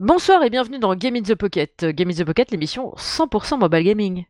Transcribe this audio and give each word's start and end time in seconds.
Bonsoir 0.00 0.44
et 0.44 0.50
bienvenue 0.50 0.78
dans 0.78 0.94
Game 0.94 1.16
in 1.16 1.22
the 1.22 1.34
Pocket. 1.34 1.84
Game 1.84 2.10
in 2.10 2.14
the 2.14 2.24
Pocket, 2.24 2.52
l'émission 2.52 2.94
100% 2.96 3.58
mobile 3.58 3.82
gaming. 3.82 4.26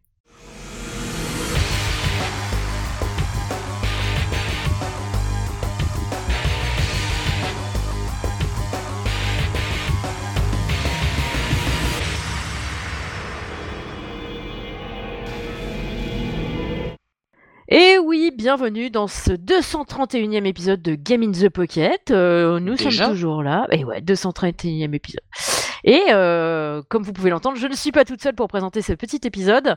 Bienvenue 18.39 18.89
dans 18.89 19.09
ce 19.09 19.33
231e 19.33 20.47
épisode 20.47 20.81
de 20.81 20.95
Game 20.95 21.25
in 21.25 21.33
the 21.33 21.49
Pocket. 21.49 22.13
Euh, 22.13 22.61
nous 22.61 22.77
Déjà 22.77 23.07
sommes 23.07 23.11
toujours 23.15 23.43
là. 23.43 23.67
Et 23.73 23.85
ouais, 23.85 24.01
231e 24.01 24.95
épisode. 24.95 25.25
Et 25.83 26.05
euh, 26.11 26.81
comme 26.89 27.03
vous 27.03 27.13
pouvez 27.13 27.31
l'entendre, 27.31 27.57
je 27.59 27.67
ne 27.67 27.75
suis 27.75 27.91
pas 27.91 28.05
toute 28.05 28.23
seule 28.23 28.37
pour 28.37 28.47
présenter 28.47 28.81
ce 28.81 28.93
petit 28.93 29.19
épisode. 29.25 29.75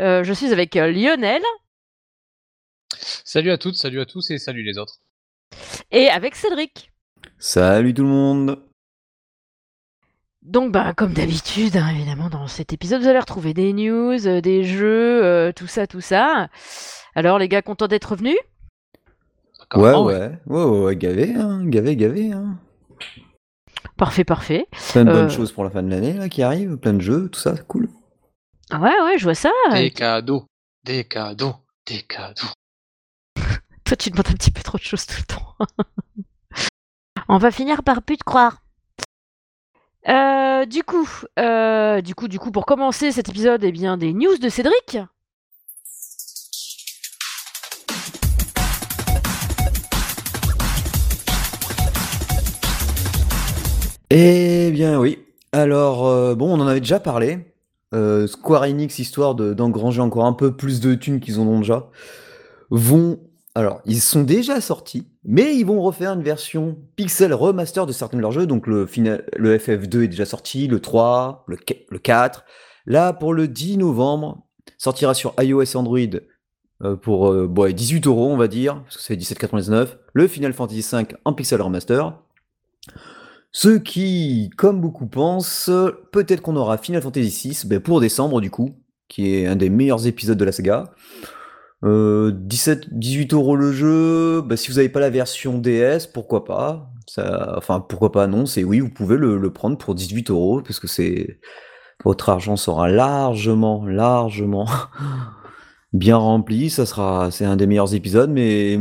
Euh, 0.00 0.22
je 0.22 0.32
suis 0.32 0.52
avec 0.52 0.76
Lionel 0.76 1.42
Salut 3.24 3.50
à 3.50 3.58
toutes, 3.58 3.74
salut 3.74 4.00
à 4.00 4.06
tous 4.06 4.30
et 4.30 4.38
salut 4.38 4.62
les 4.62 4.78
autres. 4.78 5.00
et 5.90 6.08
avec 6.08 6.36
Cédric. 6.36 6.92
Salut 7.40 7.92
tout 7.92 8.04
le 8.04 8.08
monde 8.08 8.62
Donc, 10.46 10.70
bah, 10.70 10.94
comme 10.94 11.12
d'habitude, 11.12 11.76
hein, 11.76 11.88
évidemment, 11.88 12.30
dans 12.30 12.46
cet 12.46 12.72
épisode, 12.72 13.02
vous 13.02 13.08
allez 13.08 13.18
retrouver 13.18 13.52
des 13.52 13.72
news, 13.72 14.26
euh, 14.28 14.40
des 14.40 14.62
jeux, 14.62 15.24
euh, 15.24 15.50
tout 15.52 15.66
ça, 15.66 15.88
tout 15.88 16.00
ça. 16.00 16.48
Alors, 17.16 17.38
les 17.40 17.48
gars, 17.48 17.62
contents 17.62 17.88
d'être 17.88 18.12
revenus? 18.12 18.36
Ouais, 19.74 19.92
ouais, 19.92 19.94
ouais, 19.94 20.38
ouais, 20.46 20.78
ouais, 20.84 20.96
gavé, 20.96 21.34
hein, 21.34 21.64
gavé, 21.66 21.96
gavé. 21.96 22.30
Hein. 22.32 22.58
Parfait, 23.96 24.22
parfait. 24.22 24.68
Plein 24.92 25.04
de 25.04 25.10
Euh. 25.10 25.14
bonnes 25.14 25.30
choses 25.30 25.50
pour 25.50 25.64
la 25.64 25.70
fin 25.70 25.82
de 25.82 25.90
l'année 25.90 26.12
là 26.12 26.28
qui 26.28 26.42
arrivent, 26.44 26.76
plein 26.76 26.94
de 26.94 27.00
jeux, 27.00 27.28
tout 27.28 27.40
ça, 27.40 27.56
c'est 27.56 27.66
cool. 27.66 27.88
Ah 28.70 28.78
Ouais, 28.78 28.94
ouais, 29.02 29.18
je 29.18 29.24
vois 29.24 29.34
ça. 29.34 29.50
Des 29.72 29.90
cadeaux, 29.90 30.46
des 30.84 31.02
cadeaux, 31.04 31.56
des 31.88 32.02
cadeaux. 32.02 32.46
Toi, 33.84 33.96
tu 33.96 34.10
demandes 34.10 34.28
un 34.28 34.34
petit 34.34 34.52
peu 34.52 34.62
trop 34.62 34.78
de 34.78 34.82
choses 34.84 35.06
tout 35.06 35.16
le 35.18 35.34
temps. 35.34 35.56
On 37.28 37.38
va 37.38 37.50
finir 37.50 37.82
par 37.82 38.02
plus 38.02 38.18
te 38.18 38.24
croire. 38.24 38.62
Euh, 40.08 40.66
du 40.66 40.84
coup, 40.84 41.08
euh, 41.38 42.00
du 42.00 42.14
coup, 42.14 42.28
du 42.28 42.38
coup, 42.38 42.52
pour 42.52 42.64
commencer 42.64 43.10
cet 43.10 43.28
épisode, 43.28 43.64
eh 43.64 43.72
bien, 43.72 43.96
des 43.96 44.12
news 44.12 44.38
de 44.38 44.48
Cédric. 44.48 44.98
Eh 54.10 54.70
bien 54.72 55.00
oui. 55.00 55.18
Alors, 55.52 56.06
euh, 56.06 56.34
bon, 56.34 56.56
on 56.56 56.60
en 56.60 56.66
avait 56.68 56.80
déjà 56.80 57.00
parlé. 57.00 57.52
Square 58.26 58.64
Enix, 58.64 58.98
histoire 58.98 59.34
de- 59.34 59.54
d'engranger 59.54 60.02
encore 60.02 60.26
un 60.26 60.34
peu 60.34 60.54
plus 60.54 60.80
de 60.80 60.94
thunes 60.94 61.18
qu'ils 61.18 61.40
en 61.40 61.46
ont 61.46 61.60
déjà, 61.60 61.88
vont... 62.68 63.18
Alors, 63.54 63.80
ils 63.86 64.02
sont 64.02 64.22
déjà 64.22 64.60
sortis, 64.60 65.06
mais 65.26 65.56
ils 65.56 65.64
vont 65.64 65.82
refaire 65.82 66.12
une 66.12 66.22
version 66.22 66.78
pixel 66.96 67.34
remaster 67.34 67.84
de 67.86 67.92
certains 67.92 68.16
de 68.16 68.22
leurs 68.22 68.32
jeux. 68.32 68.46
Donc 68.46 68.66
le, 68.66 68.86
final, 68.86 69.24
le 69.36 69.58
FF2 69.58 70.04
est 70.04 70.08
déjà 70.08 70.24
sorti, 70.24 70.68
le 70.68 70.80
3, 70.80 71.44
le, 71.48 71.56
qu- 71.56 71.84
le 71.90 71.98
4. 71.98 72.44
Là, 72.86 73.12
pour 73.12 73.34
le 73.34 73.48
10 73.48 73.78
novembre, 73.78 74.46
sortira 74.78 75.14
sur 75.14 75.34
iOS 75.40 75.62
et 75.62 75.76
Android 75.76 75.98
euh, 76.84 76.94
pour 76.96 77.28
euh, 77.32 77.46
bon, 77.48 77.72
18 77.72 78.06
euros, 78.06 78.28
on 78.30 78.36
va 78.36 78.48
dire, 78.48 78.82
parce 78.84 78.96
que 78.96 79.02
c'est 79.02 79.16
17,99. 79.16 79.96
Le 80.12 80.28
Final 80.28 80.52
Fantasy 80.52 80.86
V 80.92 81.04
en 81.24 81.32
pixel 81.32 81.60
remaster. 81.60 82.16
Ceux 83.52 83.78
qui, 83.78 84.50
comme 84.56 84.80
beaucoup 84.80 85.06
pensent, 85.06 85.70
peut-être 86.12 86.42
qu'on 86.42 86.56
aura 86.56 86.76
Final 86.78 87.02
Fantasy 87.02 87.50
VI 87.50 87.66
ben, 87.66 87.80
pour 87.80 88.00
décembre 88.00 88.40
du 88.40 88.50
coup, 88.50 88.76
qui 89.08 89.34
est 89.34 89.46
un 89.46 89.56
des 89.56 89.70
meilleurs 89.70 90.06
épisodes 90.06 90.36
de 90.38 90.44
la 90.44 90.52
saga. 90.52 90.92
Euh, 91.84 92.32
17, 92.34 92.88
18 92.98 93.32
euros 93.34 93.56
le 93.56 93.72
jeu. 93.72 94.42
ben, 94.42 94.56
si 94.56 94.70
vous 94.70 94.76
n'avez 94.76 94.88
pas 94.88 95.00
la 95.00 95.10
version 95.10 95.58
DS, 95.58 96.06
pourquoi 96.12 96.44
pas? 96.44 96.90
Ça, 97.06 97.54
Enfin, 97.56 97.80
pourquoi 97.80 98.12
pas? 98.12 98.26
Non, 98.26 98.46
c'est 98.46 98.64
oui, 98.64 98.80
vous 98.80 98.88
pouvez 98.90 99.16
le, 99.16 99.38
le 99.38 99.52
prendre 99.52 99.76
pour 99.78 99.94
18 99.94 100.30
euros 100.30 100.62
parce 100.62 100.80
que 100.80 100.88
c'est 100.88 101.38
votre 102.04 102.28
argent 102.28 102.56
sera 102.56 102.88
largement, 102.88 103.84
largement 103.86 104.66
bien 105.92 106.16
rempli. 106.16 106.70
Ça 106.70 106.86
sera, 106.86 107.30
c'est 107.30 107.44
un 107.44 107.56
des 107.56 107.66
meilleurs 107.66 107.94
épisodes. 107.94 108.30
Mais 108.30 108.78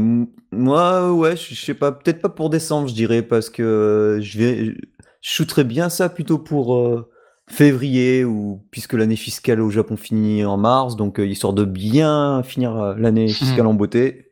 moi, 0.52 1.12
ouais, 1.14 1.36
je 1.38 1.54
je 1.56 1.66
sais 1.66 1.74
pas, 1.74 1.92
peut-être 1.92 2.22
pas 2.22 2.30
pour 2.30 2.50
décembre, 2.50 2.88
je 2.88 2.94
dirais, 2.94 3.22
parce 3.22 3.50
que 3.50 4.20
je 4.22 4.38
vais, 4.40 4.66
je 4.66 4.76
shooterais 5.22 5.64
bien 5.64 5.90
ça 5.90 6.10
plutôt 6.10 6.40
pour 6.40 6.76
euh, 6.76 7.10
février 7.48 8.26
ou 8.26 8.66
puisque 8.72 8.94
l'année 8.94 9.16
fiscale 9.16 9.62
au 9.62 9.70
Japon 9.70 9.98
finit 9.98 10.44
en 10.46 10.58
mars, 10.58 10.96
donc 10.96 11.20
euh, 11.20 11.26
histoire 11.28 11.54
de 11.54 11.64
bien 11.66 12.42
finir 12.44 12.76
euh, 12.76 12.96
l'année 12.98 13.28
fiscale 13.28 13.68
en 13.68 13.74
beauté. 13.74 14.32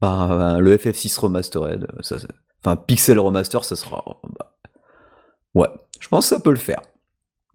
Bah, 0.00 0.56
le 0.60 0.76
FF6 0.76 1.18
remastered, 1.20 1.86
ça, 2.00 2.18
ça- 2.18 2.26
enfin 2.64 2.76
pixel 2.76 3.18
remaster, 3.18 3.64
ça 3.64 3.76
sera, 3.76 4.04
bah, 4.38 4.56
ouais, 5.54 5.68
je 6.00 6.08
pense 6.08 6.28
que 6.28 6.34
ça 6.36 6.40
peut 6.40 6.50
le 6.50 6.56
faire. 6.56 6.80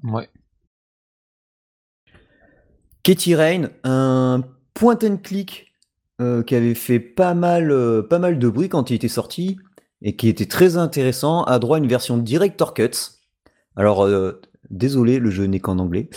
Ouais. 0.04 0.30
Katie 3.04 3.36
Rain, 3.36 3.70
un 3.84 4.44
point 4.74 4.98
and 5.04 5.18
click 5.18 5.74
euh, 6.22 6.44
qui 6.44 6.56
avait 6.56 6.76
fait 6.76 7.00
pas 7.00 7.34
mal, 7.34 7.72
euh, 7.72 8.02
pas 8.02 8.20
mal 8.20 8.38
de 8.40 8.50
bruit 8.50 8.70
quand 8.70 8.90
il 8.90 8.96
était 8.96 9.08
sorti 9.08 9.58
et 10.02 10.16
qui 10.16 10.28
était 10.30 10.46
très 10.46 10.78
intéressant, 10.78 11.44
a 11.44 11.58
droit 11.59 11.78
à 11.78 11.80
une 11.80 11.88
version 11.88 12.18
Director 12.18 12.74
Cuts. 12.74 12.92
Alors, 13.76 14.04
euh, 14.06 14.42
désolé, 14.69 15.19
le 15.19 15.29
jeu 15.29 15.45
n'est 15.45 15.59
qu'en 15.59 15.79
anglais. 15.79 16.09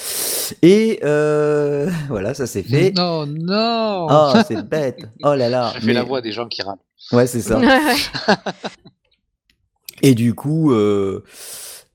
Et 0.63 1.01
euh, 1.05 1.89
voilà, 2.09 2.35
ça 2.35 2.47
c'est 2.47 2.63
fait. 2.63 2.93
Non, 2.97 3.27
non 3.27 4.07
Oh, 4.11 4.33
c'est 4.47 4.67
bête. 4.69 5.07
Oh 5.23 5.35
là 5.35 5.49
là. 5.49 5.73
J'ai 5.75 5.87
fait 5.87 5.93
la 5.93 6.03
voix 6.03 6.21
des 6.21 6.33
gens 6.33 6.49
qui 6.49 6.63
râlent. 6.63 6.79
Ouais, 7.13 7.27
c'est 7.27 7.41
ça. 7.41 7.61
Et 10.03 10.15
du 10.15 10.35
coup, 10.35 10.73
euh, 10.73 11.25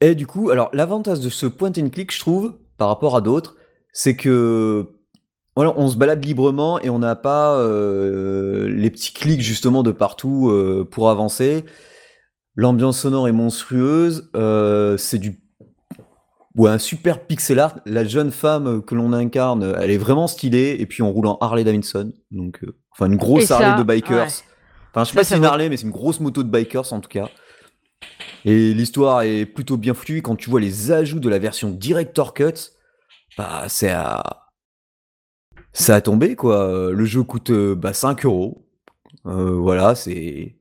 et 0.02 0.14
du 0.14 0.28
coup, 0.28 0.52
alors 0.52 0.70
l'avantage 0.74 1.20
de 1.22 1.30
ce 1.30 1.48
point 1.48 1.72
and 1.78 1.90
click, 1.90 2.14
je 2.14 2.20
trouve, 2.20 2.54
par 2.78 2.88
rapport 2.90 3.16
à 3.16 3.22
d'autres, 3.22 3.56
c'est 3.94 4.16
que 4.16 4.88
voilà, 5.56 5.74
on 5.78 5.88
se 5.88 5.96
balade 5.96 6.24
librement 6.24 6.80
et 6.82 6.90
on 6.90 7.00
n'a 7.00 7.16
pas 7.16 7.58
euh, 7.58 8.68
les 8.70 8.92
petits 8.92 9.14
clics 9.14 9.42
justement 9.42 9.82
de 9.84 9.92
partout 9.92 10.50
euh, 10.50 10.88
pour 10.90 11.10
avancer. 11.10 11.66
L'ambiance 12.56 13.00
sonore 13.00 13.28
est 13.28 13.32
monstrueuse. 13.32 14.30
euh, 14.36 14.98
c'est 14.98 15.18
du 15.18 15.40
ouais, 16.56 16.70
un 16.70 16.78
super 16.80 17.26
pixel 17.26 17.60
art. 17.60 17.80
La 17.86 18.04
jeune 18.06 18.32
femme 18.32 18.82
que 18.82 18.96
l'on 18.96 19.14
incarne, 19.14 19.76
elle 19.80 19.92
est 19.92 19.98
vraiment 19.98 20.28
stylée. 20.28 20.78
Et 20.80 20.86
puis 20.86 21.02
on 21.04 21.12
roule 21.12 21.28
en 21.28 21.38
Harley 21.42 21.64
Davidson, 21.64 22.14
donc 22.32 22.64
euh, 22.64 22.76
enfin 22.92 23.08
une 23.08 23.18
grosse 23.18 23.46
ça, 23.46 23.58
Harley 23.60 23.84
de 23.84 23.88
bikers. 23.88 24.18
ouais. 24.18 24.28
Enfin, 24.94 25.04
je 25.04 25.10
sais 25.10 25.14
Ça, 25.14 25.16
pas 25.16 25.24
si 25.24 25.30
ça 25.30 25.36
c'est 25.36 25.38
une 25.40 25.46
Harley, 25.46 25.70
mais 25.70 25.78
c'est 25.78 25.84
une 25.86 25.92
grosse 25.92 26.20
moto 26.20 26.44
de 26.44 26.50
bikers 26.50 26.94
en 26.94 27.02
tout 27.02 27.10
cas. 27.10 27.30
Et 28.46 28.74
l'histoire 28.74 29.24
est 29.24 29.46
plutôt 29.46 29.78
bien 29.78 29.94
foutue. 29.94 30.22
Quand 30.22 30.36
tu 30.36 30.50
vois 30.50 30.62
les 30.62 30.92
ajouts 30.92 31.20
de 31.20 31.30
la 31.30 31.40
version 31.40 31.70
Director 31.72 32.34
Cut, 32.34 32.72
bah 33.38 33.66
c'est 33.68 33.90
à. 33.92 34.24
C'est 35.74 35.92
à 35.92 36.00
tomber 36.02 36.36
quoi. 36.36 36.92
Le 36.92 37.06
jeu 37.06 37.24
coûte 37.24 37.50
euh, 37.50 37.76
bah, 37.76 37.92
5 37.94 38.26
euros. 38.26 38.66
Euh, 39.26 39.52
voilà, 39.52 39.96
c'est. 39.96 40.56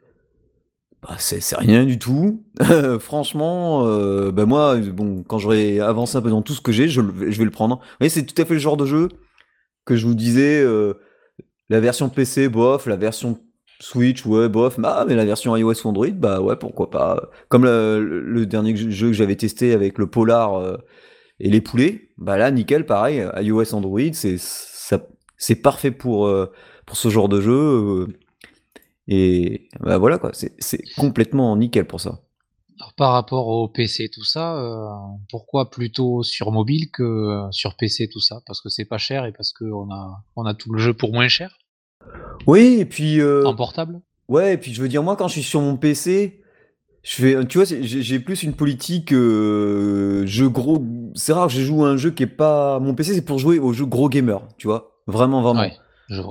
Bah, 1.07 1.17
c'est 1.19 1.57
rien 1.57 1.85
du 1.85 1.99
tout. 1.99 2.45
Franchement, 3.01 3.87
euh, 3.87 4.31
bah 4.31 4.47
moi, 4.47 4.77
bon, 4.77 5.23
quand 5.23 5.39
j'aurai 5.39 5.81
avancé 5.81 6.17
un 6.17 6.23
peu 6.23 6.31
dans 6.31 6.41
tout 6.41 6.55
ce 6.55 6.63
que 6.63 6.73
j'ai, 6.73 6.89
je, 6.89 7.03
je 7.03 7.39
vais 7.39 7.45
le 7.45 7.51
prendre. 7.51 7.77
Vous 7.77 7.97
voyez, 8.01 8.09
c'est 8.09 8.25
tout 8.25 8.41
à 8.41 8.47
fait 8.47 8.55
le 8.55 8.61
genre 8.61 8.79
de 8.79 8.87
jeu 8.87 9.09
que 9.85 9.97
je 9.97 10.07
vous 10.07 10.15
disais. 10.15 10.63
euh, 10.63 10.95
la 11.69 11.81
version 11.81 12.09
PC, 12.09 12.49
bof. 12.49 12.87
La 12.87 12.97
version 12.97 13.39
Switch, 13.81 14.25
ouais, 14.25 14.49
bof. 14.49 14.79
Ah, 14.83 15.05
mais 15.07 15.15
la 15.15 15.27
version 15.27 15.55
iOS 15.55 15.85
ou 15.85 15.89
Android, 15.89 16.11
bah 16.11 16.41
ouais, 16.41 16.57
pourquoi 16.57 16.91
pas. 16.91 17.29
Comme 17.49 17.65
le, 17.65 18.47
dernier 18.47 18.75
jeu 18.75 19.09
que 19.09 19.13
j'avais 19.13 19.37
testé 19.37 19.73
avec 19.75 19.99
le 19.99 20.07
Polar 20.07 20.55
euh, 20.55 20.79
et 21.39 21.50
les 21.50 21.61
poulets, 21.61 22.09
bah 22.17 22.39
là, 22.39 22.50
nickel, 22.50 22.87
pareil. 22.87 23.27
iOS, 23.43 23.75
Android, 23.75 24.00
c'est 24.12 25.57
parfait 25.57 25.91
pour, 25.91 26.35
pour 26.87 26.97
ce 26.97 27.09
genre 27.11 27.29
de 27.29 27.41
jeu. 27.43 28.07
Et 29.09 29.69
bah 29.81 29.99
voilà, 29.99 30.19
quoi. 30.19 30.31
C'est 30.33 30.83
complètement 30.97 31.56
nickel 31.56 31.87
pour 31.87 32.01
ça. 32.01 32.21
Alors, 32.81 32.93
par 32.95 33.12
rapport 33.12 33.47
au 33.47 33.69
PC, 33.69 34.11
tout 34.12 34.25
ça, 34.25 34.56
euh, 34.56 34.89
pourquoi 35.31 35.71
plutôt 35.71 36.23
sur 36.25 36.51
mobile 36.51 36.91
que 36.93 37.03
euh, 37.03 37.51
sur 37.53 37.77
PC, 37.77 38.09
tout 38.09 38.21
ça? 38.21 38.41
Parce 38.47 38.61
que 38.61 38.69
c'est 38.69 38.85
pas 38.85 38.99
cher 38.99 39.27
et 39.27 39.33
parce 39.33 39.53
qu'on 39.53 39.91
a, 39.93 40.25
on 40.35 40.45
a 40.45 40.55
tout 40.55 40.73
le 40.73 40.81
jeu 40.81 40.93
pour 40.93 41.12
moins 41.12 41.29
cher? 41.29 41.56
Oui, 42.47 42.79
et 42.81 42.85
puis. 42.85 43.21
euh, 43.21 43.45
en 43.45 43.55
portable? 43.55 44.01
Ouais, 44.29 44.55
et 44.55 44.56
puis 44.56 44.73
je 44.75 44.83
veux 44.83 44.89
dire, 44.89 45.03
moi, 45.03 45.17
quand 45.17 45.29
je 45.29 45.35
suis 45.35 45.43
sur 45.43 45.61
mon 45.61 45.77
PC, 45.77 46.41
je 47.03 47.15
fais, 47.15 47.47
tu 47.47 47.59
vois, 47.59 47.67
j'ai 47.67 48.19
plus 48.19 48.43
une 48.43 48.55
politique 48.55 49.12
euh, 49.12 50.25
jeu 50.27 50.49
gros. 50.49 50.83
C'est 51.15 51.33
rare 51.35 51.49
que 51.49 51.53
je 51.53 51.61
joue 51.61 51.85
à 51.85 51.91
un 51.91 51.97
jeu 51.97 52.11
qui 52.11 52.23
est 52.23 52.27
pas. 52.27 52.81
Mon 52.81 52.95
PC, 52.95 53.15
c'est 53.15 53.25
pour 53.25 53.39
jouer 53.39 53.59
aux 53.59 53.73
jeux 53.73 53.85
gros 53.87 54.09
gamer, 54.09 54.43
tu 54.57 54.67
vois? 54.67 55.00
Vraiment, 55.07 55.43
vraiment. 55.43 55.61
Ouais, 55.61 55.77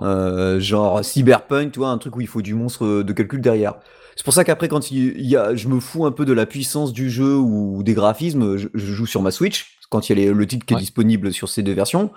Euh, 0.03 0.59
genre 0.59 1.03
Cyberpunk, 1.03 1.71
tu 1.73 1.79
vois, 1.79 1.89
un 1.89 1.97
truc 1.97 2.15
où 2.15 2.21
il 2.21 2.27
faut 2.27 2.41
du 2.41 2.53
monstre 2.53 3.03
de 3.03 3.13
calcul 3.13 3.41
derrière. 3.41 3.75
C'est 4.15 4.23
pour 4.25 4.33
ça 4.33 4.43
qu'après, 4.43 4.67
quand 4.67 4.91
il, 4.91 5.21
y 5.25 5.35
a, 5.35 5.55
je 5.55 5.67
me 5.67 5.79
fous 5.79 6.05
un 6.05 6.11
peu 6.11 6.25
de 6.25 6.33
la 6.33 6.45
puissance 6.45 6.93
du 6.93 7.09
jeu 7.09 7.35
ou 7.37 7.81
des 7.83 7.93
graphismes, 7.93 8.57
je, 8.57 8.67
je 8.73 8.85
joue 8.93 9.05
sur 9.07 9.21
ma 9.23 9.31
Switch, 9.31 9.77
quand 9.89 10.07
il 10.07 10.17
y 10.17 10.21
a 10.21 10.25
les- 10.27 10.33
le 10.33 10.47
titre 10.47 10.65
qui 10.65 10.73
est 10.73 10.77
disponible 10.81 11.33
sur 11.33 11.49
ces 11.49 11.63
deux 11.63 11.73
versions. 11.73 12.11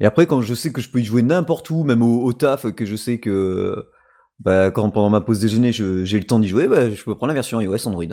Et 0.00 0.06
après, 0.06 0.26
quand 0.26 0.40
je 0.40 0.54
sais 0.54 0.72
que 0.72 0.80
je 0.80 0.88
peux 0.88 1.00
y 1.00 1.04
jouer 1.04 1.22
n'importe 1.22 1.68
où, 1.70 1.82
même 1.84 2.02
au, 2.02 2.22
au 2.24 2.32
taf, 2.32 2.70
que 2.72 2.84
je 2.86 2.94
sais 2.96 3.18
que 3.18 3.88
bah, 4.40 4.70
quand 4.70 4.88
pendant 4.90 5.10
ma 5.10 5.20
pause 5.20 5.40
déjeuner, 5.40 5.72
je- 5.72 6.04
j'ai 6.04 6.18
le 6.18 6.24
temps 6.26 6.38
d'y 6.38 6.48
jouer, 6.48 6.68
bah, 6.68 6.90
je 6.90 7.02
peux 7.02 7.14
prendre 7.16 7.28
la 7.28 7.34
version 7.34 7.60
iOS 7.60 7.86
Android. 7.88 8.04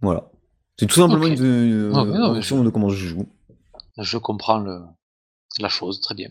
Voilà. 0.00 0.30
C'est 0.78 0.86
tout 0.86 0.94
simplement 1.08 1.26
une, 1.26 1.88
non, 1.88 2.04
mais 2.04 2.18
fonction 2.34 2.62
de 2.62 2.70
comment 2.70 2.88
je 2.88 3.04
joue. 3.06 3.26
Je 3.98 4.16
comprends 4.16 4.58
le, 4.60 4.78
la 5.58 5.68
chose, 5.68 6.00
très 6.00 6.14
bien. 6.14 6.28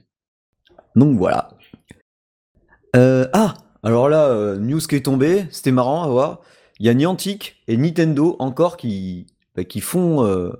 Donc 0.95 1.17
voilà. 1.17 1.49
Euh, 2.97 3.27
ah, 3.33 3.53
alors 3.83 4.09
là, 4.09 4.25
euh, 4.25 4.57
news 4.57 4.79
qui 4.79 4.95
est 4.95 5.05
tombée, 5.05 5.45
c'était 5.51 5.71
marrant 5.71 6.03
à 6.03 6.07
voir. 6.07 6.41
Il 6.79 6.85
y 6.85 6.89
a 6.89 6.93
Niantic 6.93 7.61
et 7.67 7.77
Nintendo 7.77 8.35
encore 8.39 8.75
qui, 8.75 9.27
bah, 9.55 9.63
font 9.81 10.25
euh, 10.25 10.51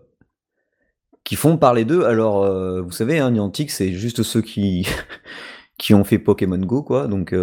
qui 1.24 1.38
parler 1.60 1.84
d'eux. 1.84 2.06
Alors, 2.06 2.45
vous 2.84 2.92
savez, 2.92 3.19
hein, 3.19 3.31
Niantic, 3.31 3.72
c'est 3.72 3.94
juste 3.94 4.24
ceux 4.24 4.42
qui 4.42 4.88
ont 5.94 6.04
fait 6.04 6.19
Pokémon 6.19 6.57
Go, 6.57 6.84
quoi. 6.84 7.07
Donc, 7.07 7.36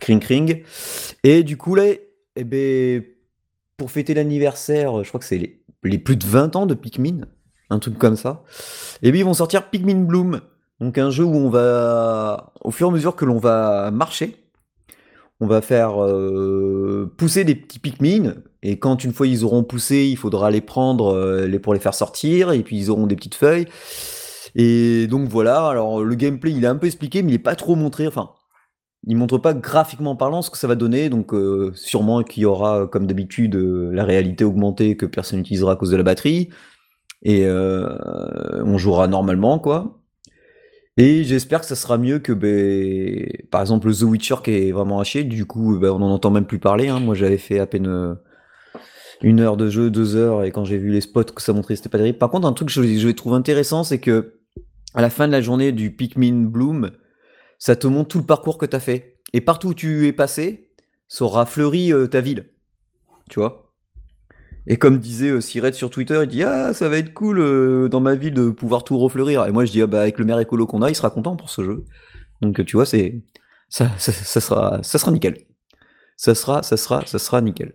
Kring 0.00 0.20
Kring. 0.20 0.62
Et 1.24 1.42
du 1.42 1.56
coup 1.56 1.74
là, 1.74 1.84
eh 2.36 2.44
ben, 2.44 3.02
pour 3.76 3.90
fêter 3.90 4.14
l'anniversaire, 4.14 5.02
je 5.02 5.08
crois 5.08 5.20
que 5.20 5.26
c'est 5.26 5.60
les, 5.82 5.98
plus 5.98 6.16
de 6.16 6.24
20 6.24 6.56
ans 6.56 6.66
de 6.66 6.74
Pikmin, 6.74 7.26
un 7.70 7.78
truc 7.78 7.98
comme 7.98 8.16
ça. 8.16 8.44
Et 9.02 9.10
bien 9.12 9.22
ils 9.22 9.24
vont 9.24 9.34
sortir 9.34 9.68
Pikmin 9.70 10.04
Bloom, 10.04 10.40
donc 10.80 10.98
un 10.98 11.10
jeu 11.10 11.24
où 11.24 11.34
on 11.34 11.50
va, 11.50 12.52
au 12.60 12.70
fur 12.70 12.86
et 12.86 12.90
à 12.90 12.92
mesure 12.92 13.16
que 13.16 13.24
l'on 13.24 13.38
va 13.38 13.90
marcher, 13.90 14.41
on 15.42 15.48
va 15.48 15.60
faire 15.60 16.00
euh, 16.00 17.12
pousser 17.16 17.42
des 17.42 17.56
petits 17.56 17.80
Pikmin, 17.80 18.36
et 18.62 18.78
quand 18.78 19.02
une 19.02 19.12
fois 19.12 19.26
ils 19.26 19.44
auront 19.44 19.64
poussé, 19.64 20.06
il 20.08 20.16
faudra 20.16 20.52
les 20.52 20.60
prendre 20.60 21.12
euh, 21.12 21.58
pour 21.58 21.74
les 21.74 21.80
faire 21.80 21.94
sortir, 21.94 22.52
et 22.52 22.62
puis 22.62 22.78
ils 22.78 22.90
auront 22.90 23.08
des 23.08 23.16
petites 23.16 23.34
feuilles. 23.34 23.66
Et 24.54 25.08
donc 25.08 25.28
voilà, 25.28 25.66
alors 25.66 26.04
le 26.04 26.14
gameplay 26.14 26.52
il 26.52 26.62
est 26.62 26.68
un 26.68 26.76
peu 26.76 26.86
expliqué, 26.86 27.24
mais 27.24 27.32
il 27.32 27.34
est 27.34 27.38
pas 27.40 27.56
trop 27.56 27.74
montré, 27.74 28.06
enfin, 28.06 28.30
il 29.08 29.16
montre 29.16 29.36
pas 29.36 29.52
graphiquement 29.52 30.14
parlant 30.14 30.42
ce 30.42 30.50
que 30.50 30.58
ça 30.58 30.68
va 30.68 30.76
donner, 30.76 31.08
donc 31.08 31.34
euh, 31.34 31.72
sûrement 31.74 32.22
qu'il 32.22 32.44
y 32.44 32.46
aura, 32.46 32.86
comme 32.86 33.08
d'habitude, 33.08 33.56
la 33.56 34.04
réalité 34.04 34.44
augmentée 34.44 34.96
que 34.96 35.06
personne 35.06 35.40
n'utilisera 35.40 35.72
à 35.72 35.76
cause 35.76 35.90
de 35.90 35.96
la 35.96 36.04
batterie, 36.04 36.50
et 37.24 37.48
on 37.48 38.78
jouera 38.78 39.08
normalement, 39.08 39.58
quoi. 39.58 40.01
Et 40.98 41.24
j'espère 41.24 41.60
que 41.60 41.66
ça 41.66 41.74
sera 41.76 41.96
mieux 41.96 42.18
que, 42.18 42.32
ben, 42.32 43.26
par 43.50 43.62
exemple, 43.62 43.92
The 43.94 44.02
Witcher 44.02 44.36
qui 44.44 44.50
est 44.50 44.72
vraiment 44.72 45.00
haché, 45.00 45.24
du 45.24 45.46
coup, 45.46 45.78
ben, 45.78 45.90
on 45.90 46.00
n'en 46.00 46.10
entend 46.10 46.30
même 46.30 46.44
plus 46.44 46.58
parler, 46.58 46.88
hein. 46.88 47.00
Moi 47.00 47.14
j'avais 47.14 47.38
fait 47.38 47.58
à 47.58 47.66
peine 47.66 47.86
euh, 47.86 48.14
une 49.22 49.40
heure 49.40 49.56
de 49.56 49.70
jeu, 49.70 49.90
deux 49.90 50.16
heures, 50.16 50.44
et 50.44 50.50
quand 50.50 50.64
j'ai 50.64 50.76
vu 50.76 50.90
les 50.90 51.00
spots 51.00 51.24
que 51.24 51.40
ça 51.40 51.54
montrait, 51.54 51.76
c'était 51.76 51.88
pas 51.88 51.98
terrible. 51.98 52.18
Par 52.18 52.30
contre, 52.30 52.46
un 52.46 52.52
truc 52.52 52.68
que 52.68 52.74
je, 52.74 52.82
je 52.82 53.08
trouve 53.08 53.34
intéressant, 53.34 53.84
c'est 53.84 54.00
que 54.00 54.40
à 54.94 55.00
la 55.00 55.08
fin 55.08 55.26
de 55.26 55.32
la 55.32 55.40
journée 55.40 55.72
du 55.72 55.94
Pikmin 55.94 56.44
Bloom, 56.44 56.90
ça 57.58 57.76
te 57.76 57.86
montre 57.86 58.08
tout 58.08 58.18
le 58.18 58.26
parcours 58.26 58.58
que 58.58 58.66
tu 58.66 58.76
as 58.76 58.80
fait. 58.80 59.20
Et 59.32 59.40
partout 59.40 59.68
où 59.68 59.74
tu 59.74 60.06
es 60.06 60.12
passé, 60.12 60.72
ça 61.08 61.24
aura 61.24 61.46
fleuri 61.46 61.92
euh, 61.92 62.06
ta 62.06 62.20
ville. 62.20 62.50
Tu 63.30 63.40
vois? 63.40 63.71
Et 64.66 64.76
comme 64.76 64.98
disait 64.98 65.30
euh, 65.30 65.40
Siret 65.40 65.72
sur 65.72 65.90
Twitter, 65.90 66.20
il 66.22 66.28
dit 66.28 66.42
Ah, 66.42 66.72
ça 66.74 66.88
va 66.88 66.98
être 66.98 67.12
cool 67.12 67.40
euh, 67.40 67.88
dans 67.88 68.00
ma 68.00 68.14
ville 68.14 68.34
de 68.34 68.50
pouvoir 68.50 68.84
tout 68.84 68.98
refleurir. 68.98 69.46
Et 69.46 69.52
moi, 69.52 69.64
je 69.64 69.72
dis 69.72 69.82
Ah, 69.82 69.86
bah, 69.86 70.02
avec 70.02 70.18
le 70.18 70.24
maire 70.24 70.38
écolo 70.38 70.66
qu'on 70.66 70.82
a, 70.82 70.90
il 70.90 70.94
sera 70.94 71.10
content 71.10 71.36
pour 71.36 71.50
ce 71.50 71.62
jeu. 71.64 71.84
Donc, 72.40 72.64
tu 72.64 72.76
vois, 72.76 72.86
c'est. 72.86 73.22
Ça, 73.68 73.90
ça, 73.98 74.12
ça 74.12 74.40
sera, 74.40 74.82
ça 74.82 74.98
sera 74.98 75.10
nickel. 75.10 75.36
Ça 76.16 76.34
sera, 76.34 76.62
ça 76.62 76.76
sera, 76.76 77.04
ça 77.06 77.18
sera 77.18 77.40
nickel. 77.40 77.74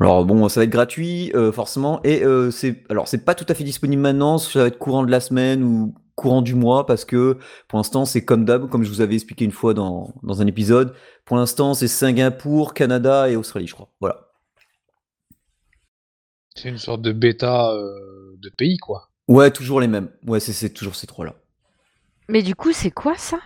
Alors 0.00 0.24
bon, 0.26 0.48
ça 0.48 0.60
va 0.60 0.64
être 0.64 0.70
gratuit 0.70 1.32
euh, 1.34 1.52
forcément 1.52 2.00
et 2.04 2.22
euh, 2.22 2.50
c'est 2.50 2.84
alors 2.90 3.08
c'est 3.08 3.24
pas 3.24 3.34
tout 3.34 3.46
à 3.48 3.54
fait 3.54 3.64
disponible 3.64 4.02
maintenant, 4.02 4.36
ça 4.36 4.60
va 4.60 4.66
être 4.66 4.78
courant 4.78 5.04
de 5.04 5.10
la 5.10 5.20
semaine 5.20 5.62
ou 5.62 5.94
courant 6.16 6.42
du 6.42 6.54
mois 6.54 6.86
parce 6.86 7.04
que 7.06 7.38
pour 7.68 7.78
l'instant 7.78 8.04
c'est 8.04 8.24
comme 8.24 8.44
d'hab, 8.44 8.68
comme 8.68 8.84
je 8.84 8.90
vous 8.90 9.00
avais 9.00 9.14
expliqué 9.14 9.44
une 9.46 9.52
fois 9.52 9.72
dans, 9.72 10.12
dans 10.22 10.42
un 10.42 10.46
épisode. 10.46 10.94
Pour 11.24 11.38
l'instant 11.38 11.72
c'est 11.72 11.88
Singapour, 11.88 12.74
Canada 12.74 13.30
et 13.30 13.36
Australie, 13.36 13.66
je 13.66 13.74
crois. 13.74 13.88
Voilà. 14.00 14.25
C'est 16.56 16.70
une 16.70 16.78
sorte 16.78 17.02
de 17.02 17.12
bêta 17.12 17.70
euh, 17.72 18.36
de 18.38 18.48
pays, 18.48 18.78
quoi. 18.78 19.10
Ouais, 19.28 19.50
toujours 19.50 19.80
les 19.80 19.88
mêmes. 19.88 20.08
Ouais, 20.26 20.40
c'est 20.40 20.70
toujours 20.70 20.96
ces 20.96 21.06
trois 21.06 21.26
là. 21.26 21.34
Mais 22.28 22.42
du 22.42 22.54
coup, 22.54 22.72
c'est 22.72 22.90
quoi 22.90 23.14
ça? 23.16 23.38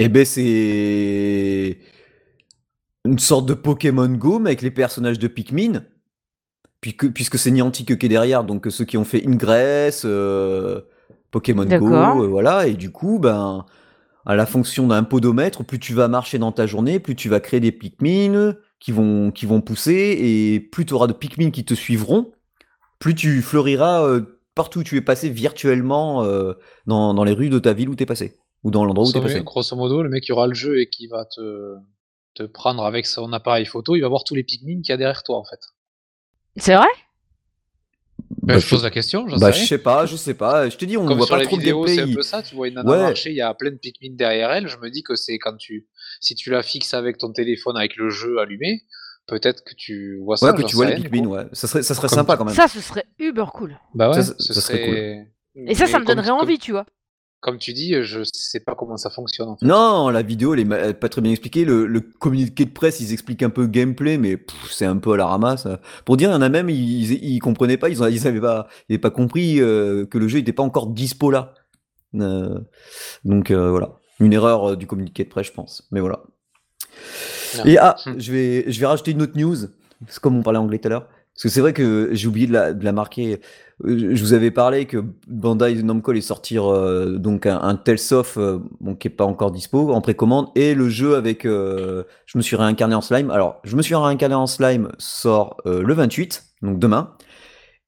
Eh 0.00 0.08
ben 0.08 0.24
c'est 0.24 1.78
une 3.04 3.18
sorte 3.18 3.46
de 3.46 3.54
Pokémon 3.54 4.08
Go 4.08 4.38
mais 4.38 4.50
avec 4.50 4.62
les 4.62 4.70
personnages 4.70 5.18
de 5.18 5.28
Pikmin. 5.28 5.84
Puisque, 6.80 7.12
puisque 7.12 7.38
c'est 7.38 7.52
Niantic 7.52 7.96
qui 7.96 8.06
est 8.06 8.08
derrière, 8.08 8.42
donc 8.42 8.66
ceux 8.68 8.84
qui 8.84 8.98
ont 8.98 9.04
fait 9.04 9.24
Ingress, 9.24 10.02
euh, 10.04 10.80
Pokémon 11.30 11.64
Go, 11.64 11.94
euh, 11.94 12.26
voilà, 12.26 12.66
et 12.66 12.74
du 12.74 12.90
coup, 12.90 13.20
ben, 13.20 13.64
à 14.26 14.34
la 14.34 14.46
fonction 14.46 14.88
d'un 14.88 15.04
podomètre, 15.04 15.64
plus 15.64 15.78
tu 15.78 15.94
vas 15.94 16.08
marcher 16.08 16.38
dans 16.38 16.50
ta 16.50 16.66
journée, 16.66 16.98
plus 16.98 17.14
tu 17.14 17.28
vas 17.28 17.38
créer 17.38 17.60
des 17.60 17.70
Pikmin 17.70 18.56
qui 18.82 18.90
vont, 18.92 19.30
qui 19.30 19.46
vont 19.46 19.60
pousser, 19.60 20.16
et 20.20 20.58
plus 20.60 20.84
tu 20.84 20.92
auras 20.92 21.06
de 21.06 21.12
Pikmin 21.12 21.50
qui 21.52 21.64
te 21.64 21.72
suivront, 21.74 22.32
plus 22.98 23.14
tu 23.14 23.40
fleuriras 23.40 24.04
euh, 24.04 24.40
partout 24.56 24.80
où 24.80 24.82
tu 24.82 24.96
es 24.96 25.00
passé 25.00 25.30
virtuellement 25.30 26.24
euh, 26.24 26.54
dans, 26.86 27.14
dans 27.14 27.22
les 27.24 27.32
rues 27.32 27.48
de 27.48 27.60
ta 27.60 27.72
ville 27.74 27.88
où 27.88 27.94
tu 27.94 28.02
es 28.02 28.06
passé, 28.06 28.36
ou 28.64 28.72
dans 28.72 28.84
l'endroit 28.84 29.06
où 29.06 29.12
tu 29.12 29.18
es 29.18 29.20
passé. 29.22 29.40
grosso 29.44 29.76
modo, 29.76 30.02
le 30.02 30.08
mec 30.08 30.24
qui 30.24 30.32
aura 30.32 30.48
le 30.48 30.54
jeu 30.54 30.80
et 30.80 30.88
qui 30.90 31.06
va 31.06 31.24
te, 31.24 31.76
te 32.34 32.42
prendre 32.42 32.84
avec 32.84 33.06
son 33.06 33.32
appareil 33.32 33.66
photo, 33.66 33.94
il 33.94 34.00
va 34.00 34.08
voir 34.08 34.24
tous 34.24 34.34
les 34.34 34.42
Pikmin 34.42 34.82
qu'il 34.82 34.90
y 34.90 34.92
a 34.92 34.96
derrière 34.96 35.22
toi, 35.22 35.38
en 35.38 35.44
fait. 35.44 35.60
C'est 36.56 36.74
vrai? 36.74 36.88
Ben, 38.42 38.54
Bah, 38.54 38.58
je 38.58 38.68
pose 38.68 38.82
la 38.82 38.90
question, 38.90 39.28
j'en 39.28 39.36
Bah, 39.38 39.52
sais 39.52 39.60
je 39.60 39.66
sais 39.66 39.78
pas, 39.78 40.06
je 40.06 40.16
sais 40.16 40.34
pas. 40.34 40.68
Je 40.68 40.76
te 40.76 40.84
dis, 40.84 40.96
on 40.96 41.06
Comme 41.06 41.18
voit 41.18 41.26
sur 41.26 41.36
pas 41.36 41.40
les 41.40 41.46
trop 41.46 41.56
de 41.56 41.60
vidéos, 41.60 41.86
c'est 41.86 41.96
gameplay. 41.96 42.12
un 42.12 42.16
peu 42.16 42.22
ça. 42.22 42.42
Tu 42.42 42.54
vois 42.56 42.66
une 42.68 42.74
nana 42.74 42.90
Ouais. 42.90 42.98
marcher, 42.98 43.30
il 43.30 43.36
y 43.36 43.40
a 43.40 43.54
plein 43.54 43.70
de 43.70 43.76
Pikmin 43.76 44.14
derrière 44.16 44.50
elle. 44.50 44.66
Je 44.68 44.76
me 44.78 44.90
dis 44.90 45.02
que 45.02 45.14
c'est 45.14 45.38
quand 45.38 45.56
tu, 45.56 45.86
si 46.22 46.34
tu 46.34 46.48
la 46.50 46.62
fixes 46.62 46.94
avec 46.94 47.18
ton 47.18 47.30
téléphone, 47.32 47.76
avec 47.76 47.96
le 47.96 48.08
jeu 48.08 48.38
allumé, 48.38 48.82
peut-être 49.26 49.62
que 49.64 49.74
tu 49.76 50.18
vois 50.24 50.36
ça. 50.38 50.46
Ouais, 50.52 50.56
que 50.62 50.66
tu 50.66 50.74
vois 50.76 50.86
les 50.86 50.94
Pikmin, 50.96 51.26
ouais. 51.26 51.44
Ça 51.52 51.66
serait, 51.68 51.82
ça 51.82 51.94
serait 51.94 52.08
Comme 52.08 52.16
sympa 52.18 52.32
tu- 52.34 52.38
quand 52.38 52.44
même. 52.46 52.54
Ça, 52.54 52.68
ce 52.68 52.80
serait 52.80 53.04
uber 53.18 53.44
cool. 53.52 53.78
Bah 53.94 54.08
ouais, 54.08 54.14
Ça, 54.14 54.22
ça- 54.22 54.34
ce 54.38 54.52
ça 54.54 54.60
serait 54.62 54.78
serait. 54.86 55.32
Et 55.66 55.74
ça, 55.74 55.86
ça 55.86 55.92
Mais 55.94 56.00
me 56.00 56.06
comme- 56.06 56.14
donnerait 56.16 56.28
comme- 56.30 56.38
envie, 56.40 56.58
tu 56.58 56.72
vois. 56.72 56.86
Comme 57.40 57.58
tu 57.58 57.72
dis, 57.72 58.00
je 58.02 58.20
sais 58.32 58.60
pas 58.60 58.76
comment 58.76 58.96
ça 58.96 59.10
fonctionne. 59.10 59.48
En 59.48 59.56
fait. 59.56 59.66
Non, 59.66 60.10
la 60.10 60.22
vidéo, 60.22 60.54
elle 60.54 60.60
est 60.60 60.94
pas 60.94 61.08
très 61.08 61.20
bien 61.20 61.32
expliquée. 61.32 61.64
Le, 61.64 61.86
le 61.86 62.00
communiqué 62.00 62.64
de 62.64 62.70
presse, 62.70 63.00
ils 63.00 63.12
expliquent 63.12 63.42
un 63.42 63.50
peu 63.50 63.62
le 63.62 63.66
gameplay, 63.66 64.16
mais 64.16 64.38
c'est 64.70 64.84
un 64.86 64.96
peu 64.96 65.14
à 65.14 65.16
la 65.16 65.26
ramasse. 65.26 65.66
Pour 66.04 66.16
dire, 66.16 66.30
il 66.30 66.34
y 66.34 66.36
en 66.36 66.40
a 66.42 66.48
même, 66.48 66.70
ils, 66.70 67.02
ils, 67.12 67.24
ils 67.34 67.38
comprenaient 67.40 67.78
pas, 67.78 67.88
ils, 67.88 68.00
ont, 68.00 68.06
ils 68.06 68.28
avaient 68.28 68.40
pas, 68.40 68.68
ils 68.88 68.92
avaient 68.92 69.00
pas 69.00 69.10
compris 69.10 69.60
euh, 69.60 70.06
que 70.06 70.18
le 70.18 70.28
jeu 70.28 70.38
n'était 70.38 70.52
pas 70.52 70.62
encore 70.62 70.86
dispo 70.86 71.32
là. 71.32 71.52
Euh, 72.14 72.60
donc 73.24 73.50
euh, 73.50 73.70
voilà, 73.70 73.96
une 74.20 74.32
erreur 74.32 74.70
euh, 74.70 74.76
du 74.76 74.86
communiqué 74.86 75.24
de 75.24 75.28
presse, 75.28 75.46
je 75.46 75.52
pense. 75.52 75.88
Mais 75.90 76.00
voilà. 76.00 76.22
Non. 77.58 77.64
Et 77.64 77.78
ah, 77.78 77.96
je 78.18 78.32
vais, 78.32 78.70
je 78.70 78.80
vais 78.80 78.86
rajouter 78.86 79.12
une 79.12 79.22
autre 79.22 79.36
news. 79.36 79.56
C'est 80.08 80.20
comme 80.20 80.36
on 80.36 80.42
parlait 80.42 80.58
anglais 80.58 80.78
tout 80.78 80.88
à 80.88 80.90
l'heure. 80.90 81.08
Parce 81.34 81.44
que 81.44 81.48
c'est 81.48 81.60
vrai 81.62 81.72
que 81.72 82.10
j'ai 82.12 82.28
oublié 82.28 82.46
de 82.46 82.52
la, 82.52 82.72
de 82.74 82.84
la 82.84 82.92
marquer. 82.92 83.40
Euh, 83.84 84.12
Je 84.14 84.22
vous 84.22 84.34
avais 84.34 84.50
parlé 84.50 84.84
que 84.84 85.02
Bandai 85.26 85.82
Namco 85.82 86.10
allait 86.10 86.20
sortir 86.20 86.70
euh, 86.70 87.16
donc 87.16 87.46
un, 87.46 87.58
un 87.60 87.74
Tales 87.74 87.98
of 88.12 88.36
euh, 88.36 88.58
bon, 88.80 88.94
qui 88.94 89.08
est 89.08 89.10
pas 89.10 89.24
encore 89.24 89.50
dispo 89.50 89.92
en 89.92 90.00
précommande 90.02 90.48
et 90.54 90.74
le 90.74 90.90
jeu 90.90 91.16
avec 91.16 91.46
euh, 91.46 92.04
je 92.26 92.36
me 92.36 92.42
suis 92.42 92.56
réincarné 92.56 92.94
en 92.94 93.00
slime. 93.00 93.30
Alors 93.30 93.60
je 93.64 93.76
me 93.76 93.82
suis 93.82 93.94
réincarné 93.94 94.34
en 94.34 94.46
slime 94.46 94.92
sort 94.98 95.56
le 95.64 95.94
28 95.94 96.44
donc 96.62 96.78
demain 96.78 97.14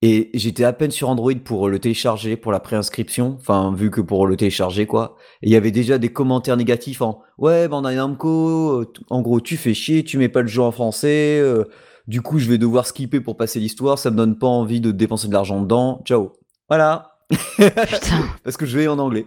et 0.06 0.30
j'étais 0.34 0.64
à 0.64 0.72
peine 0.72 0.90
sur 0.90 1.08
Android 1.08 1.32
pour 1.44 1.68
le 1.68 1.78
télécharger 1.78 2.36
pour 2.36 2.52
la 2.52 2.60
préinscription. 2.60 3.36
Enfin 3.40 3.72
vu 3.74 3.90
que 3.90 4.00
pour 4.00 4.26
le 4.26 4.36
télécharger 4.36 4.86
quoi. 4.86 5.16
Et 5.42 5.48
il 5.48 5.52
y 5.52 5.56
avait 5.56 5.70
déjà 5.70 5.98
des 5.98 6.12
commentaires 6.12 6.56
négatifs 6.56 7.00
en 7.00 7.22
ouais 7.38 7.68
Bandai 7.68 7.96
Namco 7.96 8.80
euh, 8.80 8.92
en 9.08 9.22
gros 9.22 9.40
tu 9.40 9.56
fais 9.56 9.72
chier 9.72 10.04
tu 10.04 10.18
mets 10.18 10.28
pas 10.28 10.42
le 10.42 10.48
jeu 10.48 10.62
en 10.62 10.72
français. 10.72 11.38
euh, 11.40 11.64
du 12.06 12.20
coup, 12.20 12.38
je 12.38 12.48
vais 12.50 12.58
devoir 12.58 12.86
skipper 12.86 13.20
pour 13.20 13.36
passer 13.36 13.58
l'histoire. 13.60 13.98
Ça 13.98 14.10
me 14.10 14.16
donne 14.16 14.38
pas 14.38 14.46
envie 14.46 14.80
de 14.80 14.90
dépenser 14.90 15.28
de 15.28 15.32
l'argent 15.32 15.60
dedans. 15.62 16.02
Ciao. 16.04 16.32
Voilà. 16.68 17.16
Putain. 17.56 18.28
Parce 18.44 18.56
que 18.56 18.66
je 18.66 18.78
vais 18.78 18.88
en 18.88 18.98
anglais. 18.98 19.26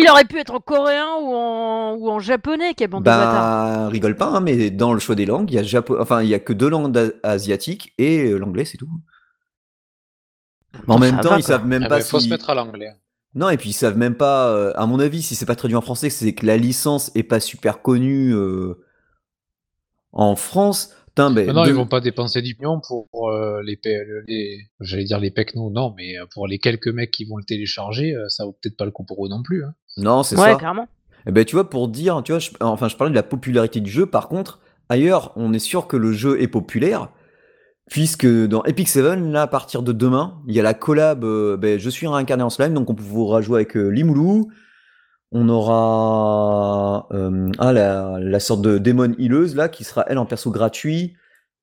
Il 0.00 0.08
aurait 0.08 0.24
pu 0.24 0.38
être 0.38 0.54
en 0.54 0.60
coréen 0.60 1.08
ou 1.20 1.34
en, 1.34 1.94
ou 1.96 2.08
en 2.08 2.20
japonais, 2.20 2.74
quelle 2.74 2.88
bande 2.90 3.02
de 3.02 3.10
bâtards. 3.10 3.32
Bah, 3.32 3.88
rigole 3.88 4.16
pas, 4.16 4.26
hein, 4.28 4.40
mais 4.40 4.70
dans 4.70 4.92
le 4.94 5.00
choix 5.00 5.14
des 5.16 5.26
langues, 5.26 5.50
il 5.50 5.54
y 5.54 5.58
a 5.58 5.62
japo... 5.62 6.00
enfin, 6.00 6.22
il 6.22 6.28
y 6.28 6.34
a 6.34 6.38
que 6.38 6.52
deux 6.52 6.68
langues 6.68 7.12
asiatiques 7.24 7.92
et 7.98 8.26
euh, 8.30 8.38
l'anglais, 8.38 8.64
c'est 8.64 8.78
tout. 8.78 8.88
Mais 10.86 10.94
en 10.94 10.98
même 10.98 11.16
va, 11.16 11.22
temps, 11.22 11.28
quoi. 11.30 11.38
ils 11.38 11.42
savent 11.42 11.66
même 11.66 11.82
Eh 11.84 11.88
pas 11.88 11.98
ben, 11.98 12.04
faut 12.04 12.20
si. 12.20 12.26
se 12.26 12.30
mettre 12.30 12.50
à 12.50 12.54
l'anglais. 12.54 12.92
Non, 13.34 13.50
et 13.50 13.56
puis 13.56 13.70
ils 13.70 13.74
savent 13.74 13.96
même 13.98 14.14
pas. 14.14 14.50
euh, 14.50 14.72
à 14.76 14.86
mon 14.86 15.00
avis, 15.00 15.22
si 15.22 15.34
c'est 15.34 15.46
pas 15.46 15.56
traduit 15.56 15.76
en 15.76 15.80
français, 15.80 16.10
c'est 16.10 16.32
que 16.34 16.46
la 16.46 16.56
licence 16.56 17.10
est 17.14 17.22
pas 17.24 17.40
super 17.40 17.82
connue 17.82 18.32
euh, 18.34 18.74
en 20.12 20.36
France. 20.36 20.94
Putain, 21.08 21.30
ben, 21.32 21.46
Mais 21.46 21.52
non, 21.52 21.64
deux- 21.64 21.70
ils 21.70 21.74
vont 21.74 21.86
pas 21.86 22.00
dépenser 22.00 22.42
du 22.42 22.54
pignon 22.54 22.80
pour 22.80 23.08
euh, 23.30 23.60
les, 23.64 23.76
pe- 23.76 24.22
les 24.28 24.60
j'allais 24.80 25.04
dire 25.04 25.18
les 25.18 25.30
pecs 25.32 25.54
nous, 25.56 25.70
non, 25.70 25.92
mais 25.96 26.14
pour 26.32 26.46
les 26.46 26.58
quelques 26.58 26.88
mecs 26.88 27.10
qui 27.10 27.24
vont 27.24 27.36
le 27.36 27.44
télécharger, 27.44 28.14
ça 28.28 28.44
vaut 28.44 28.52
peut-être 28.52 28.76
pas 28.76 28.84
le 28.84 28.92
coup 28.92 29.04
pour 29.04 29.26
eux 29.26 29.28
non 29.28 29.42
plus. 29.42 29.64
hein. 29.64 29.74
Non, 29.98 30.22
c'est 30.22 30.36
Ouais, 30.38 30.52
ça. 30.52 30.54
clairement. 30.56 30.88
Eh 31.26 31.32
ben, 31.32 31.44
tu 31.44 31.56
vois, 31.56 31.68
pour 31.68 31.88
dire, 31.88 32.22
tu 32.24 32.32
vois, 32.32 32.38
je- 32.38 32.50
enfin, 32.60 32.88
je 32.88 32.96
parlais 32.96 33.10
de 33.10 33.16
la 33.16 33.22
popularité 33.22 33.80
du 33.80 33.90
jeu. 33.90 34.06
Par 34.06 34.28
contre, 34.28 34.60
ailleurs, 34.88 35.32
on 35.36 35.52
est 35.52 35.58
sûr 35.58 35.86
que 35.86 35.96
le 35.98 36.12
jeu 36.12 36.40
est 36.40 36.48
populaire, 36.48 37.08
puisque 37.90 38.26
dans 38.26 38.64
Epic 38.64 38.88
Seven, 38.88 39.30
là, 39.32 39.42
à 39.42 39.46
partir 39.46 39.82
de 39.82 39.92
demain, 39.92 40.40
il 40.46 40.54
y 40.54 40.60
a 40.60 40.62
la 40.62 40.74
collab 40.74 41.24
euh, 41.24 41.56
ben, 41.56 41.78
Je 41.78 41.90
suis 41.90 42.06
réincarné 42.06 42.42
en 42.42 42.50
slime, 42.50 42.72
donc 42.74 42.88
on 42.88 42.94
pourra 42.94 43.42
jouer 43.42 43.56
avec 43.56 43.76
euh, 43.76 43.88
Limoulou. 43.88 44.48
On 45.30 45.48
aura 45.50 47.06
euh, 47.12 47.50
ah, 47.58 47.72
la, 47.72 48.18
la 48.18 48.40
sorte 48.40 48.62
de 48.62 48.78
démon 48.78 49.14
hileuse, 49.18 49.54
là, 49.56 49.68
qui 49.68 49.84
sera, 49.84 50.04
elle, 50.08 50.18
en 50.18 50.24
perso 50.26 50.50
gratuit. 50.50 51.14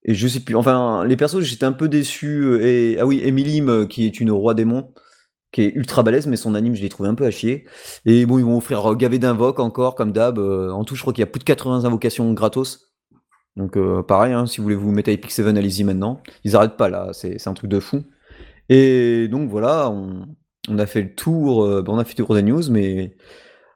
Et 0.03 0.13
je 0.13 0.27
sais 0.27 0.39
plus, 0.41 0.55
enfin, 0.55 1.03
les 1.05 1.17
persos, 1.17 1.39
j'étais 1.41 1.65
un 1.65 1.71
peu 1.71 1.87
déçu. 1.89 2.59
Et, 2.61 2.97
ah 2.99 3.07
oui, 3.07 3.21
Emilim, 3.23 3.87
qui 3.87 4.05
est 4.05 4.19
une 4.19 4.29
roi 4.29 4.53
démon, 4.53 4.91
qui 5.55 5.61
est 5.63 5.73
ultra 5.73 6.03
balèze, 6.03 6.27
mais 6.27 6.35
son 6.35 6.53
anime, 6.53 6.75
je 6.75 6.81
l'ai 6.81 6.89
trouvé 6.89 7.07
un 7.07 7.15
peu 7.15 7.25
à 7.25 7.31
chier. 7.31 7.65
Et 8.05 8.25
bon, 8.25 8.37
ils 8.37 8.43
vont 8.45 8.57
offrir 8.57 8.93
gavé 8.95 9.19
d'invoques 9.19 9.61
encore, 9.61 9.95
comme 9.95 10.11
d'hab. 10.11 10.37
en 10.37 10.83
tout, 10.83 10.95
je 10.95 11.01
crois 11.01 11.13
qu'il 11.13 11.21
y 11.21 11.23
a 11.23 11.27
plus 11.27 11.39
de 11.39 11.45
80 11.45 11.85
invocations 11.85 12.33
gratos. 12.33 12.91
Donc 13.55 13.77
euh, 13.77 14.03
pareil, 14.03 14.33
hein, 14.33 14.45
si 14.47 14.57
vous 14.57 14.63
voulez 14.63 14.75
vous 14.75 14.91
mettre 14.91 15.09
à 15.09 15.13
Epic 15.13 15.31
7, 15.31 15.47
allez-y 15.47 15.83
maintenant. 15.83 16.21
Ils 16.43 16.55
arrêtent 16.55 16.77
pas 16.77 16.89
là, 16.89 17.11
c'est 17.13 17.47
un 17.47 17.53
truc 17.53 17.69
de 17.69 17.79
fou. 17.79 18.03
Et 18.67 19.27
donc 19.29 19.49
voilà, 19.49 19.89
on, 19.89 20.27
on 20.67 20.77
a 20.77 20.85
fait 20.85 21.01
le 21.01 21.15
tour, 21.15 21.63
euh, 21.63 21.83
on 21.87 21.97
a 21.97 22.03
fait 22.03 22.17
le 22.17 22.25
tour 22.25 22.35
des 22.35 22.43
news, 22.43 22.69
mais 22.69 23.15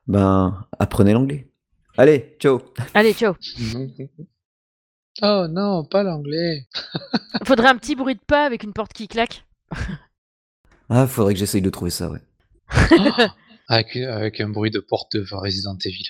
ben 0.08 0.66
apprenez 0.80 1.14
l'anglais. 1.14 1.50
Allez, 1.98 2.36
ciao. 2.40 2.60
Allez, 2.94 3.14
ciao. 3.14 3.36
oh 5.22 5.48
non, 5.50 5.86
pas 5.86 6.04
l'anglais. 6.04 6.68
Faudrait 7.46 7.70
un 7.70 7.78
petit 7.78 7.96
bruit 7.96 8.16
de 8.16 8.22
pas 8.26 8.46
avec 8.46 8.64
une 8.64 8.74
porte 8.74 8.94
qui 8.94 9.08
claque. 9.08 9.46
ah, 10.90 11.08
faudrait 11.08 11.34
que 11.34 11.40
j'essaye 11.40 11.62
de 11.62 11.70
trouver 11.70 11.92
ça, 11.92 12.10
ouais. 12.10 12.20
avec, 13.68 13.96
avec, 13.96 14.42
un 14.42 14.50
bruit 14.50 14.72
de 14.72 14.80
porte 14.80 15.16
de 15.16 15.26
Resident 15.32 15.78
Evil. 15.86 16.10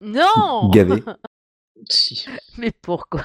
Non 0.00 0.70
Gavé. 0.70 1.02
Mais 2.58 2.72
pourquoi? 2.82 3.24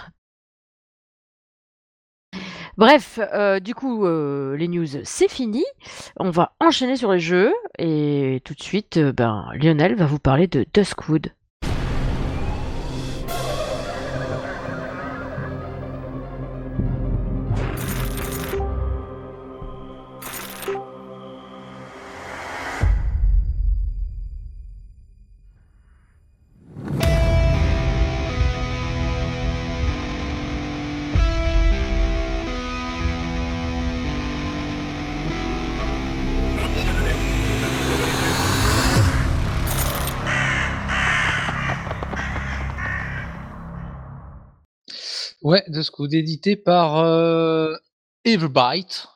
Bref, 2.78 3.20
euh, 3.34 3.60
du 3.60 3.76
coup, 3.76 4.06
euh, 4.06 4.56
les 4.56 4.70
news, 4.70 4.88
c'est 5.04 5.30
fini. 5.30 5.66
On 6.16 6.30
va 6.30 6.56
enchaîner 6.62 6.96
sur 6.96 7.12
les 7.12 7.20
jeux. 7.20 7.54
Et 7.78 8.42
tout 8.46 8.54
de 8.54 8.62
suite, 8.62 8.96
euh, 8.96 9.12
ben, 9.12 9.50
Lionel 9.54 9.96
va 9.96 10.06
vous 10.06 10.18
parler 10.18 10.48
de 10.48 10.66
Duskwood. 10.74 11.34
Ouais, 45.50 45.64
de 45.68 45.82
ce 45.82 45.90
coup 45.90 46.06
édité 46.06 46.56
par 46.56 46.98
euh, 46.98 47.76
Everbyte. 48.24 49.08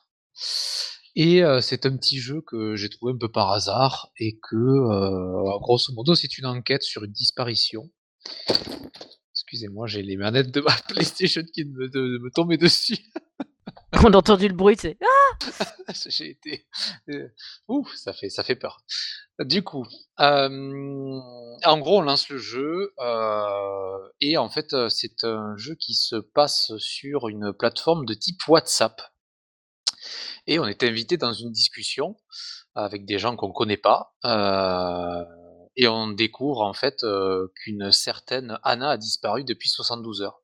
Et 1.16 1.44
euh, 1.44 1.62
c'est 1.62 1.86
un 1.86 1.96
petit 1.96 2.18
jeu 2.18 2.42
que 2.42 2.76
j'ai 2.76 2.90
trouvé 2.90 3.14
un 3.14 3.18
peu 3.20 3.32
par 3.32 3.52
hasard 3.52 4.10
et 4.18 4.40
que, 4.40 4.56
euh, 4.56 5.60
grosso 5.60 5.94
modo, 5.94 6.16
c'est 6.16 6.40
une 6.40 6.48
enquête 6.48 6.82
sur 6.82 7.04
une 7.04 7.12
disparition. 7.12 7.92
Excusez-moi, 9.32 9.86
j'ai 9.86 10.02
les 10.02 10.18
manettes 10.18 10.50
de 10.50 10.62
ma 10.62 10.76
PlayStation 10.88 11.44
qui 11.54 11.66
me, 11.66 11.88
de, 11.88 12.18
me 12.18 12.32
tomber 12.32 12.58
dessus. 12.58 12.98
On 14.04 14.12
a 14.12 14.18
entendu 14.18 14.48
le 14.48 14.56
bruit, 14.56 14.76
c'est 14.80 14.98
ah 15.04 15.94
J'ai 16.08 16.32
été. 16.32 16.66
Euh, 17.10 17.28
Ouh, 17.68 17.88
ça 17.96 18.12
fait, 18.12 18.30
ça 18.30 18.44
fait 18.44 18.56
peur. 18.56 18.84
Du 19.40 19.64
coup, 19.64 19.86
en 20.20 21.78
gros, 21.80 22.00
on 22.00 22.02
lance 22.02 22.30
le 22.30 22.38
jeu 22.38 22.94
et 24.22 24.38
en 24.38 24.50
fait, 24.50 24.76
c'est 24.90 25.24
un 25.24 25.58
jeu 25.58 25.76
qui 25.76 25.96
se 25.96 26.16
passe 26.18 26.72
sur 26.78 27.30
une 27.30 27.52
plateforme 27.52 28.06
de 28.06 28.14
type 28.14 28.48
WhatsApp. 28.48 29.02
Et 30.46 30.60
on 30.60 30.68
est 30.68 30.84
invité 30.84 31.18
dans 31.18 31.34
une 31.34 31.52
discussion 31.52 32.16
avec 32.76 33.06
des 33.06 33.18
gens 33.18 33.36
qu'on 33.36 33.52
connaît 33.52 33.78
pas 33.78 34.14
et 35.76 35.88
on 35.88 36.10
découvre 36.10 36.62
en 36.62 36.74
fait 36.74 37.04
qu'une 37.56 37.92
certaine 37.92 38.60
Anna 38.64 38.92
a 38.92 38.98
disparu 38.98 39.44
depuis 39.44 39.70
72 39.70 40.22
heures. 40.22 40.42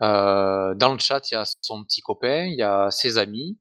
dans 0.00 0.92
le 0.94 0.98
chat, 0.98 1.30
il 1.30 1.34
y 1.34 1.36
a 1.36 1.44
son 1.60 1.84
petit 1.84 2.00
copain, 2.00 2.46
il 2.46 2.56
y 2.58 2.62
a 2.62 2.90
ses 2.90 3.18
amis. 3.18 3.58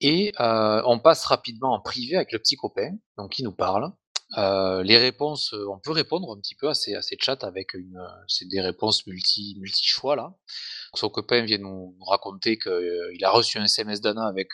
Et 0.00 0.32
on 0.38 0.98
passe 0.98 1.24
rapidement 1.26 1.74
en 1.74 1.80
privé 1.80 2.16
avec 2.16 2.32
le 2.32 2.38
petit 2.38 2.56
copain, 2.56 2.96
donc 3.18 3.32
qui 3.32 3.42
nous 3.42 3.52
parle. 3.52 3.92
les 4.36 4.96
réponses, 4.96 5.52
on 5.68 5.78
peut 5.78 5.92
répondre 5.92 6.34
un 6.34 6.40
petit 6.40 6.54
peu 6.54 6.68
à 6.68 6.74
ces, 6.74 6.94
à 6.94 7.02
ces 7.02 7.16
chats 7.20 7.38
avec 7.42 7.74
une, 7.74 8.00
c'est 8.26 8.48
des 8.48 8.60
réponses 8.60 9.06
multi, 9.06 9.56
multi 9.60 9.84
choix 9.84 10.16
là. 10.16 10.34
Son 10.94 11.10
copain 11.10 11.42
vient 11.42 11.58
nous 11.58 11.96
raconter 12.00 12.58
qu'il 12.58 13.24
a 13.24 13.30
reçu 13.30 13.58
un 13.58 13.64
SMS 13.64 14.00
d'Anna 14.00 14.26
avec 14.26 14.48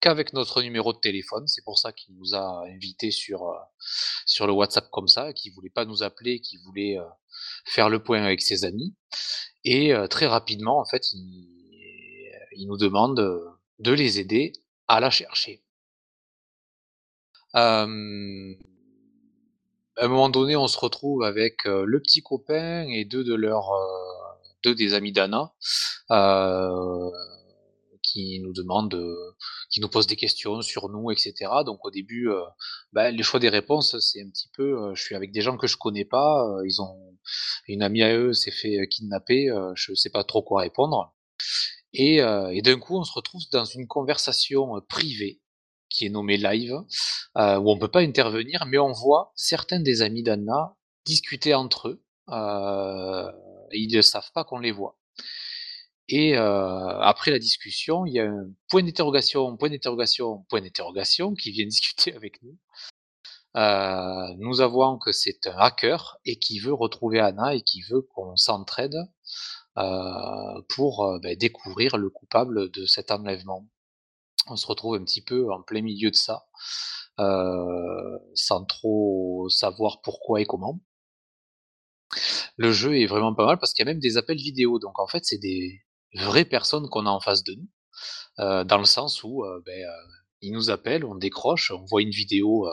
qu'avec 0.00 0.32
notre 0.32 0.62
numéro 0.62 0.92
de 0.92 0.98
téléphone. 0.98 1.46
C'est 1.48 1.64
pour 1.64 1.78
ça 1.78 1.92
qu'il 1.92 2.14
nous 2.16 2.34
a 2.34 2.64
invités 2.68 3.10
sur 3.10 3.54
sur 4.24 4.46
le 4.46 4.52
WhatsApp 4.52 4.88
comme 4.90 5.08
ça, 5.08 5.32
qu'il 5.34 5.52
voulait 5.52 5.70
pas 5.70 5.84
nous 5.84 6.02
appeler, 6.02 6.40
qu'il 6.40 6.60
voulait 6.60 6.96
faire 7.66 7.90
le 7.90 8.02
point 8.02 8.22
avec 8.22 8.40
ses 8.40 8.64
amis. 8.64 8.96
Et 9.64 9.92
très 10.08 10.26
rapidement, 10.26 10.80
en 10.80 10.86
fait, 10.86 11.12
il, 11.12 11.58
il 12.56 12.66
nous 12.68 12.78
demande 12.78 13.20
de 13.78 13.92
les 13.92 14.18
aider 14.18 14.52
à 14.88 15.00
la 15.00 15.10
chercher. 15.10 15.62
à 17.54 17.82
un 17.84 17.88
moment 20.08 20.28
donné, 20.28 20.56
on 20.56 20.68
se 20.68 20.78
retrouve 20.78 21.22
avec 21.24 21.64
le 21.64 22.00
petit 22.00 22.22
copain 22.22 22.86
et 22.88 23.04
deux 23.04 23.24
de 23.24 23.34
leurs 23.34 23.70
deux 24.64 24.74
des 24.74 24.94
amis 24.94 25.12
d'Anna 25.12 25.52
qui 28.02 28.40
nous 28.40 28.52
demandent, 28.52 28.98
qui 29.70 29.80
nous 29.80 29.88
posent 29.88 30.06
des 30.06 30.16
questions 30.16 30.62
sur 30.62 30.88
nous, 30.88 31.10
etc. 31.10 31.34
Donc 31.66 31.84
au 31.84 31.90
début, 31.90 32.28
bah, 32.92 33.10
les 33.10 33.22
choix 33.22 33.40
des 33.40 33.48
réponses, 33.48 33.96
c'est 34.00 34.22
un 34.22 34.30
petit 34.30 34.48
peu, 34.56 34.94
je 34.94 35.02
suis 35.02 35.14
avec 35.14 35.32
des 35.32 35.42
gens 35.42 35.56
que 35.56 35.66
je 35.66 35.76
connais 35.76 36.04
pas, 36.04 36.46
ils 36.64 36.80
ont 36.80 37.16
une 37.66 37.82
amie 37.82 38.02
à 38.02 38.16
eux 38.16 38.32
s'est 38.32 38.50
fait 38.50 38.86
kidnapper, 38.88 39.48
je 39.74 39.94
sais 39.94 40.10
pas 40.10 40.24
trop 40.24 40.42
quoi 40.42 40.62
répondre. 40.62 41.14
Et, 41.92 42.20
d'un 42.62 42.78
coup, 42.78 42.98
on 42.98 43.04
se 43.04 43.12
retrouve 43.12 43.42
dans 43.52 43.64
une 43.64 43.86
conversation 43.86 44.80
privée 44.88 45.40
qui 45.88 46.06
est 46.06 46.10
nommée 46.10 46.36
live, 46.36 46.74
où 47.36 47.70
on 47.70 47.78
peut 47.78 47.90
pas 47.90 48.00
intervenir, 48.00 48.66
mais 48.66 48.78
on 48.78 48.92
voit 48.92 49.32
certains 49.36 49.80
des 49.80 50.02
amis 50.02 50.22
d'Anna 50.22 50.76
discuter 51.06 51.54
entre 51.54 51.88
eux, 51.88 52.02
ils 53.72 53.94
ne 53.94 54.02
savent 54.02 54.30
pas 54.32 54.44
qu'on 54.44 54.58
les 54.58 54.72
voit. 54.72 54.98
Et 56.08 56.36
après 56.36 57.30
la 57.30 57.38
discussion, 57.38 58.06
il 58.06 58.14
y 58.14 58.20
a 58.20 58.24
un 58.24 58.50
point 58.68 58.82
d'interrogation, 58.82 59.56
point 59.56 59.70
d'interrogation, 59.70 60.44
point 60.48 60.60
d'interrogation 60.60 61.34
qui 61.34 61.50
vient 61.50 61.66
discuter 61.66 62.14
avec 62.14 62.42
nous. 62.42 62.58
Nous 64.38 64.60
avouons 64.60 64.98
que 64.98 65.12
c'est 65.12 65.46
un 65.46 65.56
hacker 65.58 66.18
et 66.24 66.38
qui 66.38 66.60
veut 66.60 66.72
retrouver 66.72 67.20
Anna 67.20 67.54
et 67.54 67.62
qui 67.62 67.82
veut 67.82 68.02
qu'on 68.02 68.36
s'entraide 68.36 68.96
pour 70.68 71.04
euh, 71.04 71.18
ben, 71.20 71.36
découvrir 71.36 71.96
le 71.96 72.10
coupable 72.10 72.70
de 72.70 72.86
cet 72.86 73.10
enlèvement. 73.10 73.68
On 74.46 74.56
se 74.56 74.66
retrouve 74.66 74.96
un 74.96 75.04
petit 75.04 75.22
peu 75.22 75.52
en 75.52 75.62
plein 75.62 75.82
milieu 75.82 76.10
de 76.10 76.16
ça, 76.16 76.46
euh, 77.20 78.18
sans 78.34 78.64
trop 78.64 79.48
savoir 79.50 80.00
pourquoi 80.02 80.40
et 80.40 80.46
comment. 80.46 80.80
Le 82.56 82.72
jeu 82.72 82.98
est 82.98 83.06
vraiment 83.06 83.34
pas 83.34 83.46
mal 83.46 83.58
parce 83.58 83.72
qu'il 83.72 83.84
y 83.84 83.88
a 83.88 83.92
même 83.92 84.00
des 84.00 84.16
appels 84.16 84.38
vidéo. 84.38 84.78
Donc 84.78 84.98
en 84.98 85.06
fait, 85.06 85.24
c'est 85.24 85.38
des 85.38 85.82
vraies 86.14 86.46
personnes 86.46 86.88
qu'on 86.88 87.06
a 87.06 87.10
en 87.10 87.20
face 87.20 87.44
de 87.44 87.54
nous, 87.54 87.68
dans 88.64 88.78
le 88.78 88.84
sens 88.84 89.22
où 89.22 89.44
ben, 89.66 89.86
ils 90.40 90.52
nous 90.52 90.70
appellent, 90.70 91.04
on 91.04 91.14
décroche, 91.14 91.70
on 91.70 91.84
voit 91.84 92.00
une 92.00 92.10
vidéo 92.10 92.66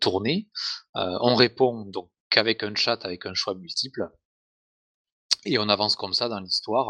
tournée, 0.00 0.48
on 0.94 1.36
répond 1.36 1.84
donc 1.86 2.10
qu'avec 2.30 2.64
un 2.64 2.74
chat, 2.74 3.04
avec 3.04 3.24
un 3.26 3.34
choix 3.34 3.54
multiple, 3.54 4.10
et 5.44 5.58
on 5.58 5.68
avance 5.68 5.96
comme 5.96 6.14
ça 6.14 6.28
dans 6.28 6.40
l'histoire 6.40 6.88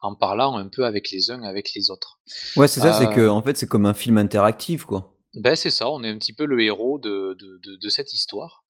en, 0.00 0.14
parlant 0.14 0.56
un 0.56 0.68
peu 0.68 0.84
avec 0.84 1.10
les 1.10 1.30
uns, 1.30 1.42
avec 1.42 1.74
les 1.74 1.90
autres. 1.90 2.18
Ouais, 2.56 2.68
c'est 2.68 2.80
ça, 2.80 2.92
c'est 2.92 3.10
que 3.10 3.22
euh, 3.22 3.32
en 3.32 3.42
fait, 3.42 3.56
c'est 3.56 3.68
comme 3.68 3.86
un 3.86 3.94
film 3.94 4.18
interactif, 4.18 4.84
quoi. 4.84 5.16
Ben, 5.34 5.56
c'est 5.56 5.70
ça, 5.70 5.88
on 5.88 6.02
est 6.04 6.10
un 6.10 6.18
petit 6.18 6.32
peu 6.32 6.44
le 6.44 6.62
héros 6.62 6.98
de, 6.98 7.36
de, 7.36 7.88
cette 7.88 8.12
histoire. 8.12 8.64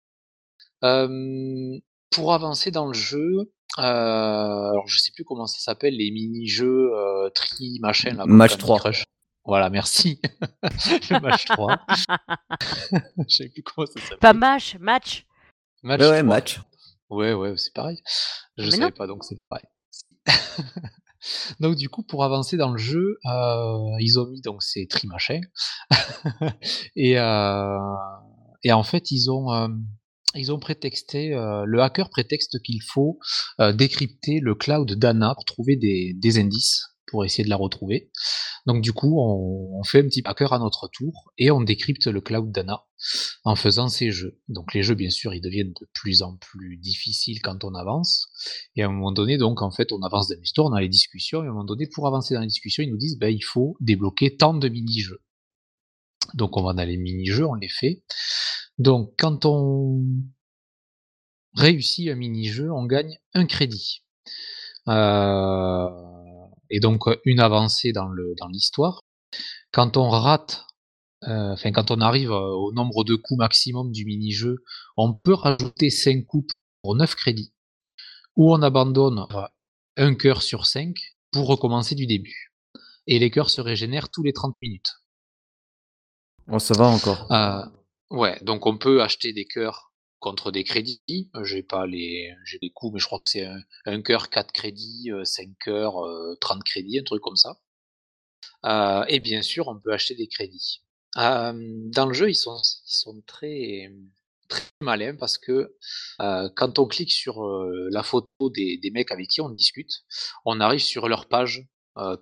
pour 0.81 2.33
avancer 2.33 2.71
dans 2.71 2.87
le 2.87 2.93
jeu, 2.93 3.53
euh, 3.79 3.83
alors 3.83 4.87
je 4.87 4.99
sais 4.99 5.13
plus 5.13 5.25
comment 5.25 5.47
ça 5.47 5.59
s'appelle, 5.59 5.97
les 5.97 6.11
mini-jeux 6.11 6.91
euh, 6.93 7.31
tri 7.31 7.79
machin. 7.81 8.15
Là, 8.15 8.27
match 8.27 8.59
3. 8.59 8.91
Voilà, 9.45 9.71
merci. 9.71 10.21
le 10.63 11.21
match 11.21 11.47
3. 11.47 11.79
je 13.29 13.35
sais 13.35 13.49
plus 13.49 13.63
comment 13.63 13.87
ça 13.87 14.01
s'appelle. 14.01 14.19
Pas 14.19 14.35
match, 14.35 14.77
match. 14.79 15.27
Match. 15.83 16.01
ouais, 16.01 16.23
match. 16.23 16.61
Ouais, 17.13 17.35
ouais, 17.35 17.53
c'est 17.59 17.75
pareil. 17.75 18.03
Je 18.57 18.65
Mais 18.65 18.71
savais 18.71 18.83
non. 18.85 18.91
pas, 18.91 19.07
donc 19.07 19.23
c'est 19.25 19.37
pareil. 19.49 19.65
Donc 21.61 21.77
du 21.77 21.89
coup, 21.89 22.03
pour 22.03 22.25
avancer 22.25 22.57
dans 22.57 22.73
le 22.73 22.79
jeu, 22.79 23.19
heu, 23.27 23.77
ils 24.01 24.19
ont 24.19 24.27
mis 24.27 24.41
donc 24.41 24.63
ces 24.63 24.89
trimachins 24.89 25.45
et 26.97 27.17
heu 27.19 27.79
et 28.65 28.73
en 28.73 28.83
fait, 28.83 29.11
ils 29.13 29.31
ont, 29.31 29.53
hem, 29.55 29.87
ils 30.35 30.51
ont 30.53 30.59
prétexté, 30.59 31.29
le 31.31 31.81
hacker 31.81 32.11
prétexte 32.11 32.61
qu'il 32.63 32.83
faut, 32.83 33.19
décrypter 33.75 34.41
le 34.41 34.55
cloud 34.57 34.93
d'Anna 34.95 35.35
pour 35.35 35.45
trouver 35.45 35.77
des 35.77 36.15
des 36.17 36.39
indices, 36.39 36.92
pour 37.13 37.25
essayer 37.25 37.45
de 37.45 37.51
la 37.51 37.57
retrouver. 37.57 38.11
Donc 38.67 38.83
du 38.83 38.93
coup, 38.93 39.21
on 39.21 39.83
fait 39.85 40.01
un 40.01 40.05
petit 40.05 40.23
hacker 40.25 40.53
à 40.53 40.59
notre 40.59 40.89
tour 40.89 41.33
et 41.37 41.51
on 41.51 41.61
décrypte 41.61 42.07
le 42.07 42.21
cloud 42.21 42.51
d'Anna 42.51 42.85
en 43.45 43.55
faisant 43.55 43.89
ces 43.89 44.11
jeux. 44.11 44.41
Donc 44.49 44.73
les 44.73 44.83
jeux, 44.83 44.95
bien 44.95 45.11
sûr, 45.11 45.35
ils 45.35 45.41
deviennent 45.41 45.73
de 45.73 45.89
plus 45.93 46.23
en 46.23 46.37
plus 46.37 46.79
difficiles 46.79 47.43
quand 47.43 47.65
on 47.65 47.75
avance 47.75 48.29
et 48.77 48.83
à 48.83 48.87
un 48.87 48.91
moment 48.91 49.13
donné, 49.13 49.37
donc 49.37 49.61
en 49.63 49.71
fait, 49.71 49.93
on 49.93 50.01
avance 50.03 50.29
dans 50.29 50.37
l'histoire, 50.41 50.69
on 50.69 50.73
a 50.73 50.81
les 50.81 50.89
discussions 50.89 51.43
et 51.43 51.47
à 51.47 51.51
un 51.51 51.53
moment 51.53 51.65
donné, 51.65 51.87
pour 51.87 52.07
avancer 52.07 52.35
dans 52.35 52.41
les 52.41 52.47
discussions, 52.47 52.83
ils 52.83 52.91
nous 52.91 52.97
disent: 52.97 53.19
«Bah, 53.19 53.31
il 53.31 53.45
faut 53.45 53.77
débloquer 53.81 54.37
tant 54.37 54.55
de 54.55 54.69
mini-jeux». 54.69 55.21
Donc 56.35 56.57
on 56.57 56.63
va 56.63 56.73
dans 56.73 56.85
les 56.85 56.97
mini-jeux, 56.97 57.47
on 57.47 57.55
les 57.55 57.69
fait. 57.69 58.03
Donc 58.79 59.13
quand 59.19 59.45
on 59.45 60.03
réussit 61.55 62.09
un 62.09 62.15
mini-jeu, 62.15 62.73
on 62.73 62.87
gagne 62.87 63.19
un 63.35 63.45
crédit. 63.45 64.05
Heu 64.89 66.22
et 66.73 66.81
donc 66.81 67.05
une 67.25 67.39
avancée 67.39 67.93
dans 67.93 68.09
l'histoire. 68.51 69.03
Quand 69.73 69.97
on 69.97 70.11
rate, 70.11 70.67
heu, 71.25 71.53
enfin 71.53 71.71
quand 71.73 71.91
on 71.93 72.01
arrive, 72.01 72.31
heu, 72.31 72.35
au 72.35 72.73
nombre 72.73 73.05
de 73.05 73.15
coups 73.15 73.39
maximum 73.39 73.93
du 73.93 74.05
mini-jeu, 74.05 74.65
on 74.97 75.15
peut 75.15 75.35
rajouter 75.35 75.91
5 75.91 76.27
coups 76.27 76.53
pour 76.83 76.97
9 76.97 77.15
crédits 77.15 77.53
ou 78.37 78.53
on 78.53 78.63
abandonne 78.63 79.27
1 79.97 80.15
cœur 80.15 80.43
sur 80.43 80.67
5 80.67 80.97
pour 81.31 81.47
recommencer 81.47 81.95
du 81.95 82.07
début 82.07 82.53
et 83.07 83.19
les 83.19 83.31
cœurs 83.31 83.51
se 83.51 83.61
régénèrent 83.61 84.09
tous 84.11 84.23
les 84.23 84.33
30 84.33 84.57
minutes. 84.63 84.93
Oh, 86.51 86.59
ça 86.59 86.75
va 86.75 86.87
encore. 86.87 87.31
Heu, 87.31 87.63
ouais, 88.11 88.39
donc 88.43 88.67
on 88.67 88.79
peut 88.79 89.03
acheter 89.03 89.33
des 89.33 89.45
cœurs 89.45 89.92
contre 90.23 90.51
des 90.53 90.65
crédits. 90.65 91.03
J'ai 91.45 91.63
pas 91.63 91.87
les 91.87 92.35
coûts, 92.75 92.91
mais 92.93 93.01
je 93.01 93.07
crois 93.07 93.19
que 93.21 93.31
c'est 93.31 93.45
un 93.45 93.61
1 93.87 94.03
cœur, 94.03 94.31
4 94.31 94.53
crédits, 94.53 95.11
heu, 95.11 95.25
5 95.27 95.51
cœurs, 95.61 96.03
heu, 96.07 96.37
30 96.41 96.65
crédits, 96.65 96.99
un 97.01 97.05
truc 97.05 97.23
comme 97.23 97.37
ça. 97.37 97.59
Et 99.09 99.21
bien 99.21 99.43
sûr, 99.43 99.69
on 99.69 99.79
peut 99.79 99.93
acheter 99.93 100.15
des 100.15 100.29
crédits. 100.29 100.83
Dans 101.17 102.07
le 102.07 102.15
jeu, 102.15 102.31
ils 102.31 102.35
sont 102.37 103.23
très 103.27 103.91
malins 104.81 105.17
parce 105.17 105.39
que, 105.39 105.75
quand 106.57 106.79
on 106.79 106.87
clique 106.87 107.13
sur, 107.13 107.43
la 107.91 108.03
photo 108.03 108.51
des 108.51 108.91
mecs 108.93 109.11
avec 109.13 109.29
qui 109.29 109.41
on 109.41 109.51
discute, 109.51 110.05
on 110.45 110.61
arrive 110.61 110.81
sur 110.81 111.09
leur 111.09 111.29
page, 111.29 111.67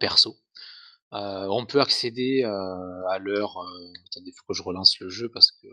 perso. 0.00 0.38
On 1.12 1.66
peut 1.66 1.80
accéder, 1.80 2.45
à 2.45 3.19
leur, 3.21 3.59
attendez, 4.07 4.30
il 4.30 4.35
faut 4.37 4.45
que 4.49 4.54
je 4.54 4.62
relance 4.62 4.99
le 5.00 5.09
jeu 5.11 5.30
parce 5.30 5.52
que, 5.52 5.69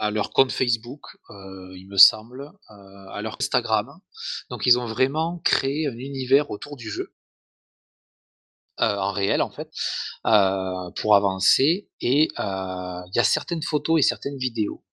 à 0.00 0.10
leur 0.10 0.32
compte 0.32 0.52
Facebook, 0.52 1.02
heu, 1.30 1.74
il 1.76 1.86
me 1.88 1.98
semble, 1.98 2.42
heu, 2.70 3.08
à 3.12 3.22
leur 3.22 3.36
Instagram. 3.40 4.00
Donc 4.50 4.66
ils 4.66 4.78
ont 4.80 4.86
vraiment 4.86 5.38
créé 5.44 5.86
un 5.88 5.96
univers 5.98 6.50
autour 6.50 6.76
du 6.76 6.90
jeu 6.90 7.12
heu, 8.78 8.84
en 8.98 9.12
réel 9.12 9.42
en 9.42 9.50
fait, 9.50 9.70
pour 11.00 11.14
avancer 11.16 11.88
et 12.00 12.28
il 12.36 13.10
y 13.14 13.18
a 13.18 13.24
certaines 13.24 13.62
photos 13.62 13.98
et 14.00 14.02
certaines 14.02 14.38
vidéos 14.38 14.84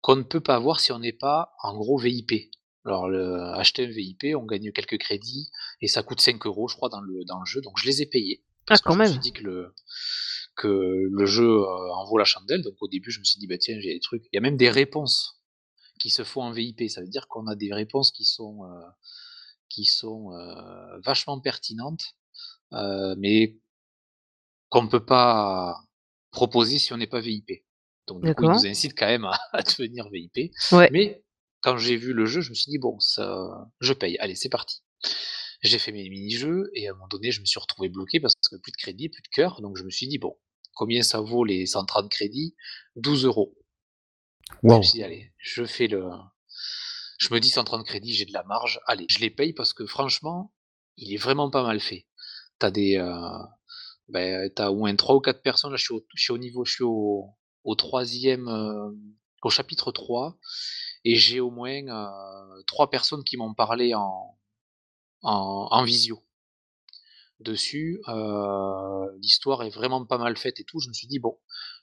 qu'on 0.00 0.16
ne 0.16 0.22
peut 0.22 0.40
pas 0.40 0.58
voir 0.58 0.80
si 0.80 0.92
on 0.92 0.98
n'est 0.98 1.12
pas 1.12 1.54
en 1.62 1.76
gros 1.76 1.98
VIP. 1.98 2.50
Alors 2.84 3.08
le 3.08 3.40
acheter 3.54 3.84
un 3.86 3.90
VIP, 3.90 4.36
on 4.36 4.44
gagne 4.46 4.72
quelques 4.72 4.98
crédits 4.98 5.50
et 5.80 5.88
ça 5.88 6.02
coûte 6.02 6.20
5 6.20 6.44
euros 6.46 6.68
je 6.68 6.76
crois 6.76 6.88
dans 6.88 7.00
le 7.00 7.24
dans 7.26 7.38
le 7.40 7.46
jeu, 7.46 7.60
donc 7.62 7.74
je 7.78 7.86
les 7.86 8.02
ai 8.02 8.06
payés 8.06 8.42
Ah 8.68 8.78
que 8.82 8.82
quand 8.84 8.94
je 8.94 9.00
me 9.00 9.04
suis 9.04 9.18
même. 9.18 9.20
dit 9.20 9.32
que 9.32 9.44
le 9.44 9.74
que 10.54 10.68
le 11.10 11.26
jeu, 11.26 11.44
heu, 11.44 11.64
en 11.64 12.04
vaut 12.06 12.18
la 12.18 12.24
chandelle. 12.24 12.62
Donc 12.62 12.74
au 12.80 12.88
début, 12.88 13.10
je 13.10 13.20
me 13.20 13.24
suis 13.24 13.38
dit: 13.38 13.46
«Bah 13.46 13.58
tiens, 13.58 13.78
j'ai 13.80 13.94
des 13.94 14.00
trucs» 14.00 14.24
il 14.32 14.36
y 14.36 14.38
a 14.38 14.40
même 14.40 14.56
des 14.56 14.70
réponses 14.70 15.40
qui 15.98 16.10
se 16.10 16.24
font 16.24 16.42
en 16.42 16.52
VIP. 16.52 16.88
Ça 16.88 17.00
veut 17.00 17.08
dire 17.08 17.28
qu'on 17.28 17.46
a 17.46 17.54
des 17.54 17.72
réponses 17.72 18.10
qui 18.12 18.24
sont, 18.24 18.62
qui 19.68 19.84
sont, 19.84 20.32
heu, 20.32 21.00
vachement 21.04 21.40
pertinentes, 21.40 22.02
mais 22.72 23.56
qu'on 24.68 24.82
ne 24.82 24.88
peut 24.88 25.04
pas 25.04 25.76
proposer 26.30 26.78
si 26.78 26.92
on 26.92 26.96
n'est 26.96 27.06
pas 27.06 27.20
VIP. 27.20 27.64
Donc 28.06 28.24
du 28.24 28.34
coup, 28.34 28.44
nous 28.44 28.66
incitent 28.66 28.98
quand 28.98 29.06
même 29.06 29.24
à 29.24 29.38
à 29.52 29.62
devenir 29.62 30.08
VIP. 30.10 30.52
Ouais. 30.72 30.88
Mais 30.90 31.22
quand 31.60 31.76
j'ai 31.76 31.96
vu 31.96 32.12
le 32.12 32.26
jeu, 32.26 32.40
je 32.40 32.50
me 32.50 32.54
suis 32.54 32.70
dit: 32.70 32.78
«Bon 32.78 32.98
ça 32.98 33.68
je 33.80 33.92
paye, 33.92 34.18
allez 34.18 34.34
c'est 34.34 34.48
parti». 34.48 34.82
J'ai 35.62 35.78
fait 35.78 35.92
mes 35.92 36.08
mini-jeux 36.08 36.70
et 36.74 36.88
à 36.88 36.90
un 36.90 36.94
moment 36.94 37.06
donné, 37.08 37.30
je 37.30 37.40
me 37.40 37.46
suis 37.46 37.60
retrouvé 37.60 37.88
bloqué 37.88 38.18
parce 38.18 38.34
que 38.50 38.56
plus 38.56 38.72
de 38.72 38.76
crédit, 38.76 39.08
plus 39.08 39.22
de 39.22 39.28
cœurs, 39.28 39.60
donc 39.60 39.76
je 39.76 39.84
me 39.84 39.90
suis 39.90 40.08
dit: 40.08 40.18
«Bon, 40.18 40.36
combien 40.74 41.02
ça 41.02 41.20
vaut 41.20 41.44
les 41.44 41.66
130 41.66 42.10
crédits?» 42.10 42.56
12 42.96 43.26
€. 43.26 43.54
Je 44.64 44.78
me 44.78 44.82
suis 44.82 44.98
dit: 44.98 45.02
«Allez, 45.04 45.32
je 45.38 45.64
fais 45.64 45.86
le» 45.88 46.04
je 47.18 47.32
me 47.34 47.40
dis: 47.40 47.50
«130 47.50 47.86
crédits, 47.86 48.12
j'ai 48.14 48.24
de 48.26 48.32
la 48.32 48.42
marge, 48.44 48.80
allez, 48.86 49.06
je 49.08 49.20
les 49.20 49.30
paye» 49.30 49.52
parce 49.52 49.72
que 49.74 49.86
franchement, 49.86 50.52
il 50.96 51.12
est 51.14 51.16
vraiment 51.16 51.50
pas 51.50 51.62
mal 51.62 51.80
fait. 51.80 52.06
Tu 52.60 52.66
as 52.66 52.70
des, 52.72 52.96
heu, 52.98 53.12
beh, 54.08 54.50
tu 54.56 54.62
as 54.62 54.72
au 54.72 54.76
moins 54.76 54.94
3 54.96 55.16
ou 55.16 55.20
4 55.20 55.42
personnes, 55.42 55.70
là 55.72 55.76
je 55.78 55.84
suis 55.84 55.94
au 55.94 56.04
je 56.16 56.22
suis 56.22 56.32
au 56.32 56.38
niveau 56.38 56.64
je 56.64 56.72
suis 56.74 56.84
au 56.84 57.30
au 57.64 57.74
3e, 57.76 58.48
hem, 58.48 58.98
au 59.42 59.50
chapitre 59.50 59.92
3 59.92 60.38
et 61.04 61.16
j'ai 61.16 61.40
au 61.40 61.50
moins, 61.50 61.82
heu, 61.88 62.64
3 62.66 62.90
personnes 62.90 63.24
qui 63.24 63.36
m'ont 63.36 63.54
parlé 63.54 63.94
en 63.94 64.36
en 65.22 65.68
en 65.70 65.84
visio 65.84 66.22
dessus, 67.40 68.00
heu, 68.08 69.18
l'histoire 69.20 69.62
est 69.64 69.70
vraiment 69.70 70.04
pas 70.04 70.18
mal 70.18 70.36
faite 70.36 70.60
et 70.60 70.64
tout. 70.64 70.78
Je 70.80 70.88
me 70.88 70.92
suis 70.94 71.08
dit: 71.08 71.18
«Bon, 71.18 71.38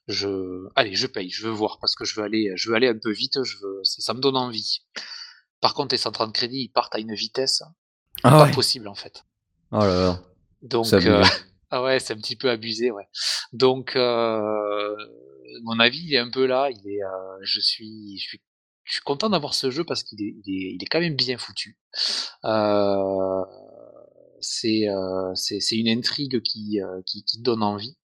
je 0.08 0.68
allez, 0.76 0.96
je 0.96 1.08
paye, 1.08 1.30
je 1.30 1.46
veux 1.46 1.52
voir 1.52 1.80
parce 1.80 1.96
que 1.96 2.06
je 2.06 2.16
veux 2.16 2.24
aller 2.26 2.52
je 2.56 2.70
veux 2.70 2.76
aller 2.76 2.88
un 2.88 2.98
peu 2.98 3.12
vite, 3.12 3.44
je 3.44 3.58
veux 3.58 3.82
ça 3.84 4.14
me 4.14 4.22
donne 4.22 4.38
envie». 4.38 4.84
Par 5.62 5.74
contre, 5.74 5.94
les 5.94 5.98
130 5.98 6.34
crédits, 6.34 6.64
ils 6.64 6.70
partent 6.70 6.96
à 6.96 7.00
une 7.00 7.14
vitesse 7.14 7.64
Ah 8.24 8.32
pas 8.32 8.46
ouais! 8.46 8.52
possible, 8.52 8.88
en 8.88 8.96
fait. 8.96 9.26
Oh 9.72 9.80
là 9.80 9.88
là, 9.88 10.24
Donc 10.62 10.94
abusé. 10.94 11.22
ah 11.70 11.84
ouais, 11.84 12.00
c'est 12.00 12.14
un 12.14 12.18
petit 12.18 12.38
peu 12.38 12.50
abusé, 12.50 12.92
ouais. 12.92 13.08
Donc 13.52 13.96
heu, 13.98 14.96
mon 15.64 15.80
avis, 15.80 16.00
il 16.06 16.14
est 16.14 16.20
un 16.20 16.30
peu 16.30 16.46
là, 16.46 16.70
il 16.72 16.88
est, 16.90 17.02
je 17.44 17.60
suis 17.60 18.18
je 18.18 18.24
suis 18.24 18.42
je 18.90 18.96
suis 18.96 19.04
content 19.04 19.30
d'avoir 19.30 19.54
ce 19.54 19.70
jeu 19.70 19.84
parce 19.84 20.04
qu'il 20.04 20.20
est 20.20 20.86
quand 20.90 21.00
même 21.00 21.16
bien 21.16 21.38
foutu. 21.38 21.78
C'est, 24.42 24.88
heu, 24.88 25.32
c'est 25.36 25.76
une 25.76 25.90
intrigue 25.90 26.42
qui, 26.42 26.80
heu, 26.82 27.04
qui 27.06 27.24
donne 27.42 27.62
envie. 27.62 27.98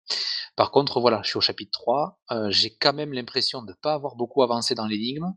Par 0.56 0.72
contre, 0.72 1.00
voilà, 1.00 1.22
je 1.24 1.30
suis 1.30 1.38
au 1.38 1.42
chapitre 1.42 1.72
3, 1.72 2.20
heu, 2.32 2.50
j'ai 2.50 2.72
quand 2.72 2.94
même 2.94 3.14
l'impression 3.14 3.64
de 3.64 3.74
pas 3.82 3.94
avoir 3.94 4.16
beaucoup 4.16 4.44
avancé 4.44 4.76
dans 4.76 4.86
l'énigme. 4.88 5.34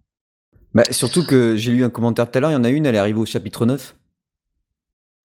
Bah, 0.75 0.85
surtout 0.91 1.25
que 1.25 1.57
j'ai 1.57 1.73
lu 1.73 1.85
un 1.85 1.91
commentaire 1.91 2.31
tout 2.31 2.37
à 2.39 2.41
l'heure, 2.41 2.51
il 2.51 2.55
y 2.55 2.57
en 2.57 2.65
a 2.65 2.71
une, 2.71 2.85
elle 2.87 2.95
est 2.95 2.99
arrivée 2.99 3.21
au 3.21 3.27
chapitre 3.27 3.67
9. 3.67 3.95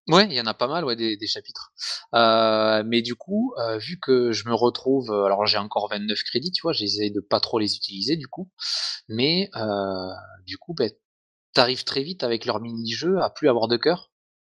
Ouais, 0.08 0.26
il 0.26 0.32
y 0.32 0.40
en 0.40 0.46
a 0.46 0.54
pas 0.54 0.66
mal, 0.66 0.84
ouais, 0.84 0.96
des 0.96 1.26
chapitres. 1.28 1.72
Heu, 2.12 2.82
mais 2.84 3.02
du 3.02 3.14
coup, 3.14 3.54
heu, 3.58 3.78
vu 3.78 4.00
que 4.00 4.32
je 4.32 4.48
me 4.48 4.54
retrouve, 4.54 5.10
heu, 5.12 5.24
alors 5.24 5.46
j'ai 5.46 5.58
encore 5.58 5.88
29 5.88 6.20
crédits, 6.24 6.50
tu 6.50 6.62
vois? 6.62 6.72
J'essaie 6.72 7.10
de 7.10 7.20
pas 7.20 7.38
trop 7.38 7.60
les 7.60 7.76
utiliser 7.76 8.16
du 8.16 8.26
coup, 8.26 8.50
mais 9.08 9.48
heu, 9.56 10.08
du 10.46 10.58
coup, 10.58 10.74
beh, 10.74 10.98
tu 11.54 11.60
arrives 11.60 11.84
très 11.84 12.02
vite 12.02 12.24
avec 12.24 12.46
leurs 12.46 12.60
mini-jeux 12.60 13.18
à 13.20 13.30
plus 13.30 13.48
avoir 13.48 13.68
de 13.68 13.76
cœur 13.78 14.10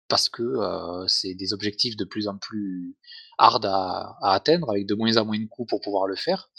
parce 0.08 0.28
que, 0.30 0.42
heu, 0.44 1.06
c'est 1.08 1.34
des 1.34 1.52
objectifs 1.54 1.96
de 1.96 2.04
plus 2.06 2.28
en 2.28 2.38
plus 2.38 2.96
hard 3.38 3.66
à 3.66 4.16
atteindre 4.22 4.70
avec 4.70 4.86
de 4.86 4.94
moins 4.96 5.16
en 5.18 5.26
moins 5.26 5.38
de 5.40 5.46
coups 5.48 5.70
pour 5.70 5.80
pouvoir 5.82 6.06
le 6.08 6.16
faire 6.16 6.50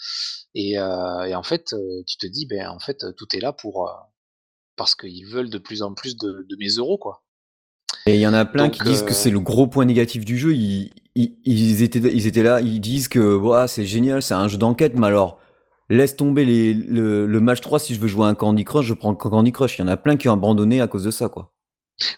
et 0.56 0.78
heu 0.80 1.28
et 1.28 1.36
en 1.36 1.43
fait, 1.43 1.75
tu 2.08 2.17
te 2.17 2.28
dis: 2.28 2.47
«Beh, 2.47 2.65
en 2.67 2.80
fait, 2.80 3.06
tout 3.17 3.28
est 3.36 3.41
là 3.41 3.54
pour, 3.54 3.89
parce 4.78 4.95
qu'ils 4.95 5.28
veulent 5.28 5.49
de 5.52 5.60
plus 5.60 5.82
en 5.84 5.93
plus 5.95 6.17
de 6.17 6.45
de 6.49 6.58
mes 6.58 6.69
euros, 6.78 6.97
quoi». 6.99 7.21
Et 8.10 8.15
il 8.15 8.22
y 8.22 8.28
en 8.28 8.34
a 8.34 8.43
plein 8.45 8.69
qui 8.69 8.82
disent 8.84 9.04
que 9.04 9.12
heu 9.12 9.13
c'est 9.13 9.30
le 9.30 9.39
gros 9.39 9.67
point 9.67 9.86
négatif 9.86 10.26
du 10.26 10.38
jeu. 10.38 10.54
Ils 10.56 10.91
ils 11.15 11.38
ils 11.45 11.84
étaient 11.84 12.00
ils 12.00 12.26
étaient 12.28 12.43
là, 12.43 12.60
ils 12.60 12.80
disent 12.80 13.08
que: 13.08 13.36
«Waouh, 13.36 13.67
c'est 13.67 13.86
génial, 13.86 14.22
c'est 14.24 14.34
un 14.34 14.48
jeu 14.48 14.58
d'enquête», 14.58 14.95
mais 14.95 15.08
alors 15.08 15.39
laisse 15.89 16.15
tomber 16.15 16.43
les 16.45 16.74
le 16.74 17.28
le 17.28 17.39
match 17.39 17.62
3 17.62 17.80
si 17.80 17.93
je 17.93 18.00
veux 18.00 18.08
jouer 18.08 18.26
à 18.26 18.30
un 18.30 18.36
Candy 18.36 18.63
Crush, 18.65 18.86
je 18.88 18.93
prends 18.95 19.13
Candy 19.15 19.52
Crush. 19.52 19.78
Il 19.78 19.82
y 19.82 19.84
en 19.84 19.88
a 19.88 19.98
plein 19.98 20.17
qui 20.17 20.28
ont 20.28 20.34
abandonné 20.34 20.82
à 20.82 20.88
cause 20.88 21.04
de 21.04 21.12
ça, 21.12 21.30
quoi. 21.30 21.54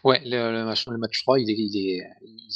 Ouais, 0.03 0.21
le 0.23 0.51
le 0.53 0.63
match 0.63 0.87
le 0.87 0.97
match 0.97 1.21
3, 1.23 1.39
il 1.39 1.49
est 1.49 1.55
il 1.57 1.75
est 1.77 2.03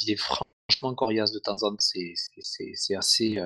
il 0.02 0.10
est 0.12 0.16
franchement 0.16 0.94
coriace 0.94 1.32
de 1.32 1.38
temps 1.38 1.62
en 1.62 1.70
temps, 1.70 1.76
c'est 1.78 2.94
assez, 2.96 3.38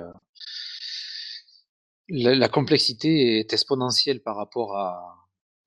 la 2.08 2.34
la 2.34 2.48
complexité 2.48 3.38
est 3.40 3.52
exponentielle 3.52 4.20
par 4.20 4.36
rapport 4.36 4.76
à 4.76 5.19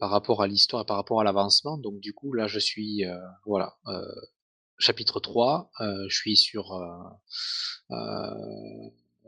par 0.04 0.10
rapport 0.10 0.42
à 0.42 0.48
l'histoire 0.48 0.82
et 0.84 0.86
par 0.86 0.98
rapport 0.98 1.22
à 1.22 1.24
l'avancement. 1.24 1.78
Donc 1.78 2.02
du 2.02 2.12
coup, 2.12 2.34
là, 2.34 2.46
je 2.46 2.60
suis, 2.60 3.06
heu, 3.06 3.16
voilà, 3.46 3.78
heu, 3.88 4.04
chapitre 4.78 5.22
3, 5.22 5.72
heu, 5.80 6.08
je 6.10 6.16
suis 6.18 6.36
sur, 6.36 6.74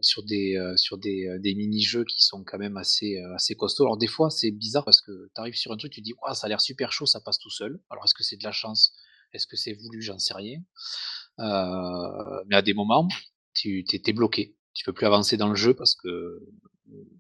sur 0.02 0.24
des, 0.24 0.60
sur 0.76 0.98
des, 0.98 1.38
des 1.40 1.56
mini-jeux 1.56 2.04
qui 2.04 2.22
sont 2.22 2.44
quand 2.44 2.58
même 2.58 2.76
assez, 2.76 3.18
assez 3.36 3.56
costauds. 3.56 3.86
Alors 3.86 3.98
des 3.98 4.08
fois, 4.08 4.30
c'est 4.30 4.52
bizarre 4.52 4.84
parce 4.84 5.02
que 5.02 5.30
tu 5.34 5.40
arrives 5.42 5.56
sur 5.56 5.72
un 5.72 5.78
truc, 5.78 5.94
tu 5.94 6.02
dis: 6.02 6.14
«Waouh, 6.22 6.36
ça 6.36 6.48
a 6.48 6.50
l'air 6.50 6.60
super 6.60 6.92
chaud, 6.92 7.06
ça 7.06 7.22
passe 7.22 7.40
tout 7.40 7.50
seul». 7.50 7.80
Alors 7.90 8.04
est-ce 8.04 8.14
que 8.14 8.24
c'est 8.24 8.36
de 8.36 8.44
la 8.44 8.52
chance? 8.52 8.94
Est-ce 9.32 9.48
que 9.48 9.56
c'est 9.56 9.74
voulu? 9.74 10.02
J'en 10.02 10.20
sais 10.20 10.34
rien. 10.34 10.60
mais 11.38 12.56
à 12.58 12.62
des 12.62 12.74
moments, 12.74 13.08
tu 13.54 13.86
tu 13.86 14.14
bloqué. 14.14 14.58
Tu 14.74 14.84
peux 14.84 14.92
plus 14.94 15.06
avancer 15.06 15.38
dans 15.38 15.48
le 15.48 15.56
jeu 15.56 15.74
parce 15.74 15.96
que, 15.96 16.42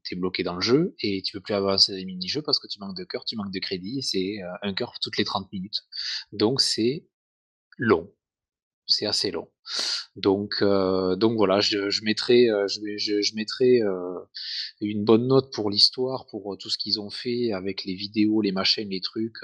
tu 0.03 0.15
es 0.15 0.17
bloqué 0.17 0.43
dans 0.43 0.55
le 0.55 0.61
jeu 0.61 0.95
et 0.99 1.21
tu 1.21 1.33
peux 1.33 1.41
plus 1.41 1.53
avancer 1.53 1.95
les 1.95 2.05
mini-jeux 2.05 2.41
parce 2.41 2.59
que 2.59 2.67
tu 2.67 2.79
manques 2.79 2.97
de 2.97 3.03
cœur, 3.03 3.25
tu 3.25 3.35
manques 3.35 3.53
de 3.53 3.59
crédit 3.59 4.01
c'est, 4.01 4.37
un 4.61 4.73
cœur 4.73 4.93
toutes 5.01 5.17
les 5.17 5.23
30 5.23 5.51
minutes. 5.51 5.83
Donc 6.31 6.61
c'est 6.61 7.07
long 7.77 8.11
c'est 8.87 9.05
assez 9.05 9.31
long. 9.31 9.47
Donc, 10.15 10.55
euh, 10.61 11.15
donc 11.15 11.35
voilà, 11.37 11.59
je, 11.59 11.89
je 11.89 12.03
mettrai, 12.03 12.49
euh, 12.49 12.67
je, 12.67 12.79
je, 12.97 13.21
je 13.21 13.35
mettrai 13.35 13.81
euh, 13.81 14.19
une 14.79 15.03
bonne 15.03 15.27
note 15.27 15.51
pour 15.51 15.69
l'histoire, 15.69 16.25
pour 16.27 16.55
tout 16.59 16.69
ce 16.69 16.77
qu'ils 16.77 16.99
ont 17.01 17.09
fait 17.09 17.51
avec 17.51 17.83
les 17.83 17.95
vidéos, 17.95 18.41
les 18.41 18.51
machines, 18.51 18.89
les 18.89 19.01
trucs, 19.01 19.39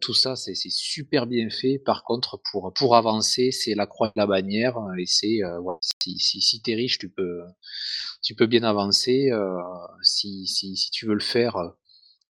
tout 0.00 0.14
ça, 0.14 0.34
c'est 0.36 0.54
super 0.56 1.26
bien 1.26 1.48
fait. 1.50 1.78
Par 1.78 2.04
contre, 2.04 2.40
pour, 2.50 2.72
pour 2.74 2.96
avancer, 2.96 3.52
c'est 3.52 3.74
la 3.74 3.86
croix 3.86 4.08
de 4.08 4.14
la 4.16 4.26
bannière 4.26 4.76
et 4.98 5.06
c'est 5.06 5.38
voilà, 5.62 5.78
si, 6.02 6.18
si, 6.18 6.40
si 6.40 6.60
tu 6.62 6.74
riche, 6.74 6.98
tu 6.98 7.08
peux, 7.08 7.40
tu 8.22 8.34
peux 8.34 8.46
bien 8.46 8.64
avancer. 8.64 9.30
si, 10.02 10.46
si, 10.46 10.76
si 10.76 10.90
tu 10.90 11.06
veux 11.06 11.14
le 11.14 11.20
faire 11.20 11.56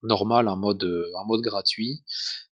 normal 0.02 0.48
en 0.48 0.56
mode, 0.56 0.84
en 1.16 1.26
mode 1.26 1.42
gratuit, 1.42 2.04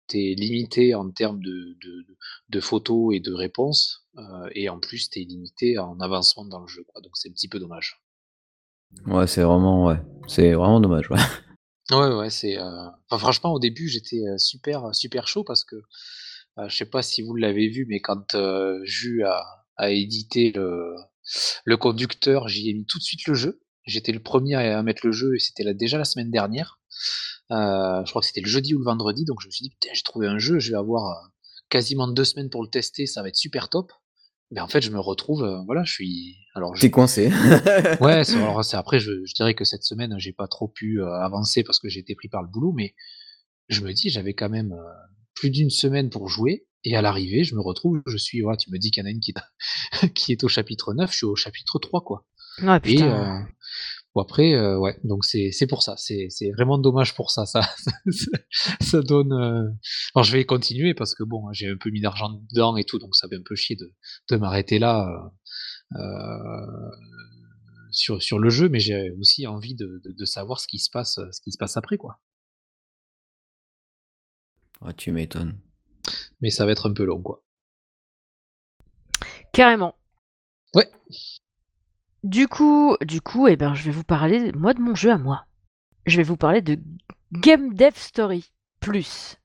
tu 0.08 0.18
es 0.18 0.34
limité 0.34 0.94
en 0.94 1.10
termes 1.10 1.40
de, 1.40 1.76
de, 1.82 2.06
de 2.48 2.60
photos 2.60 3.14
et 3.14 3.20
de 3.20 3.32
réponses, 3.32 4.06
euh, 4.18 4.48
et 4.54 4.68
en 4.68 4.78
plus, 4.78 5.10
tu 5.10 5.20
es 5.20 5.24
limité 5.24 5.78
en 5.78 5.98
avancement 6.00 6.44
dans 6.44 6.60
le 6.60 6.68
jeu, 6.68 6.84
quoi, 6.86 7.00
donc 7.02 7.12
c'est 7.16 7.28
un 7.28 7.32
petit 7.32 7.48
peu 7.48 7.58
dommage. 7.58 8.02
Ouais, 9.06 9.26
c'est 9.26 9.42
vraiment 9.42 9.86
ouais, 9.86 10.00
c'est 10.28 10.52
vraiment 10.52 10.80
dommage, 10.80 11.10
ouais. 11.10 11.18
Ouais, 11.92 12.12
ouais, 12.12 12.30
c'est, 12.30 12.58
euh, 12.58 12.86
enfin, 13.08 13.18
franchement, 13.18 13.52
au 13.52 13.60
début, 13.60 13.88
j'étais, 13.88 14.20
euh, 14.26 14.38
super, 14.38 14.92
super 14.92 15.28
chaud 15.28 15.44
parce 15.44 15.62
que, 15.62 15.76
je 16.66 16.74
sais 16.74 16.86
pas 16.86 17.00
si 17.00 17.22
vous 17.22 17.36
l'avez 17.36 17.68
vu, 17.68 17.86
mais 17.88 18.00
quand, 18.00 18.34
Jus 18.84 19.22
a 19.22 19.44
a 19.76 19.90
édité 19.90 20.52
le 20.52 20.94
le 21.64 21.76
conducteur, 21.76 22.48
j'y 22.48 22.70
ai 22.70 22.74
mis 22.74 22.86
tout 22.86 22.98
de 22.98 23.02
suite 23.02 23.26
le 23.26 23.34
jeu. 23.34 23.60
J'étais 23.84 24.12
le 24.12 24.22
premier 24.22 24.54
à 24.54 24.82
mettre 24.82 25.04
le 25.04 25.12
jeu 25.12 25.34
et 25.34 25.38
c'était 25.38 25.64
là 25.64 25.74
déjà 25.74 25.98
la 25.98 26.04
semaine 26.04 26.30
dernière. 26.30 26.78
Je 27.50 28.10
crois 28.10 28.20
que 28.20 28.26
c'était 28.26 28.40
le 28.40 28.48
jeudi 28.48 28.74
ou 28.74 28.78
le 28.78 28.84
vendredi, 28.84 29.24
donc 29.24 29.40
je 29.40 29.46
me 29.46 29.50
suis 29.50 29.64
dit: 29.64 29.70
«Putain, 29.70 29.90
j'ai 29.92 30.02
trouvé 30.02 30.26
un 30.26 30.38
jeu, 30.38 30.58
je 30.58 30.70
vais 30.70 30.78
avoir, 30.78 31.30
quasiment 31.68 32.08
deux 32.08 32.24
semaines 32.24 32.50
pour 32.50 32.62
le 32.62 32.68
tester, 32.68 33.06
ça 33.06 33.22
va 33.22 33.28
être 33.28 33.36
super 33.36 33.68
top. 33.68 33.92
Mais 34.52 34.60
en 34.60 34.68
fait, 34.68 34.80
je 34.80 34.90
me 34.90 35.00
retrouve, 35.00 35.42
euh, 35.42 35.60
voilà, 35.66 35.82
je 35.82 35.92
suis 35.92 36.36
alors 36.54 36.76
je 36.76 36.86
coincé. 36.86 37.30
Ouais, 38.00 38.22
c'est 38.22 38.36
alors 38.36 38.64
c'est 38.64 38.76
après 38.76 39.00
je 39.00 39.24
je 39.24 39.34
dirais 39.34 39.54
que 39.54 39.64
cette 39.64 39.82
semaine, 39.82 40.14
j'ai 40.18 40.32
pas 40.32 40.46
trop 40.46 40.68
pu, 40.68 41.00
euh, 41.00 41.10
avancer 41.20 41.64
parce 41.64 41.80
que 41.80 41.88
j'ai 41.88 42.00
été 42.00 42.14
pris 42.14 42.28
par 42.28 42.42
le 42.42 42.48
boulot, 42.48 42.72
mais 42.72 42.94
je 43.68 43.80
me 43.80 43.92
dis: 43.92 44.08
«J'avais 44.08 44.34
quand 44.34 44.48
même, 44.48 44.72
euh, 44.72 44.92
plus 45.34 45.50
d'une 45.50 45.70
semaine 45.70 46.10
pour 46.10 46.28
jouer» 46.28 46.66
et 46.84 46.94
à 46.94 47.02
l'arrivée, 47.02 47.42
je 47.42 47.56
me 47.56 47.60
retrouve, 47.60 48.00
je 48.06 48.16
suis 48.16 48.42
voilà, 48.42 48.56
tu 48.56 48.70
me 48.70 48.78
dis 48.78 48.92
qu'il 48.92 49.02
y 49.02 49.04
en 49.04 49.08
a 49.08 49.10
une 49.10 49.18
qui 49.18 49.32
est 49.32 49.34
qui 50.14 50.30
est 50.30 50.44
au 50.44 50.48
chapitre 50.48 50.94
9, 50.94 51.10
je 51.10 51.16
suis 51.16 51.26
au 51.26 51.34
chapitre 51.34 51.80
3, 51.80 52.02
quoi 52.02 52.24
Ouais, 52.62 52.76
et 52.76 52.80
putain. 52.80 53.48
Bon 54.16 54.22
après, 54.22 54.54
euh, 54.54 54.78
ouais, 54.78 54.98
donc 55.04 55.26
c'est 55.26 55.50
c'est 55.52 55.66
pour 55.66 55.82
ça, 55.82 55.94
c'est 55.98 56.28
c'est 56.30 56.50
vraiment 56.50 56.78
dommage 56.78 57.14
pour 57.14 57.30
ça, 57.30 57.44
ça 57.44 57.60
ça 58.80 59.02
donne, 59.02 59.30
euh 59.34 59.68
alors 60.14 60.24
je 60.24 60.32
vais 60.32 60.46
continuer 60.46 60.94
parce 60.94 61.14
que 61.14 61.22
bon, 61.22 61.52
j'ai 61.52 61.68
un 61.68 61.76
peu 61.76 61.90
mis 61.90 62.00
d'argent 62.00 62.30
dedans 62.50 62.78
et 62.78 62.84
tout, 62.84 62.98
donc 62.98 63.14
ça 63.14 63.28
fait 63.28 63.36
un 63.36 63.42
peu 63.44 63.54
chier 63.54 63.76
de 63.76 63.92
de 64.30 64.36
m'arrêter 64.36 64.78
là, 64.78 65.30
heu 65.96 66.00
sur 67.90 68.22
sur 68.22 68.38
le 68.38 68.48
jeu, 68.48 68.70
mais 68.70 68.80
j'ai 68.80 69.10
aussi 69.20 69.46
envie 69.46 69.74
de 69.74 70.00
de 70.02 70.12
de 70.12 70.24
savoir 70.24 70.60
ce 70.60 70.66
qui 70.66 70.78
se 70.78 70.88
passe, 70.90 71.20
ce 71.30 71.40
qui 71.42 71.52
se 71.52 71.58
passe 71.58 71.76
après, 71.76 71.98
quoi. 71.98 72.18
Ouais, 74.80 74.94
tu 74.94 75.12
m'étonnes. 75.12 75.58
Mais 76.40 76.50
ça 76.50 76.64
va 76.66 76.72
être 76.72 76.88
un 76.88 76.94
peu 76.94 77.04
long, 77.04 77.20
quoi. 77.22 77.42
Carrément. 79.52 79.94
Ouais. 80.74 80.88
Du 82.24 82.48
coup 82.48 82.96
du 83.00 83.20
coup, 83.20 83.46
eh 83.48 83.56
ben, 83.56 83.74
je 83.74 83.84
vais 83.84 83.90
vous 83.90 84.04
parler, 84.04 84.52
moi, 84.52 84.74
de 84.74 84.80
mon 84.80 84.94
jeu 84.94 85.10
à 85.10 85.18
moi. 85.18 85.46
Je 86.06 86.16
vais 86.16 86.22
vous 86.22 86.36
parler 86.36 86.62
de 86.62 86.78
Game 87.32 87.74
Dev 87.74 87.94
Story 87.94 88.52
Plus. 88.80 89.36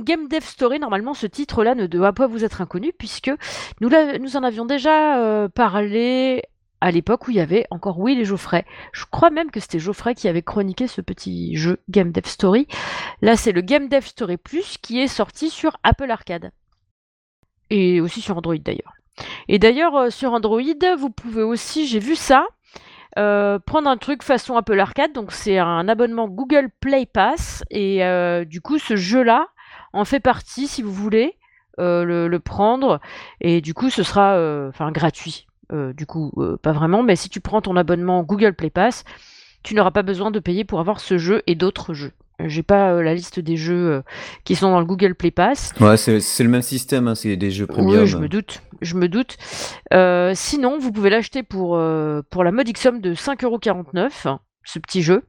Game 0.00 0.28
Dev 0.28 0.42
Story, 0.42 0.78
normalement, 0.78 1.14
ce 1.14 1.26
titre-là 1.26 1.74
ne 1.74 1.86
doit 1.86 2.12
pas 2.12 2.26
vous 2.26 2.44
être 2.44 2.60
inconnu 2.60 2.92
puisque 2.96 3.30
nous, 3.80 3.90
en 4.36 4.42
avions 4.42 4.64
déjà 4.64 5.18
euh, 5.18 5.48
parlé 5.48 6.42
à 6.80 6.90
l'époque 6.90 7.28
où 7.28 7.30
il 7.30 7.36
y 7.36 7.40
avait 7.40 7.66
encore 7.70 7.98
Will 7.98 8.20
et 8.20 8.24
Geoffrey. 8.24 8.64
Je 8.92 9.04
crois 9.10 9.30
même 9.30 9.50
que 9.50 9.60
c'était 9.60 9.78
Geoffrey 9.78 10.14
qui 10.14 10.28
avait 10.28 10.42
chroniqué 10.42 10.86
ce 10.86 11.00
petit 11.00 11.56
jeu 11.56 11.78
Game 11.88 12.12
Dev 12.12 12.24
Story. 12.24 12.66
Là, 13.20 13.36
c'est 13.36 13.52
le 13.52 13.60
Game 13.60 13.88
Dev 13.88 14.02
Story 14.02 14.36
Plus 14.36 14.78
qui 14.78 15.00
est 15.00 15.08
sorti 15.08 15.50
sur 15.50 15.76
Apple 15.82 16.10
Arcade. 16.10 16.50
Et 17.68 18.00
aussi 18.00 18.20
sur 18.20 18.36
Android 18.36 18.56
d'ailleurs. 18.56 18.94
Et 19.48 19.58
d'ailleurs, 19.58 19.96
euh, 19.96 20.10
sur 20.10 20.32
Android, 20.32 20.62
vous 20.98 21.10
pouvez 21.10 21.42
aussi, 21.42 21.86
j'ai 21.86 21.98
vu 21.98 22.16
ça, 22.16 22.46
euh, 23.18 23.58
prendre 23.58 23.90
un 23.90 23.96
truc 23.96 24.22
façon 24.22 24.56
Apple 24.56 24.78
Arcade, 24.78 25.12
donc 25.12 25.32
c'est 25.32 25.58
un 25.58 25.88
abonnement 25.88 26.28
Google 26.28 26.70
Play 26.80 27.06
Pass, 27.06 27.62
et 27.70 28.00
du 28.46 28.60
coup 28.60 28.78
ce 28.78 28.94
jeu-là 28.94 29.48
en 29.92 30.04
fait 30.04 30.20
partie 30.20 30.66
si 30.66 30.82
vous 30.82 30.92
voulez 30.92 31.36
euh, 31.78 32.28
le, 32.28 32.40
prendre, 32.40 33.00
et 33.40 33.60
du 33.60 33.74
coup 33.74 33.90
ce 33.90 34.02
sera 34.02 34.34
enfin 34.68 34.90
gratuit. 34.92 35.46
du 35.72 36.06
coup, 36.06 36.32
pas 36.62 36.72
vraiment, 36.72 37.02
mais 37.02 37.16
si 37.16 37.28
tu 37.28 37.40
prends 37.40 37.60
ton 37.60 37.76
abonnement 37.76 38.22
Google 38.22 38.54
Play 38.54 38.70
Pass, 38.70 39.04
tu 39.62 39.74
n'auras 39.74 39.90
pas 39.90 40.02
besoin 40.02 40.30
de 40.30 40.38
payer 40.38 40.64
pour 40.64 40.80
avoir 40.80 41.00
ce 41.00 41.18
jeu 41.18 41.42
et 41.46 41.54
d'autres 41.54 41.94
jeux. 41.94 42.12
J'ai 42.42 42.62
pas 42.62 43.02
la 43.02 43.14
liste 43.14 43.38
des 43.38 43.56
jeux 43.56 44.02
qui 44.44 44.56
sont 44.56 44.70
dans 44.70 44.80
le 44.80 44.86
Google 44.86 45.14
Play 45.14 45.30
Pass. 45.30 45.72
Ouais, 45.80 45.96
c'est 45.96 46.42
le 46.42 46.48
même 46.48 46.62
système, 46.62 47.08
hein, 47.08 47.14
c'est 47.14 47.36
des 47.36 47.50
jeux 47.50 47.66
premium. 47.66 48.02
Oui, 48.02 48.06
je 48.06 48.16
me 48.16 48.28
doute 48.28 48.62
je 48.80 48.96
me 48.96 49.08
doute. 49.08 49.36
Euh, 49.92 50.32
sinon, 50.34 50.78
vous 50.78 50.92
pouvez 50.92 51.10
l'acheter 51.10 51.42
pour, 51.42 51.76
euh, 51.76 52.22
pour 52.30 52.44
la 52.44 52.52
modique 52.52 52.78
somme 52.78 53.00
de 53.00 53.14
5,49€, 53.14 54.38
ce 54.64 54.78
petit 54.78 55.02
jeu. 55.02 55.22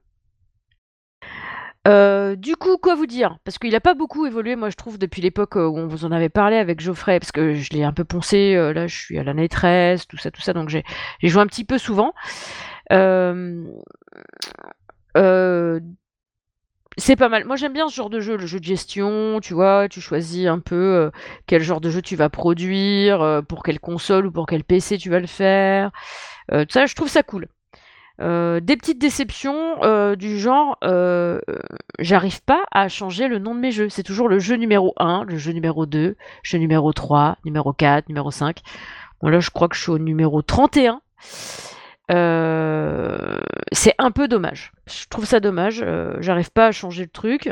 Euh, 1.88 2.36
du 2.36 2.56
coup, 2.56 2.78
quoi 2.78 2.96
vous 2.96 3.08
dire? 3.08 3.38
Parce 3.44 3.58
qu'il 3.58 3.72
n'a 3.72 3.80
pas 3.80 3.96
beaucoup 3.96 4.26
évolué, 4.26 4.56
moi 4.56 4.70
je 4.70 4.76
trouve, 4.76 5.00
depuis 5.00 5.22
l'époque 5.22 5.56
où 5.56 5.60
on 5.60 5.88
vous 5.88 6.06
en 6.06 6.12
avait 6.12 6.30
parlé 6.30 6.58
avec 6.58 6.80
Geoffrey, 6.80 7.20
parce 7.20 7.32
que 7.32 7.56
je 7.56 7.70
l'ai 7.72 7.84
un 7.84 7.94
peu 7.94 8.04
poncé, 8.04 8.54
là 8.56 8.86
je 8.88 8.96
suis 8.96 9.18
à 9.18 9.24
l'année 9.24 9.50
13, 9.50 10.06
tout 10.08 10.18
ça, 10.18 10.30
tout 10.30 10.42
ça, 10.42 10.54
donc 10.54 10.70
j'ai 10.70 10.84
joué 11.24 11.42
un 11.42 11.48
petit 11.48 11.66
peu 11.66 11.80
souvent. 11.80 12.14
Euh, 12.92 13.66
c'est 16.98 17.16
pas 17.16 17.30
mal. 17.30 17.46
Moi, 17.46 17.56
j'aime 17.56 17.74
bien 17.74 17.88
ce 17.88 17.96
genre 17.96 18.10
de 18.10 18.20
jeu, 18.20 18.36
le 18.38 18.46
jeu 18.46 18.60
de 18.60 18.66
gestion, 18.66 19.40
tu 19.42 19.54
vois, 19.54 19.88
tu 19.90 20.02
choisis 20.02 20.48
un 20.48 20.60
peu 20.60 20.76
euh, 20.76 21.12
quel 21.48 21.62
genre 21.64 21.82
de 21.82 21.90
jeu 21.90 22.02
tu 22.02 22.16
vas 22.16 22.30
produire, 22.30 23.22
euh, 23.22 23.42
pour 23.42 23.64
quelle 23.64 23.80
console 23.80 24.28
ou 24.28 24.32
pour 24.32 24.46
quel 24.46 24.64
PC 24.64 24.98
tu 24.98 25.10
vas 25.10 25.20
le 25.20 25.28
faire. 25.28 25.92
Euh, 26.52 26.66
ça, 26.70 26.86
je 26.86 26.96
trouve 26.96 27.10
ça 27.10 27.24
cool. 27.24 27.48
Des 28.20 28.78
petites 28.78 29.00
déceptions 29.00 30.16
du 30.16 30.38
genre, 30.40 30.78
j'arrive 32.00 32.44
pas 32.44 32.64
à 32.72 32.88
changer 32.88 33.28
le 33.28 33.40
nom 33.40 33.56
de 33.56 33.60
mes 33.60 33.72
jeux. 33.72 33.90
C'est 33.90 34.04
toujours 34.04 34.28
le 34.30 34.40
jeu 34.40 34.56
numéro 34.56 34.94
1, 34.98 35.26
le 35.28 35.38
jeu 35.38 35.52
numéro 35.52 35.86
2, 35.86 36.16
jeu 36.44 36.58
numéro 36.58 36.94
3, 36.94 37.38
numéro 37.46 37.74
4, 37.74 38.10
numéro 38.10 38.30
5. 38.32 38.60
Bon, 39.22 39.30
là, 39.30 39.40
je 39.40 39.50
crois 39.50 39.68
que 39.68 39.76
je 39.76 39.82
suis 39.82 39.92
au 39.92 40.00
numéro 40.00 40.42
31. 40.42 41.02
c'est 42.10 43.96
un 43.98 44.12
peu 44.12 44.28
dommage. 44.28 44.72
Je 44.88 45.08
trouve 45.10 45.26
ça 45.26 45.40
dommage. 45.40 45.86
J'arrive 46.20 46.52
pas 46.52 46.68
à 46.68 46.72
changer 46.72 47.04
le 47.04 47.10
truc. 47.10 47.50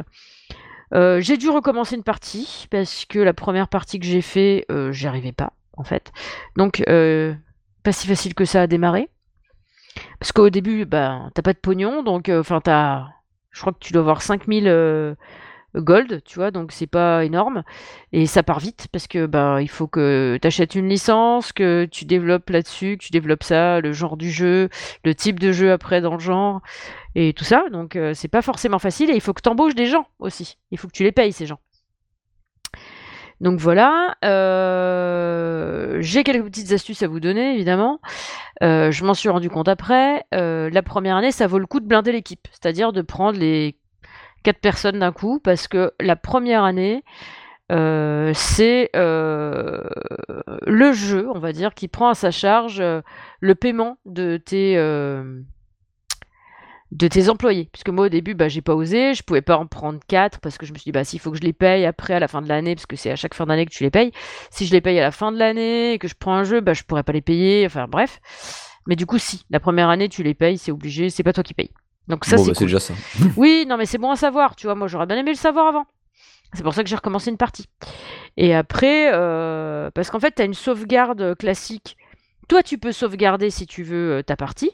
j'ai 0.92 1.38
dû 1.38 1.50
recommencer 1.50 1.96
une 1.96 2.04
partie 2.04 2.68
parce 2.72 3.06
que 3.06 3.20
la 3.20 3.34
première 3.34 3.68
partie 3.68 4.00
que 4.00 4.06
j'ai 4.06 4.22
fait, 4.22 4.66
j'y 4.92 5.08
arrivais 5.08 5.32
pas 5.32 5.54
en 5.78 5.84
fait. 5.84 6.12
Donc 6.58 6.84
pas 6.86 7.92
si 7.92 8.08
facile 8.08 8.34
que 8.34 8.46
ça 8.46 8.62
à 8.62 8.68
démarrer. 8.68 9.10
Parce 10.20 10.32
qu'au 10.32 10.50
début, 10.50 10.86
bah, 10.86 11.30
t'as 11.34 11.42
pas 11.42 11.54
de 11.54 11.60
pognon, 11.60 12.04
donc 12.04 12.30
enfin 12.30 12.62
t'as. 12.62 13.08
Je 13.52 13.62
crois 13.62 13.74
que 13.74 13.80
tu 13.80 13.94
dois 13.94 14.02
avoir 14.02 14.22
5000 14.22 15.16
gold, 15.76 16.24
tu 16.24 16.36
vois, 16.36 16.52
donc 16.52 16.72
c'est 16.72 16.88
pas 16.88 17.26
énorme. 17.26 17.64
Et 18.12 18.26
ça 18.26 18.44
part 18.44 18.60
vite 18.60 18.88
parce 18.92 19.08
que 19.08 19.26
bah, 19.26 19.62
il 19.62 19.70
faut 19.70 19.88
que 19.88 20.38
tu 20.42 20.48
achètes 20.48 20.76
une 20.76 20.90
licence, 20.90 21.52
que 21.54 21.88
tu 21.90 22.06
développes 22.06 22.50
là-dessus, 22.50 22.98
que 22.98 23.04
tu 23.06 23.12
développes 23.12 23.44
ça, 23.44 23.82
le 23.82 23.94
genre 23.94 24.18
du 24.18 24.32
jeu, 24.32 24.70
le 25.04 25.16
type 25.16 25.40
de 25.40 25.52
jeu 25.52 25.72
après 25.72 26.02
dans 26.02 26.14
le 26.14 26.20
genre, 26.20 26.62
et 27.16 27.34
tout 27.34 27.44
ça. 27.44 27.64
Donc 27.72 27.96
euh, 27.96 28.14
c'est 28.14 28.28
pas 28.28 28.42
forcément 28.42 28.80
facile 28.80 29.10
et 29.12 29.16
il 29.16 29.22
faut 29.22 29.34
que 29.34 29.42
tu 29.42 29.50
embauches 29.50 29.76
des 29.76 29.88
gens 29.88 30.08
aussi. 30.20 30.58
Il 30.72 30.78
faut 30.78 30.88
que 30.88 30.94
tu 30.94 31.04
les 31.04 31.12
payes, 31.12 31.34
ces 31.34 31.46
gens. 31.46 31.60
Donc 33.42 33.60
voilà, 33.60 34.18
euh, 34.26 35.98
j'ai 36.02 36.24
quelques 36.24 36.46
petites 36.46 36.72
astuces 36.74 37.04
à 37.04 37.08
vous 37.08 37.20
donner, 37.20 37.54
évidemment. 37.54 38.00
Euh, 38.64 38.92
je 38.92 39.06
m'en 39.06 39.14
suis 39.14 39.30
rendu 39.30 39.50
compte 39.50 39.68
après. 39.68 40.26
la 40.32 40.82
première 40.84 41.16
année, 41.16 41.32
ça 41.32 41.48
vaut 41.48 41.60
le 41.60 41.66
coup 41.66 41.80
de 41.80 41.86
blinder 41.88 42.12
l'équipe, 42.12 42.48
c'est-à-dire 42.52 42.92
de 42.92 43.02
prendre 43.02 43.40
les 43.40 43.78
quatre 44.44 44.60
personnes 44.60 45.00
d'un 45.00 45.12
coup 45.12 45.40
parce 45.40 45.68
que 45.68 45.94
la 46.00 46.16
première 46.16 46.64
année, 46.64 47.04
euh, 47.72 48.32
c'est 48.34 48.90
euh, 48.96 49.82
le 50.66 50.92
jeu, 50.92 51.30
on 51.34 51.40
va 51.40 51.52
dire, 51.52 51.74
qui 51.74 51.88
prend 51.88 52.10
à 52.10 52.16
sa 52.16 52.32
charge 52.32 52.80
euh, 52.80 53.02
le 53.42 53.56
paiement 53.56 53.98
de 54.06 54.38
tes, 54.38 54.76
de 56.92 57.08
tes 57.08 57.30
employés. 57.30 57.70
Puisque 57.72 57.90
moi, 57.90 58.06
au 58.06 58.10
début, 58.10 58.34
bah, 58.34 58.48
j'ai 58.48 58.62
pas 58.62 58.74
osé, 58.74 59.14
je 59.14 59.24
pouvais 59.24 59.42
pas 59.42 59.58
en 59.58 59.68
prendre 59.68 60.00
quatre 60.08 60.40
parce 60.40 60.58
que 60.58 60.66
je 60.66 60.74
me 60.74 60.78
suis 60.78 60.86
dit, 60.86 60.92
bah, 60.92 61.04
s'il 61.04 61.20
faut 61.20 61.32
que 61.32 61.38
je 61.38 61.44
les 61.44 61.54
paye 61.54 61.86
après 61.86 62.16
à 62.16 62.20
la 62.20 62.28
fin 62.28 62.42
de 62.42 62.48
l'année, 62.48 62.76
parce 62.76 62.86
que 62.86 62.96
c'est 62.96 63.12
à 63.12 63.16
chaque 63.16 63.34
fin 63.34 63.46
d'année 63.46 63.66
que 63.66 63.72
tu 63.72 63.84
les 63.84 63.92
payes. 63.92 64.12
Si 64.50 64.66
je 64.66 64.72
les 64.72 64.82
paye 64.82 65.00
à 65.00 65.04
la 65.04 65.12
fin 65.12 65.32
de 65.32 65.38
l'année 65.38 65.94
et 65.94 66.00
que 66.00 66.08
je 66.08 66.16
prends 66.18 66.34
un 66.34 66.44
jeu, 66.44 66.62
bah, 66.62 66.74
je 66.74 66.84
pourrais 66.84 67.04
pas 67.04 67.14
les 67.14 67.22
payer. 67.22 67.66
Enfin, 67.66 67.88
bref. 67.88 68.20
Mais 68.88 68.96
du 68.96 69.06
coup, 69.06 69.20
si, 69.20 69.46
la 69.50 69.60
première 69.60 69.90
année, 69.90 70.10
tu 70.10 70.24
les 70.24 70.34
payes, 70.34 70.58
c'est 70.58 70.72
obligé, 70.72 71.10
c'est 71.10 71.24
pas 71.24 71.34
toi 71.34 71.44
qui 71.44 71.54
payes. 71.54 71.72
Donc 72.08 72.26
ça, 72.26 72.38
bah, 72.38 72.44
c'est 72.44 72.60
déjà 72.60 72.80
ça. 72.80 72.96
oui, 73.38 73.66
non, 73.68 73.78
mais 73.78 73.86
c'est 73.86 74.00
bon 74.00 74.10
à 74.10 74.16
savoir. 74.16 74.56
Tu 74.56 74.66
vois, 74.66 74.76
moi, 74.76 74.88
j'aurais 74.88 75.06
bien 75.06 75.18
aimé 75.18 75.32
le 75.32 75.38
savoir 75.38 75.68
avant. 75.68 75.86
C'est 76.54 76.64
pour 76.64 76.74
ça 76.74 76.84
que 76.84 76.90
j'ai 76.90 76.96
recommencé 76.96 77.30
une 77.30 77.38
partie. 77.38 77.68
Et 78.36 78.56
après, 78.56 79.12
euh, 79.14 79.92
parce 79.92 80.10
qu'en 80.10 80.20
fait, 80.20 80.34
tu 80.36 80.42
as 80.42 80.46
une 80.46 80.56
sauvegarde 80.56 81.38
classique. 81.38 81.98
Toi, 82.48 82.64
tu 82.64 82.80
peux 82.80 82.92
sauvegarder 82.92 83.52
si 83.52 83.68
tu 83.68 83.84
veux 83.84 84.18
euh, 84.18 84.24
ta 84.24 84.36
partie, 84.36 84.72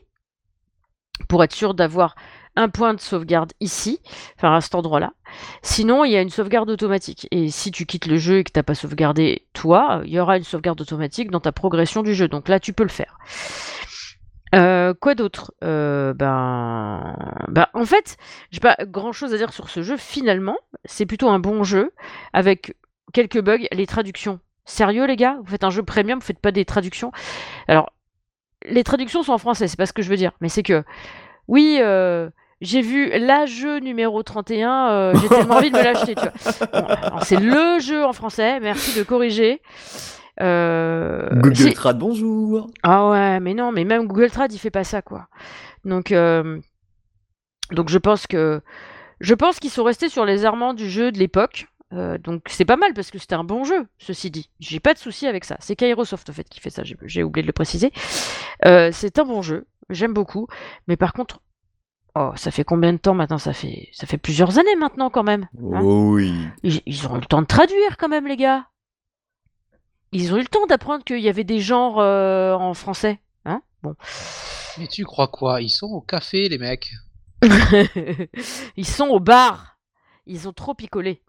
pour 1.27 1.43
être 1.43 1.53
sûr 1.53 1.73
d'avoir 1.73 2.15
un 2.55 2.69
point 2.69 2.93
de 2.93 3.01
sauvegarde 3.01 3.51
ici, 3.59 3.99
enfin 4.37 4.55
à 4.55 4.61
cet 4.61 4.75
endroit-là. 4.75 5.13
Sinon, 5.61 6.05
il 6.05 6.11
y 6.11 6.15
a 6.15 6.21
une 6.21 6.29
sauvegarde 6.29 6.69
automatique. 6.69 7.27
Et 7.31 7.49
si 7.49 7.71
tu 7.71 7.85
quittes 7.85 8.05
le 8.05 8.17
jeu 8.17 8.39
et 8.39 8.43
que 8.43 8.51
tu 8.51 8.59
n'as 8.59 8.63
pas 8.63 8.75
sauvegardé 8.75 9.45
toi, 9.53 10.01
il 10.05 10.11
y 10.11 10.19
aura 10.19 10.37
une 10.37 10.43
sauvegarde 10.43 10.79
automatique 10.79 11.31
dans 11.31 11.41
ta 11.41 11.51
progression 11.51 12.01
du 12.01 12.15
jeu. 12.15 12.27
Donc 12.27 12.47
là, 12.47 12.59
tu 12.59 12.73
peux 12.73 12.83
le 12.83 12.89
faire. 12.89 13.17
Euh, 14.53 14.93
quoi 14.93 15.15
d'autre? 15.15 15.53
Euh, 15.63 16.13
ben, 16.13 17.17
ben, 17.49 17.67
en 17.73 17.85
fait, 17.85 18.17
j'ai 18.51 18.61
pas 18.61 18.77
grand 18.87 19.11
chose 19.11 19.33
à 19.33 19.37
dire 19.37 19.51
sur 19.51 19.69
ce 19.69 19.81
jeu. 19.81 19.97
Finalement, 19.97 20.57
c'est 20.85 21.05
plutôt 21.05 21.29
un 21.29 21.39
bon 21.39 21.63
jeu 21.63 21.91
avec 22.31 22.75
quelques 23.11 23.41
bugs. 23.41 23.65
Les 23.73 23.85
traductions, 23.87 24.39
sérieux 24.63 25.05
les 25.05 25.17
gars, 25.17 25.37
vous 25.43 25.51
faites 25.51 25.65
un 25.65 25.71
jeu 25.71 25.83
premium, 25.83 26.19
vous 26.19 26.25
faites 26.25 26.39
pas 26.39 26.51
des 26.51 26.63
traductions? 26.63 27.11
Alors, 27.67 27.91
les 28.69 28.83
traductions 28.83 29.23
sont 29.23 29.33
en 29.33 29.37
français, 29.37 29.67
c'est 29.67 29.77
pas 29.77 29.85
ce 29.85 29.93
que 29.93 30.01
je 30.01 30.09
veux 30.09 30.17
dire, 30.17 30.31
mais 30.41 30.49
c'est 30.49 30.63
que 30.63 30.83
oui. 31.47 31.77
Euh, 31.81 32.29
j'ai 32.61 32.81
vu 32.81 33.09
la 33.09 33.45
jeu 33.45 33.79
numéro 33.79 34.23
31, 34.23 35.11
j'ai 35.15 35.27
tellement 35.27 35.55
envie 35.55 35.71
de 35.71 35.77
me 35.77 35.83
l'acheter, 35.83 36.15
c'est 37.23 37.39
le 37.39 37.79
jeu 37.79 38.03
en 38.05 38.13
français, 38.13 38.61
merci 38.61 38.97
de 38.97 39.03
corriger. 39.03 39.61
Euh, 40.41 41.29
Google 41.31 41.73
Trad, 41.73 41.97
bonjour. 41.97 42.69
Ah 42.83 43.09
ouais, 43.09 43.39
mais 43.39 43.53
non, 43.53 43.71
mais 43.71 43.83
même 43.83 44.07
Google 44.07 44.31
Trad, 44.31 44.51
il 44.53 44.57
fait 44.59 44.71
pas 44.71 44.83
ça, 44.83 45.01
quoi. 45.01 45.27
Donc, 45.85 46.11
euh, 46.11 46.59
donc 47.71 47.89
je 47.89 47.97
pense 47.97 48.27
que 48.27 48.61
je 49.21 49.33
pense 49.33 49.59
qu'ils 49.59 49.69
sont 49.69 49.83
restés 49.83 50.09
sur 50.09 50.25
les 50.25 50.45
armants 50.45 50.73
du 50.73 50.89
jeu 50.89 51.11
de 51.11 51.17
l'époque. 51.17 51.67
Euh, 51.93 52.17
donc 52.17 52.43
c'est 52.49 52.65
pas 52.65 52.77
mal 52.77 52.93
parce 52.93 53.11
que 53.11 53.19
c'était 53.19 53.35
un 53.35 53.43
bon 53.43 53.63
jeu, 53.63 53.87
ceci 53.97 54.31
dit. 54.31 54.49
J'ai 54.59 54.79
pas 54.79 54.93
de 54.93 54.99
souci 54.99 55.27
avec 55.27 55.45
ça. 55.45 55.57
C'est 55.59 55.75
Kairosoft 55.75 56.29
en 56.29 56.33
fait 56.33 56.47
qui 56.49 56.59
fait 56.59 56.69
ça. 56.69 56.83
J'ai 56.83 57.23
oublié 57.23 57.43
de 57.43 57.47
le 57.47 57.53
préciser. 57.53 57.91
c'est 58.63 59.19
un 59.19 59.25
bon 59.25 59.41
jeu. 59.41 59.67
J'aime 59.89 60.13
beaucoup. 60.13 60.47
Mais 60.87 60.97
par 60.97 61.13
contre, 61.13 61.41
oh, 62.15 62.31
ça 62.35 62.51
fait 62.51 62.63
combien 62.63 62.91
de 62.93 62.97
temps 62.97 63.13
maintenant? 63.13 63.37
Ça 63.37 63.53
fait 63.53 63.89
ça 63.93 64.07
fait 64.07 64.17
plusieurs 64.17 64.57
années 64.57 64.75
maintenant 64.75 65.09
quand 65.09 65.23
même. 65.23 65.47
Hein 65.73 65.81
oh 65.83 66.13
oui. 66.15 66.33
Ils, 66.63 66.81
ils 66.85 67.07
ont 67.07 67.15
le 67.15 67.25
temps 67.25 67.41
de 67.41 67.47
traduire 67.47 67.97
quand 67.97 68.09
même 68.09 68.27
les 68.27 68.37
gars. 68.37 68.65
Ils 70.11 70.33
ont 70.33 70.37
eu 70.37 70.41
le 70.41 70.47
temps 70.47 70.65
d'apprendre 70.65 71.03
qu'il 71.03 71.19
y 71.19 71.27
avait 71.27 71.43
des 71.43 71.59
genres 71.59 71.99
euh, 71.99 72.53
en 72.53 72.73
français. 72.73 73.19
Hein 73.43 73.61
bon. 73.83 73.95
Mais 74.77 74.87
tu 74.87 75.03
crois 75.03 75.27
quoi? 75.27 75.61
Ils 75.61 75.69
sont 75.69 75.87
au 75.87 75.99
café, 75.99 76.47
les 76.47 76.57
mecs. 76.57 76.91
Ils 78.77 78.87
sont 78.87 79.07
au 79.07 79.19
bar. 79.19 79.77
Ils 80.25 80.47
ont 80.47 80.53
trop 80.53 80.73
picolé. 80.73 81.21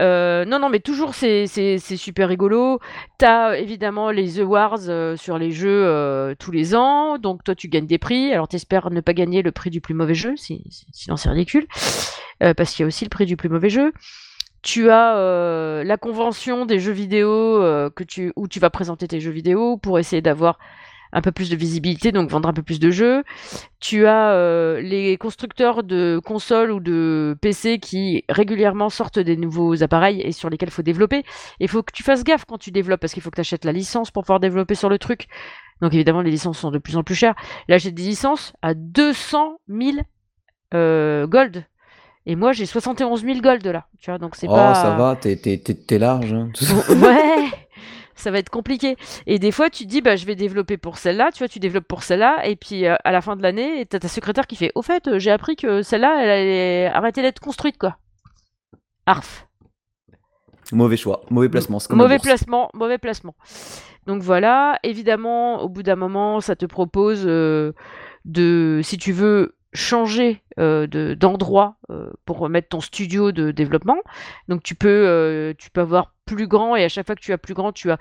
Euh, 0.00 0.44
non, 0.46 0.58
non, 0.58 0.70
mais 0.70 0.80
toujours 0.80 1.14
c'est 1.14 1.46
super 1.78 2.28
rigolo. 2.28 2.80
T'as 3.18 3.56
évidemment 3.56 4.10
les 4.10 4.40
awards 4.40 4.88
euh, 4.88 5.16
sur 5.16 5.38
les 5.38 5.50
jeux 5.50 6.34
tous 6.38 6.50
les 6.50 6.74
ans, 6.74 7.18
donc 7.18 7.44
toi 7.44 7.54
tu 7.54 7.68
gagnes 7.68 7.86
des 7.86 7.98
prix. 7.98 8.32
Alors 8.32 8.48
t'espères 8.48 8.90
ne 8.90 9.00
pas 9.00 9.12
gagner 9.12 9.42
le 9.42 9.52
prix 9.52 9.70
du 9.70 9.80
plus 9.80 9.94
mauvais 9.94 10.14
jeu, 10.14 10.34
sinon 10.36 11.16
c'est 11.16 11.28
ridicule, 11.28 11.66
parce 12.38 12.72
qu'il 12.72 12.82
y 12.82 12.84
a 12.84 12.86
aussi 12.86 13.04
le 13.04 13.10
prix 13.10 13.26
du 13.26 13.36
plus 13.36 13.48
mauvais 13.48 13.70
jeu 13.70 13.92
tu 14.64 14.90
as 14.90 15.16
euh, 15.18 15.84
la 15.84 15.98
convention 15.98 16.64
des 16.64 16.80
jeux 16.80 16.92
vidéo 16.92 17.30
euh, 17.62 17.90
où 18.34 18.48
tu 18.48 18.60
vas 18.60 18.70
présenter 18.70 19.06
tes 19.06 19.20
jeux 19.20 19.30
vidéo 19.30 19.76
pour 19.76 19.98
essayer 19.98 20.22
d'avoir 20.22 20.58
un 21.14 21.20
peu 21.20 21.32
plus 21.32 21.48
de 21.48 21.56
visibilité, 21.56 22.12
donc 22.12 22.28
vendre 22.28 22.48
un 22.48 22.52
peu 22.52 22.62
plus 22.62 22.80
de 22.80 22.90
jeux. 22.90 23.22
Tu 23.80 24.06
as 24.06 24.32
euh, 24.32 24.80
les 24.80 25.16
constructeurs 25.16 25.84
de 25.84 26.20
consoles 26.22 26.72
ou 26.72 26.80
de 26.80 27.36
PC 27.40 27.78
qui 27.78 28.24
régulièrement 28.28 28.90
sortent 28.90 29.20
des 29.20 29.36
nouveaux 29.36 29.82
appareils 29.82 30.20
et 30.20 30.32
sur 30.32 30.50
lesquels 30.50 30.68
il 30.68 30.72
faut 30.72 30.82
développer. 30.82 31.22
Il 31.60 31.68
faut 31.68 31.82
que 31.82 31.92
tu 31.92 32.02
fasses 32.02 32.24
gaffe 32.24 32.44
quand 32.44 32.58
tu 32.58 32.72
développes 32.72 33.00
parce 33.00 33.14
qu'il 33.14 33.22
faut 33.22 33.30
que 33.30 33.36
tu 33.36 33.40
achètes 33.40 33.64
la 33.64 33.72
licence 33.72 34.10
pour 34.10 34.24
pouvoir 34.24 34.40
développer 34.40 34.74
sur 34.74 34.88
le 34.88 34.98
truc. 34.98 35.28
Donc 35.80 35.94
évidemment, 35.94 36.20
les 36.20 36.30
licences 36.30 36.58
sont 36.58 36.72
de 36.72 36.78
plus 36.78 36.96
en 36.96 37.04
plus 37.04 37.14
chères. 37.14 37.34
Là, 37.68 37.78
j'ai 37.78 37.92
des 37.92 38.02
licences 38.02 38.52
à 38.60 38.74
200 38.74 39.58
000 39.68 39.98
gold 40.72 41.64
et 42.26 42.36
moi, 42.36 42.52
j'ai 42.52 42.64
71 42.64 43.22
000 43.22 43.40
gold 43.40 43.66
là. 43.66 43.86
Tu 44.00 44.10
vois, 44.10 44.18
donc 44.18 44.34
c'est 44.34 44.48
oh, 44.48 44.54
pas. 44.54 44.74
ça 44.74 44.96
va, 44.96 45.16
t'es, 45.16 45.98
large. 45.98 46.32
Hein. 46.32 46.50
ouais, 46.88 47.50
ça 48.16 48.30
va 48.30 48.38
être 48.38 48.50
compliqué. 48.50 48.96
Et 49.26 49.38
des 49.38 49.52
fois, 49.52 49.70
tu 49.70 49.84
te 49.84 49.88
dis, 49.88 50.00
bah, 50.00 50.16
je 50.16 50.26
vais 50.26 50.34
développer 50.34 50.76
pour 50.76 50.98
celle-là. 50.98 51.30
Tu 51.32 51.38
vois, 51.38 51.48
tu 51.48 51.58
développes 51.58 51.88
pour 51.88 52.02
celle-là. 52.02 52.46
Et 52.46 52.56
puis, 52.56 52.86
euh, 52.86 52.96
à 53.04 53.12
la 53.12 53.20
fin 53.20 53.36
de 53.36 53.42
l'année, 53.42 53.86
t'as 53.86 53.98
ta 53.98 54.08
secrétaire 54.08 54.46
qui 54.46 54.56
fait, 54.56 54.72
au 54.74 54.82
fait, 54.82 55.06
euh, 55.08 55.18
j'ai 55.18 55.30
appris 55.30 55.56
que 55.56 55.82
celle-là, 55.82 56.24
elle 56.24 56.88
a 56.92 56.96
arrêté 56.96 57.22
d'être 57.22 57.40
construite, 57.40 57.78
quoi. 57.78 57.96
Arf. 59.06 59.46
Mauvais 60.72 60.96
choix, 60.96 61.22
mauvais 61.30 61.48
placement. 61.48 61.78
mauvais 61.90 62.18
placement, 62.18 62.70
mauvais 62.72 62.98
placement. 62.98 63.34
Donc 64.06 64.22
voilà, 64.22 64.78
évidemment, 64.82 65.62
au 65.62 65.68
bout 65.68 65.82
d'un 65.82 65.96
moment, 65.96 66.40
ça 66.40 66.56
te 66.56 66.66
propose 66.66 67.24
euh, 67.26 67.72
de, 68.24 68.80
si 68.82 68.98
tu 68.98 69.12
veux 69.12 69.56
changer 69.74 70.42
euh, 70.58 70.86
d'endroit 71.16 71.76
euh, 71.90 72.10
pour 72.24 72.48
mettre 72.48 72.68
ton 72.68 72.80
studio 72.80 73.32
de 73.32 73.50
développement. 73.50 73.98
Donc 74.48 74.62
tu 74.62 74.74
peux, 74.74 74.88
euh, 74.88 75.52
tu 75.58 75.70
peux 75.70 75.80
avoir 75.80 76.14
plus 76.24 76.46
grand 76.46 76.76
et 76.76 76.84
à 76.84 76.88
chaque 76.88 77.06
fois 77.06 77.16
que 77.16 77.20
tu 77.20 77.32
as 77.32 77.38
plus 77.38 77.54
grand, 77.54 77.72
tu 77.72 77.90
as 77.90 77.98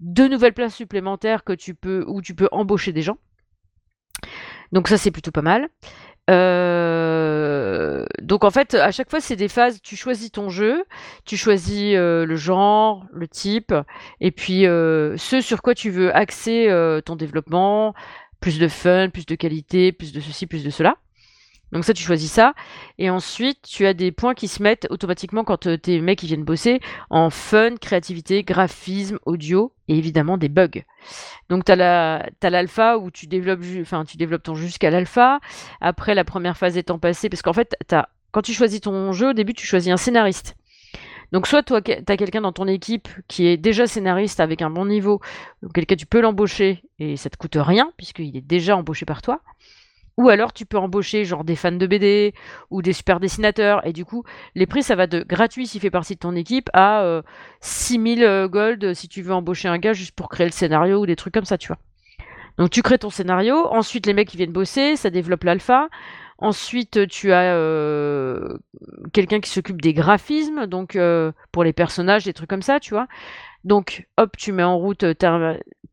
deux 0.00 0.28
nouvelles 0.28 0.54
places 0.54 0.74
supplémentaires 0.74 1.42
que 1.44 1.52
tu 1.52 1.74
peux, 1.74 2.04
où 2.06 2.22
tu 2.22 2.34
peux 2.34 2.48
embaucher 2.52 2.92
des 2.92 3.02
gens. 3.02 3.18
Donc 4.72 4.88
ça 4.88 4.96
c'est 4.96 5.10
plutôt 5.10 5.32
pas 5.32 5.42
mal. 5.42 5.68
donc 8.22 8.44
en 8.44 8.50
fait, 8.50 8.74
à 8.74 8.90
chaque 8.90 9.10
fois, 9.10 9.20
c'est 9.20 9.36
des 9.36 9.48
phases. 9.48 9.80
Tu 9.82 9.96
choisis 9.96 10.30
ton 10.32 10.48
jeu, 10.48 10.84
tu 11.24 11.36
choisis 11.36 11.94
le 11.94 12.36
genre, 12.36 13.04
le 13.12 13.28
type, 13.28 13.74
et 14.20 14.30
puis 14.30 14.62
ce 14.62 15.40
sur 15.40 15.62
quoi 15.62 15.74
tu 15.74 15.90
veux 15.90 16.14
axer 16.14 16.68
ton 17.04 17.16
développement, 17.16 17.94
plus 18.40 18.58
de 18.58 18.68
fun, 18.68 19.10
plus 19.10 19.26
de 19.26 19.34
qualité, 19.34 19.92
plus 19.92 20.12
de 20.12 20.20
ceci, 20.20 20.46
plus 20.46 20.64
de 20.64 20.70
cela. 20.70 20.96
Donc 21.72 21.84
ça, 21.84 21.92
tu 21.92 22.02
choisis 22.02 22.30
ça. 22.30 22.54
Et 22.98 23.10
ensuite, 23.10 23.62
tu 23.62 23.86
as 23.86 23.94
des 23.94 24.12
points 24.12 24.34
qui 24.34 24.48
se 24.48 24.62
mettent 24.62 24.86
automatiquement 24.90 25.44
quand 25.44 25.66
euh, 25.66 25.76
tes 25.76 26.00
mecs 26.00 26.22
viennent 26.22 26.44
bosser 26.44 26.80
en 27.10 27.30
fun, 27.30 27.76
créativité, 27.76 28.44
graphisme, 28.44 29.18
audio 29.26 29.72
et 29.88 29.98
évidemment 29.98 30.38
des 30.38 30.48
bugs. 30.48 30.82
Donc 31.48 31.64
tu 31.64 31.72
as 31.72 32.30
l'alpha 32.42 32.98
où 32.98 33.10
tu 33.10 33.26
développes, 33.26 33.62
enfin, 33.80 34.04
tu 34.04 34.16
développes 34.16 34.44
ton 34.44 34.54
jeu 34.54 34.66
jusqu'à 34.66 34.90
l'alpha. 34.90 35.40
Après, 35.80 36.14
la 36.14 36.24
première 36.24 36.56
phase 36.56 36.76
étant 36.76 36.98
passée, 36.98 37.28
parce 37.28 37.42
qu'en 37.42 37.52
fait, 37.52 37.76
quand 38.32 38.42
tu 38.42 38.52
choisis 38.52 38.80
ton 38.80 39.12
jeu, 39.12 39.30
au 39.30 39.32
début, 39.32 39.54
tu 39.54 39.66
choisis 39.66 39.92
un 39.92 39.96
scénariste. 39.96 40.56
Donc 41.32 41.46
soit 41.46 41.62
toi, 41.62 41.82
tu 41.82 41.92
as 41.92 42.16
quelqu'un 42.16 42.40
dans 42.40 42.52
ton 42.52 42.68
équipe 42.68 43.08
qui 43.26 43.46
est 43.46 43.56
déjà 43.56 43.86
scénariste 43.86 44.38
avec 44.38 44.62
un 44.62 44.70
bon 44.70 44.86
niveau, 44.86 45.20
cas 45.74 45.96
tu 45.96 46.06
peux 46.06 46.20
l'embaucher 46.20 46.82
et 47.00 47.16
ça 47.16 47.30
te 47.30 47.36
coûte 47.36 47.56
rien 47.58 47.90
puisqu'il 47.96 48.36
est 48.36 48.46
déjà 48.46 48.76
embauché 48.76 49.04
par 49.04 49.22
toi. 49.22 49.40
Ou 50.16 50.30
alors 50.30 50.52
tu 50.52 50.64
peux 50.64 50.78
embaucher 50.78 51.24
genre 51.24 51.44
des 51.44 51.56
fans 51.56 51.72
de 51.72 51.86
BD 51.86 52.34
ou 52.70 52.80
des 52.80 52.94
super 52.94 53.20
dessinateurs. 53.20 53.86
Et 53.86 53.92
du 53.92 54.04
coup, 54.04 54.24
les 54.54 54.66
prix, 54.66 54.82
ça 54.82 54.94
va 54.94 55.06
de 55.06 55.22
gratuit 55.22 55.66
s'il 55.66 55.80
fait 55.80 55.90
partie 55.90 56.14
de 56.14 56.20
ton 56.20 56.34
équipe 56.34 56.70
à 56.72 57.22
6000 57.60 58.24
euh, 58.24 58.44
euh, 58.44 58.48
gold 58.48 58.94
si 58.94 59.08
tu 59.08 59.22
veux 59.22 59.34
embaucher 59.34 59.68
un 59.68 59.78
gars 59.78 59.92
juste 59.92 60.14
pour 60.14 60.28
créer 60.28 60.46
le 60.46 60.52
scénario 60.52 61.00
ou 61.00 61.06
des 61.06 61.16
trucs 61.16 61.34
comme 61.34 61.44
ça, 61.44 61.58
tu 61.58 61.68
vois. 61.68 61.78
Donc 62.56 62.70
tu 62.70 62.80
crées 62.80 62.98
ton 62.98 63.10
scénario, 63.10 63.66
ensuite 63.66 64.06
les 64.06 64.14
mecs 64.14 64.28
qui 64.28 64.38
viennent 64.38 64.52
bosser, 64.52 64.96
ça 64.96 65.10
développe 65.10 65.44
l'alpha. 65.44 65.88
Ensuite, 66.38 67.06
tu 67.08 67.32
as 67.32 67.54
euh, 67.54 68.58
quelqu'un 69.12 69.40
qui 69.40 69.50
s'occupe 69.50 69.80
des 69.80 69.94
graphismes, 69.94 70.66
donc 70.66 70.98
pour 71.52 71.64
les 71.64 71.72
personnages, 71.74 72.24
des 72.24 72.32
trucs 72.32 72.48
comme 72.48 72.62
ça, 72.62 72.80
tu 72.80 72.94
vois. 72.94 73.06
Donc, 73.64 74.06
hop, 74.16 74.36
tu 74.36 74.52
mets 74.52 74.62
en 74.62 74.78
route, 74.78 75.04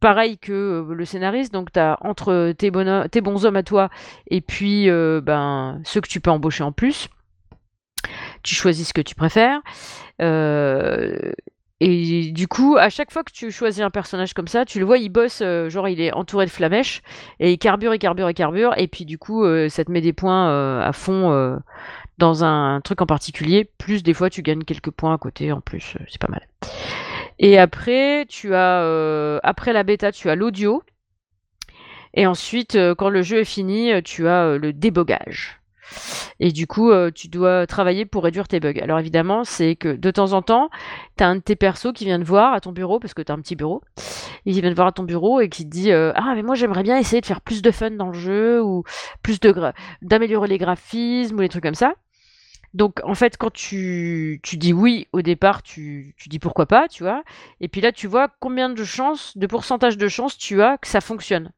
pareil 0.04 0.38
que 0.38 0.86
le 0.88 1.06
scénariste, 1.06 1.54
donc 1.54 1.72
tu 1.72 1.80
as 1.80 1.98
entre 2.02 2.52
tes, 2.52 2.72
bons 2.72 3.46
hommes 3.46 3.56
à 3.56 3.64
toi 3.64 3.90
et 4.30 4.42
puis 4.42 4.90
ben, 4.90 5.80
ceux 5.86 6.02
que 6.02 6.10
tu 6.10 6.20
peux 6.20 6.30
embaucher 6.30 6.64
en 6.64 6.74
plus. 6.74 7.08
Tu 8.44 8.54
choisis 8.54 8.90
ce 8.90 8.94
que 8.94 9.02
tu 9.02 9.16
préfères. 9.16 9.62
Et 11.86 12.32
du 12.32 12.48
coup, 12.48 12.78
à 12.78 12.90
chaque 12.90 13.12
fois 13.12 13.26
que 13.26 13.32
tu 13.34 13.52
choisis 13.52 13.84
un 13.84 13.90
personnage 13.90 14.34
comme 14.34 14.48
ça, 14.48 14.64
tu 14.64 14.80
le 14.80 14.86
vois, 14.86 14.98
il 14.98 15.10
bosse, 15.10 15.42
euh, 15.42 15.70
genre 15.70 15.90
il 15.90 16.00
est 16.00 16.14
entouré 16.14 16.46
de 16.46 16.50
flamèches, 16.50 17.02
et 17.42 17.52
il 17.52 17.58
carbure, 17.58 17.94
il 17.94 18.00
carbure, 18.00 18.30
il 18.30 18.34
carbure, 18.34 18.74
et 18.78 18.88
puis 18.88 19.04
du 19.04 19.18
coup, 19.18 19.44
euh, 19.44 19.68
ça 19.68 19.84
te 19.84 19.92
met 19.92 20.00
des 20.00 20.14
points 20.14 20.50
euh, 20.50 20.82
à 20.82 20.94
fond 20.94 21.60
dans 22.20 22.44
un 22.46 22.80
truc 22.80 23.02
en 23.02 23.06
particulier, 23.06 23.70
plus 23.78 24.02
des 24.02 24.14
fois 24.14 24.30
tu 24.30 24.44
gagnes 24.44 24.64
quelques 24.64 24.92
points 24.92 25.14
à 25.14 25.18
côté 25.18 25.52
en 25.52 25.60
plus, 25.60 25.98
c'est 26.08 26.22
pas 26.22 26.30
mal. 26.30 26.48
Et 27.40 27.58
après, 27.58 28.26
tu 28.28 28.54
as, 28.56 29.40
après 29.44 29.74
la 29.74 29.84
bêta, 29.84 30.12
tu 30.12 30.30
as 30.30 30.36
l'audio, 30.36 30.84
et 32.14 32.28
ensuite, 32.28 32.78
quand 32.98 33.10
le 33.10 33.22
jeu 33.24 33.40
est 33.40 33.46
fini, 33.46 33.92
tu 34.04 34.28
as 34.28 34.58
le 34.58 34.72
débogage. 34.72 35.60
Et 36.40 36.52
du 36.52 36.68
coup, 36.68 36.92
euh, 36.92 37.12
tu 37.12 37.28
dois 37.28 37.68
travailler 37.68 38.06
pour 38.06 38.24
réduire 38.24 38.48
tes 38.48 38.60
bugs. 38.60 38.80
Alors 38.82 39.00
évidemment, 39.00 39.44
c'est 39.44 39.76
que 39.76 39.96
de 39.96 40.12
temps 40.12 40.34
en 40.34 40.42
temps, 40.42 40.70
tu 41.18 41.24
as 41.24 41.28
un 41.28 41.36
de 41.36 41.42
tes 41.42 41.56
persos 41.56 41.94
qui 41.94 42.06
vient 42.06 42.20
te 42.20 42.26
voir 42.26 42.54
à 42.54 42.62
ton 42.62 42.72
bureau, 42.72 43.00
parce 43.00 43.14
que 43.14 43.22
tu 43.22 43.32
as 43.32 43.36
un 43.36 43.40
petit 43.40 43.56
bureau, 43.56 43.82
il 44.46 44.60
vient 44.60 44.70
te 44.70 44.76
voir 44.76 44.88
à 44.88 44.92
ton 44.92 45.04
bureau 45.04 45.42
et 45.42 45.50
qui 45.50 45.66
te 45.66 45.70
dit 45.70 45.92
euh, 45.92 46.12
Ah, 46.16 46.34
mais 46.36 46.44
moi 46.44 46.56
j'aimerais 46.56 46.84
bien 46.84 46.98
essayer 46.98 47.22
de 47.22 47.26
faire 47.26 47.42
plus 47.42 47.62
de 47.62 47.72
fun 47.72 47.92
dans 47.92 48.08
le 48.08 48.18
jeu, 48.18 48.62
ou 48.62 48.84
plus 49.22 49.40
de 49.40 49.54
d'améliorer 50.02 50.48
les 50.48 50.58
graphismes, 50.58 51.38
ou 51.38 51.42
des 51.42 51.50
trucs 51.50 51.64
comme 51.64 51.76
ça. 51.76 51.94
Donc 52.74 53.00
en 53.04 53.14
fait, 53.14 53.38
quand 53.38 53.52
tu, 53.54 54.40
dis 54.54 54.74
oui 54.74 55.08
au 55.14 55.22
départ, 55.22 55.62
tu, 55.62 56.16
dis 56.28 56.40
pourquoi 56.40 56.66
pas, 56.66 56.88
tu 56.88 57.04
vois. 57.04 57.24
Et 57.62 57.68
puis 57.68 57.82
là, 57.82 57.92
tu 57.92 58.08
vois 58.08 58.30
combien 58.40 58.70
de 58.70 58.84
chances, 58.84 59.38
de 59.38 59.48
pourcentage 59.48 59.98
de 59.98 60.08
chances 60.08 60.38
tu 60.38 60.62
as 60.62 60.78
que 60.78 60.88
ça 60.88 61.02
fonctionne. 61.02 61.52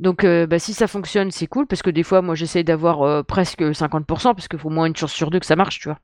Donc, 0.00 0.22
euh, 0.22 0.46
bah, 0.46 0.60
si 0.60 0.74
ça 0.74 0.86
fonctionne, 0.86 1.32
c'est 1.32 1.48
cool, 1.48 1.66
parce 1.66 1.82
que 1.82 1.90
des 1.90 2.04
fois, 2.04 2.22
moi, 2.22 2.36
j'essaye 2.36 2.62
d'avoir 2.62 3.02
euh, 3.02 3.24
presque 3.24 3.62
50%, 3.62 4.04
parce 4.34 4.46
qu'il 4.46 4.58
faut 4.58 4.68
au 4.68 4.72
moins 4.72 4.86
une 4.86 4.94
chance 4.94 5.12
sur 5.12 5.28
deux 5.30 5.40
que 5.40 5.46
ça 5.46 5.56
marche, 5.56 5.80
tu 5.80 5.88
vois. 5.88 5.98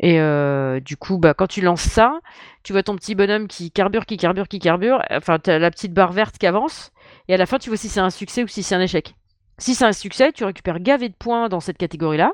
Et 0.00 0.18
euh, 0.18 0.80
du 0.80 0.96
coup, 0.96 1.18
bah, 1.18 1.34
quand 1.34 1.46
tu 1.46 1.60
lances 1.60 1.82
ça, 1.82 2.20
tu 2.62 2.72
vois 2.72 2.82
ton 2.82 2.96
petit 2.96 3.14
bonhomme 3.14 3.48
qui 3.48 3.70
carbure, 3.70 4.06
qui 4.06 4.16
carbure, 4.16 4.48
qui 4.48 4.58
carbure, 4.58 5.02
enfin, 5.10 5.38
tu 5.38 5.50
as 5.50 5.58
la 5.58 5.70
petite 5.70 5.92
barre 5.92 6.12
verte 6.12 6.38
qui 6.38 6.46
avance, 6.46 6.90
et 7.28 7.34
à 7.34 7.36
la 7.36 7.46
fin, 7.46 7.58
tu 7.58 7.68
vois 7.68 7.76
si 7.76 7.88
c'est 7.88 8.00
un 8.00 8.10
succès 8.10 8.42
ou 8.42 8.48
si 8.48 8.62
c'est 8.62 8.74
un 8.74 8.80
échec. 8.80 9.14
Si 9.58 9.74
c'est 9.74 9.84
un 9.84 9.92
succès, 9.92 10.32
tu 10.32 10.44
récupères 10.44 10.80
gavé 10.80 11.08
de 11.08 11.14
points 11.14 11.48
dans 11.48 11.60
cette 11.60 11.78
catégorie-là. 11.78 12.32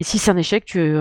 Et 0.00 0.04
si 0.04 0.18
c'est 0.18 0.30
un 0.30 0.36
échec, 0.36 0.64
tu, 0.64 0.96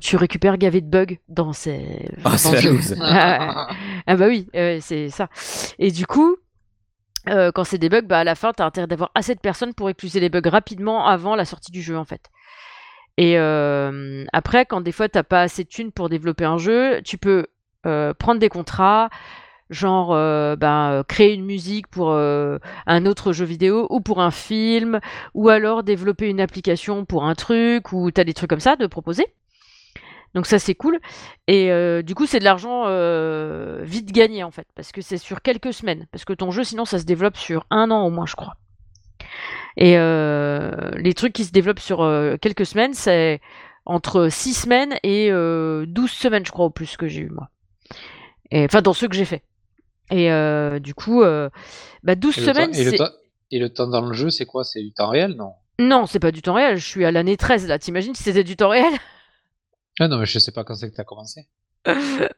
tu 0.00 0.16
récupères 0.16 0.58
gavé 0.58 0.80
de 0.80 0.88
bugs 0.88 1.16
dans 1.28 1.52
ces. 1.52 2.08
Ah, 2.24 2.38
c'est 2.38 2.96
ah, 3.00 3.68
ah, 4.06 4.16
bah 4.16 4.26
oui, 4.28 4.48
c'est 4.80 5.10
ça. 5.10 5.28
Et 5.78 5.90
du 5.90 6.06
coup, 6.06 6.36
euh, 7.28 7.50
quand 7.52 7.64
c'est 7.64 7.78
des 7.78 7.88
bugs, 7.88 8.02
bah, 8.02 8.20
à 8.20 8.24
la 8.24 8.34
fin, 8.34 8.52
tu 8.52 8.62
as 8.62 8.66
intérêt 8.66 8.86
d'avoir 8.86 9.10
assez 9.14 9.34
de 9.34 9.40
personnes 9.40 9.74
pour 9.74 9.90
écluser 9.90 10.20
les 10.20 10.28
bugs 10.28 10.48
rapidement 10.48 11.06
avant 11.06 11.34
la 11.34 11.44
sortie 11.44 11.72
du 11.72 11.82
jeu, 11.82 11.96
en 11.96 12.04
fait. 12.04 12.30
Et 13.16 13.38
euh, 13.38 14.24
après, 14.32 14.66
quand 14.66 14.80
des 14.80 14.92
fois, 14.92 15.08
tu 15.08 15.22
pas 15.22 15.42
assez 15.42 15.64
de 15.64 15.68
thunes 15.68 15.92
pour 15.92 16.08
développer 16.08 16.44
un 16.44 16.58
jeu, 16.58 17.00
tu 17.02 17.18
peux 17.18 17.46
euh, 17.86 18.14
prendre 18.14 18.38
des 18.38 18.48
contrats, 18.48 19.08
genre 19.70 20.08
bah, 20.56 21.04
créer 21.08 21.34
une 21.34 21.44
musique 21.44 21.86
pour 21.88 22.12
un 22.12 23.06
autre 23.06 23.32
jeu 23.32 23.44
vidéo 23.44 23.86
ou 23.90 24.00
pour 24.00 24.20
un 24.20 24.30
film, 24.30 25.00
ou 25.34 25.48
alors 25.48 25.82
développer 25.82 26.28
une 26.28 26.40
application 26.40 27.04
pour 27.04 27.24
un 27.24 27.34
truc, 27.34 27.92
ou 27.92 28.10
tu 28.10 28.20
as 28.20 28.24
des 28.24 28.34
trucs 28.34 28.50
comme 28.50 28.60
ça 28.60 28.76
de 28.76 28.86
proposer. 28.86 29.26
Donc 30.36 30.46
ça 30.46 30.58
c'est 30.58 30.74
cool. 30.74 31.00
Et 31.46 31.72
euh, 31.72 32.02
du 32.02 32.14
coup 32.14 32.26
c'est 32.26 32.38
de 32.38 32.44
l'argent 32.44 32.84
euh, 32.86 33.80
vite 33.82 34.12
gagné 34.12 34.44
en 34.44 34.50
fait, 34.50 34.66
parce 34.74 34.92
que 34.92 35.00
c'est 35.00 35.16
sur 35.16 35.40
quelques 35.40 35.72
semaines. 35.72 36.06
Parce 36.12 36.26
que 36.26 36.34
ton 36.34 36.50
jeu 36.50 36.62
sinon 36.62 36.84
ça 36.84 36.98
se 36.98 37.04
développe 37.04 37.38
sur 37.38 37.64
un 37.70 37.90
an 37.90 38.06
au 38.06 38.10
moins 38.10 38.26
je 38.26 38.36
crois. 38.36 38.54
Et 39.78 39.96
euh, 39.96 40.90
les 40.96 41.14
trucs 41.14 41.32
qui 41.32 41.46
se 41.46 41.52
développent 41.52 41.80
sur 41.80 41.98
quelques 42.40 42.66
semaines, 42.66 42.92
c'est 42.92 43.40
entre 43.86 44.28
6 44.28 44.52
semaines 44.52 44.98
et 45.02 45.30
12 45.30 46.10
semaines 46.10 46.44
je 46.44 46.52
crois 46.52 46.66
au 46.66 46.70
plus 46.70 46.98
que 46.98 47.08
j'ai 47.08 47.22
eu 47.22 47.30
moi. 47.30 47.48
Enfin 48.52 48.82
dans 48.82 48.92
ceux 48.92 49.08
que 49.08 49.16
j'ai 49.16 49.24
fait. 49.24 49.42
Et 50.10 50.80
du 50.80 50.94
coup, 50.94 51.22
bah, 52.02 52.14
12 52.14 52.34
semaines... 52.34 52.74
et, 52.74 52.84
le 52.84 52.98
et 53.52 53.58
le 53.58 53.68
temps 53.68 53.86
dans 53.86 54.00
le 54.00 54.12
jeu 54.12 54.30
c'est 54.30 54.46
quoi? 54.46 54.64
C'est 54.64 54.82
du 54.82 54.92
temps 54.92 55.08
réel 55.08 55.32
non? 55.32 55.52
Non 55.78 56.06
c'est 56.06 56.18
pas 56.18 56.32
du 56.32 56.42
temps 56.42 56.54
réel, 56.54 56.76
je 56.78 56.86
suis 56.86 57.04
à 57.04 57.12
l'année 57.12 57.36
13 57.36 57.68
là, 57.68 57.78
t'imagines 57.78 58.14
si 58.14 58.22
c'était 58.22 58.44
du 58.44 58.56
temps 58.56 58.70
réel? 58.70 58.92
Ah 59.98 60.08
non, 60.08 60.18
mais 60.18 60.26
je 60.26 60.38
sais 60.38 60.52
pas 60.52 60.62
quand 60.62 60.74
c'est 60.74 60.90
que 60.90 60.94
tu 60.94 61.00
as 61.00 61.04
commencé. 61.04 61.46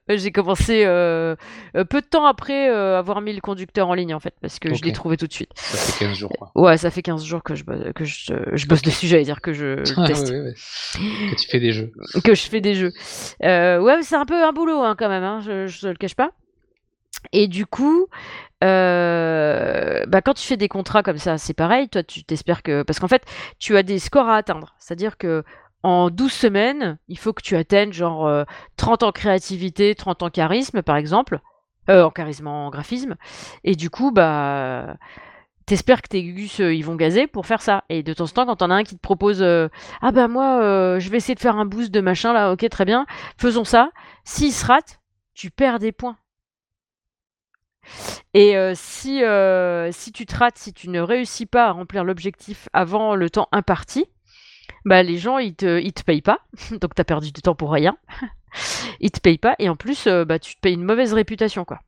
J'ai 0.09 0.31
commencé 0.31 0.85
euh, 0.85 1.37
euh, 1.77 1.85
peu 1.85 2.01
de 2.01 2.07
temps 2.07 2.27
après 2.27 2.71
euh, 2.71 2.99
avoir 2.99 3.21
mis 3.21 3.33
le 3.33 3.41
conducteur 3.41 3.89
en 3.89 3.95
ligne 3.95 4.15
en 4.15 4.21
fait, 4.21 4.35
parce 4.41 4.59
que 4.59 4.73
je 4.75 4.83
l'ai 4.83 4.93
trouvé 4.93 5.17
tout 5.17 5.27
de 5.27 5.33
suite. 5.33 5.51
Ça 5.55 5.77
fait 5.77 6.05
15 6.07 6.17
jours 6.17 6.33
quoi. 6.39 6.53
Ouais, 6.55 6.77
ça 6.77 6.91
fait 6.91 7.03
15 7.03 7.25
jours 7.25 7.43
que 7.43 7.55
je, 7.55 7.65
que 7.65 8.05
je, 8.05 8.35
je 8.53 8.67
bosse 8.67 8.83
dessus, 8.83 9.07
j'allais 9.07 9.25
dire 9.25 9.41
que 9.41 9.53
je 9.53 9.83
ah, 9.97 10.07
teste. 10.07 10.31
ouais, 10.31 10.41
ouais. 10.41 10.55
Que 10.55 11.37
tu 11.37 11.49
fais 11.49 11.61
des 11.61 11.73
jeux. 11.73 11.93
que 12.25 12.35
je 12.35 12.49
fais 12.49 12.61
des 12.61 12.75
jeux. 12.75 12.93
ouais, 13.41 14.03
c'est 14.03 14.17
un 14.17 14.27
peu 14.27 14.43
un 14.43 14.53
boulot 14.53 14.83
hein, 14.83 14.95
quand 14.99 15.09
même, 15.09 15.25
hein, 15.25 15.41
je, 15.45 15.67
je 15.67 15.89
le 15.89 15.95
cache 15.95 16.15
pas. 16.15 16.33
Et 17.33 17.49
du 17.49 17.67
coup, 17.67 18.07
bah, 18.61 20.23
quand 20.25 20.35
tu 20.35 20.47
fais 20.47 20.57
des 20.57 20.69
contrats 20.69 21.03
comme 21.03 21.19
ça, 21.19 21.39
c'est 21.39 21.55
pareil. 21.55 21.89
Toi, 21.89 22.03
tu 22.03 22.25
t'espères 22.25 22.63
que. 22.63 22.83
Parce 22.83 23.01
qu'en 23.01 23.09
fait, 23.09 23.25
tu 23.59 23.77
as 23.77 23.83
des 23.83 23.99
scores 23.99 24.29
à 24.29 24.37
atteindre. 24.37 24.75
C'est-à-dire 24.79 25.19
que 25.19 25.45
en 25.83 26.11
12 26.11 26.33
semaines, 26.33 26.99
il 27.09 27.19
faut 27.19 27.33
que 27.33 27.43
tu 27.43 27.57
atteignes 27.57 27.93
genre 27.93 28.45
30 28.77 29.03
euh, 29.03 29.07
en 29.07 29.13
créativité, 29.13 29.95
30 29.95 30.23
en 30.23 30.31
charisme, 30.31 30.83
par 30.83 30.97
exemple. 30.97 31.41
Euh, 31.89 32.03
en 32.03 32.11
charisme, 32.11 32.47
en 32.47 32.71
graphisme. 32.71 33.17
Et 33.65 33.75
du 33.75 33.89
coup, 33.89 34.11
bah, 34.11 34.97
t'espères 35.67 36.03
que 36.03 36.09
tes 36.09 36.23
gus, 36.23 36.61
euh, 36.61 36.75
ils 36.75 36.85
vont 36.85 36.97
gazer 36.97 37.27
pour 37.27 37.47
faire 37.47 37.63
ça. 37.63 37.85
Et 37.89 38.03
de 38.03 38.13
temps 38.13 38.25
en 38.25 38.29
temps, 38.29 38.47
quand 38.47 38.57
t'en 38.57 38.71
as 38.71 38.75
un 38.75 38.85
qui 38.85 38.97
te 38.97 39.01
propose 39.01 39.43
Ah 39.43 40.13
bah 40.13 40.29
moi, 40.29 40.99
je 40.99 41.09
vais 41.11 41.19
essayer 41.19 41.35
de 41.35 41.41
faire 41.41 41.57
un 41.57 41.65
boost 41.65 41.91
de 41.91 42.01
machin, 42.01 42.33
là, 42.33 42.53
ok, 42.53 42.69
très 42.69 42.85
bien, 42.85 43.07
faisons 43.39 43.65
ça. 43.65 43.91
S'il 44.25 44.53
se 44.53 44.67
rate, 44.67 45.01
tu 45.35 45.51
perds 45.51 45.79
des 45.79 45.93
points. 45.93 46.17
Et 48.35 48.55
si, 48.75 49.23
si 49.91 50.13
tu 50.13 50.27
te 50.27 50.37
rates, 50.37 50.59
si 50.59 50.73
tu 50.73 50.89
ne 50.89 51.01
réussis 51.01 51.47
pas 51.47 51.67
à 51.67 51.73
remplir 51.73 52.05
l'objectif 52.05 52.69
avant 52.73 53.15
le 53.15 53.31
temps 53.31 53.49
imparti, 53.53 54.07
bah, 54.85 55.03
les 55.03 55.19
gens, 55.19 55.39
ils 55.39 55.55
te, 55.55 55.81
ils 55.81 55.93
te 55.93 56.03
payent 56.03 56.23
pas. 56.23 56.39
Donc, 56.71 56.95
tu 56.95 57.01
as 57.01 57.05
perdu 57.05 57.33
du 57.33 57.43
temps 57.43 57.55
pour 57.55 57.73
rien. 57.73 57.97
ils 59.01 59.11
te 59.11 59.21
payent 59.21 59.39
pas. 59.39 59.55
Et 59.59 59.69
en 59.69 59.77
plus, 59.77 60.07
euh, 60.07 60.25
bah, 60.25 60.39
tu 60.39 60.55
te 60.55 60.61
payes 60.61 60.75
une 60.75 60.85
mauvaise 60.85 61.13
réputation, 61.13 61.65
quoi. 61.65 61.81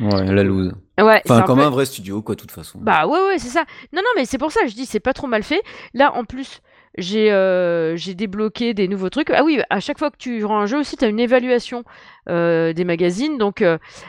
Ouais, 0.00 0.24
la 0.24 0.42
loose. 0.42 0.72
Ouais, 0.98 1.20
enfin, 1.24 1.42
comme 1.42 1.60
un 1.60 1.70
vrai 1.70 1.84
studio, 1.84 2.22
quoi, 2.22 2.34
de 2.34 2.40
toute 2.40 2.50
façon. 2.50 2.78
Bah 2.80 3.06
ouais, 3.06 3.20
ouais, 3.26 3.38
c'est 3.38 3.48
ça. 3.48 3.64
Non, 3.92 4.00
non, 4.02 4.08
mais 4.16 4.24
c'est 4.24 4.38
pour 4.38 4.50
ça, 4.50 4.60
je 4.66 4.74
dis, 4.74 4.86
c'est 4.86 5.00
pas 5.00 5.12
trop 5.12 5.26
mal 5.26 5.42
fait. 5.42 5.62
Là, 5.92 6.14
en 6.14 6.24
plus, 6.24 6.62
j'ai 6.96 7.32
euh, 7.32 7.96
j'ai 7.96 8.14
débloqué 8.14 8.74
des 8.74 8.88
nouveaux 8.88 9.10
trucs. 9.10 9.30
Ah 9.30 9.44
oui, 9.44 9.60
à 9.70 9.80
chaque 9.80 9.98
fois 9.98 10.10
que 10.10 10.16
tu 10.16 10.44
rends 10.44 10.60
un 10.60 10.66
jeu 10.66 10.78
aussi, 10.78 10.96
tu 10.96 11.04
as 11.04 11.08
une 11.08 11.20
évaluation 11.20 11.84
euh, 12.28 12.72
des 12.72 12.84
magazines. 12.84 13.38
Donc, 13.38 13.64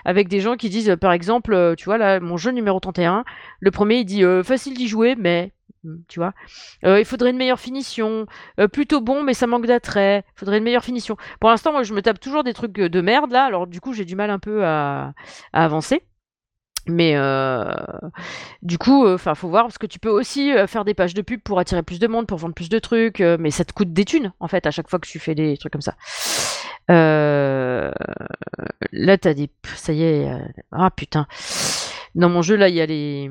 avec 0.06 0.28
des 0.28 0.39
gens 0.39 0.56
qui 0.56 0.69
disent, 0.69 0.95
par 1.00 1.12
exemple, 1.12 1.76
tu 1.78 1.86
vois, 1.86 1.98
là, 1.98 2.19
mon 2.19 2.38
jeu 2.38 2.52
numéro 2.52 2.80
31, 2.80 3.24
le 3.60 3.71
premier, 3.71 3.98
il 3.98 4.06
dit 4.06 4.24
facile 4.43 4.76
d'y 4.76 4.88
jouer, 4.88 5.15
mais 5.15 5.52
Mmh, 5.86 5.98
tu 6.08 6.19
vois. 6.19 6.34
Euh, 6.84 7.00
il 7.00 7.06
faudrait 7.06 7.30
une 7.30 7.38
meilleure 7.38 7.60
finition. 7.60 8.26
Euh, 8.60 8.67
plutôt 8.67 9.02
bon, 9.02 9.24
mais 9.24 9.34
ça 9.34 9.48
manque 9.48 9.67
d'attrait. 9.67 10.24
Il 10.36 10.39
faudrait 10.39 10.58
une 10.58 10.63
meilleure 10.63 10.84
finition. 10.84 11.15
Pour 11.39 11.50
l'instant, 11.50 11.71
moi, 11.71 11.84
je 11.84 11.93
me 11.93 12.02
tape 12.02 12.19
toujours 12.19 12.43
des 12.43 12.54
trucs 12.54 12.74
de 12.74 13.02
merde, 13.02 13.32
là. 13.32 13.46
Alors, 13.46 13.67
du 13.67 13.79
coup, 13.79 13.94
j'ai 13.94 14.06
du 14.06 14.15
mal 14.15 14.29
un 14.31 14.40
peu 14.40 14.65
à, 14.65 15.13
avancer. 15.54 16.04
Mais 16.88 17.13
euh, 17.15 17.65
du 18.62 18.77
coup, 18.77 19.08
enfin, 19.08 19.33
faut 19.36 19.50
voir 19.50 19.63
parce 19.63 19.77
que 19.77 19.88
tu 19.88 20.00
peux 20.00 20.10
aussi 20.10 20.52
faire 20.67 20.86
des 20.86 20.94
pages 20.94 21.13
de 21.13 21.21
pub 21.21 21.42
pour 21.42 21.60
attirer 21.60 21.83
plus 21.83 22.00
de 22.00 22.08
monde, 22.08 22.27
pour 22.27 22.38
vendre 22.38 22.54
plus 22.54 22.69
de 22.69 22.79
trucs, 22.79 23.19
mais 23.19 23.52
ça 23.52 23.65
te 23.65 23.73
coûte 23.73 23.92
des 23.94 24.06
thunes 24.06 24.33
en 24.40 24.48
fait 24.48 24.65
à 24.65 24.71
chaque 24.71 24.90
fois 24.90 25.00
que 25.00 25.08
tu 25.08 25.19
fais 25.19 25.36
des 25.36 25.58
trucs 25.58 25.73
comme 25.73 25.81
ça. 25.81 25.96
Là, 26.88 27.92
t'as 29.17 29.33
des, 29.33 29.50
ça 29.75 29.94
y 29.94 30.04
est, 30.04 30.29
ah 30.71 30.92
putain. 30.92 31.27
Dans 32.13 32.29
mon 32.29 32.42
jeu 32.42 32.56
là, 32.56 32.69
il 32.69 32.75
y 32.75 32.81
a 32.81 32.86
les, 32.86 33.29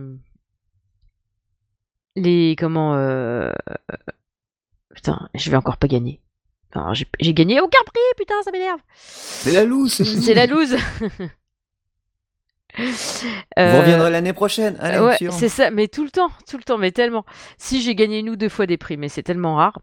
les 2.17 2.57
comment 2.59 2.97
euh... 2.97 3.53
putain, 4.95 5.29
je 5.35 5.51
vais 5.51 5.57
encore 5.57 5.77
pas 5.77 5.89
gagner. 5.89 6.21
J'ai 7.21 7.35
gagné 7.35 7.61
aucun 7.61 7.79
prix, 7.87 8.01
putain, 8.17 8.35
ça 8.43 8.51
m'énerve. 8.51 8.81
C'est 8.97 9.53
la 9.53 9.65
loose. 9.65 9.93
C'est 9.93 10.35
la 10.35 10.47
loose. 10.47 10.77
Vous 12.87 13.79
reviendrez 13.79 14.11
l'année 14.11 14.33
prochaine. 14.33 14.77
ouais, 14.81 15.17
c'est 15.31 15.49
ça, 15.49 15.71
mais 15.71 15.89
tout 15.89 16.05
le 16.05 16.11
temps, 16.11 16.31
tout 16.49 16.57
le 16.57 16.63
temps, 16.63 16.79
mais 16.79 16.93
tellement. 16.93 17.25
Si 17.59 17.83
j'ai 17.83 17.95
gagné 17.95 18.23
nous 18.23 18.37
deux 18.37 18.49
fois 18.49 18.67
des 18.67 18.77
prix, 18.77 18.97
mais 18.97 19.09
c'est 19.09 19.23
tellement 19.23 19.57
rare. 19.57 19.79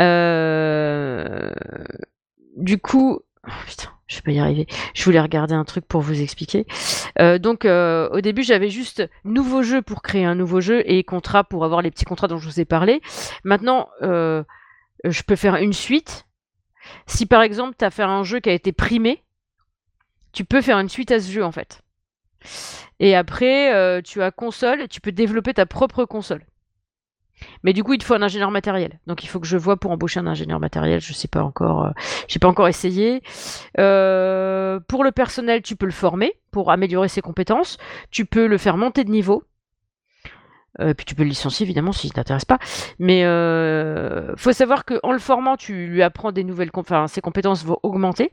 Euh... 0.00 1.50
Du 2.56 2.78
coup, 2.78 3.20
oh, 3.46 3.50
putain, 3.66 3.90
je 4.08 4.16
vais 4.16 4.22
pas 4.22 4.32
y 4.32 4.38
arriver. 4.40 4.66
Je 4.94 5.04
voulais 5.04 5.20
regarder 5.20 5.54
un 5.54 5.64
truc 5.64 5.86
pour 5.86 6.00
vous 6.00 6.20
expliquer. 6.20 6.66
Euh, 7.20 7.38
donc, 7.38 7.64
euh, 7.64 8.08
au 8.10 8.20
début, 8.20 8.42
j'avais 8.42 8.70
juste 8.70 9.08
nouveau 9.24 9.62
jeu 9.62 9.82
pour 9.82 10.02
créer 10.02 10.24
un 10.24 10.34
nouveau 10.34 10.60
jeu 10.60 10.82
et 10.90 11.04
contrat 11.04 11.44
pour 11.44 11.64
avoir 11.64 11.82
les 11.82 11.90
petits 11.90 12.04
contrats 12.04 12.26
dont 12.26 12.38
je 12.38 12.48
vous 12.48 12.58
ai 12.58 12.64
parlé. 12.64 13.00
Maintenant, 13.44 13.88
euh, 14.02 14.42
je 15.04 15.22
peux 15.22 15.36
faire 15.36 15.56
une 15.56 15.72
suite. 15.74 16.26
Si 17.06 17.26
par 17.26 17.42
exemple, 17.42 17.76
tu 17.78 17.84
as 17.84 17.90
fait 17.90 18.02
un 18.02 18.24
jeu 18.24 18.40
qui 18.40 18.48
a 18.48 18.54
été 18.54 18.72
primé, 18.72 19.22
tu 20.32 20.44
peux 20.44 20.62
faire 20.62 20.78
une 20.78 20.88
suite 20.88 21.12
à 21.12 21.20
ce 21.20 21.30
jeu 21.30 21.44
en 21.44 21.52
fait. 21.52 21.82
Et 23.00 23.14
après, 23.14 24.02
tu 24.02 24.22
as 24.22 24.30
console, 24.30 24.88
tu 24.88 25.00
peux 25.00 25.12
développer 25.12 25.54
ta 25.54 25.66
propre 25.66 26.04
console. 26.04 26.42
Mais 27.62 27.72
du 27.72 27.84
coup, 27.84 27.92
il 27.94 27.98
te 27.98 28.04
faut 28.04 28.14
un 28.14 28.22
ingénieur 28.22 28.50
matériel. 28.50 28.98
Donc, 29.06 29.24
il 29.24 29.26
faut 29.28 29.40
que 29.40 29.46
je 29.46 29.56
vois 29.56 29.76
pour 29.76 29.90
embaucher 29.90 30.20
un 30.20 30.26
ingénieur 30.26 30.60
matériel. 30.60 31.00
Je 31.00 31.12
sais 31.12 31.28
pas 31.28 31.42
encore. 31.42 31.86
Euh, 31.86 31.90
j'ai 32.28 32.38
pas 32.38 32.48
encore 32.48 32.68
essayé. 32.68 33.22
Euh, 33.78 34.80
pour 34.88 35.04
le 35.04 35.12
personnel, 35.12 35.62
tu 35.62 35.76
peux 35.76 35.86
le 35.86 35.92
former 35.92 36.32
pour 36.50 36.70
améliorer 36.70 37.08
ses 37.08 37.20
compétences. 37.20 37.78
Tu 38.10 38.24
peux 38.24 38.46
le 38.46 38.58
faire 38.58 38.76
monter 38.76 39.04
de 39.04 39.10
niveau. 39.10 39.42
Euh, 40.80 40.94
puis 40.94 41.04
tu 41.06 41.14
peux 41.14 41.24
le 41.24 41.30
licencier 41.30 41.64
évidemment 41.64 41.92
si 41.92 42.08
ça 42.08 42.14
t'intéresse 42.14 42.44
pas. 42.44 42.58
Mais 42.98 43.24
euh, 43.24 44.36
faut 44.36 44.52
savoir 44.52 44.84
qu'en 44.84 45.12
le 45.12 45.18
formant, 45.18 45.56
tu 45.56 45.86
lui 45.86 46.02
apprends 46.02 46.32
des 46.32 46.44
nouvelles. 46.44 46.70
Enfin, 46.74 47.08
ses 47.08 47.20
compétences 47.20 47.64
vont 47.64 47.78
augmenter. 47.82 48.30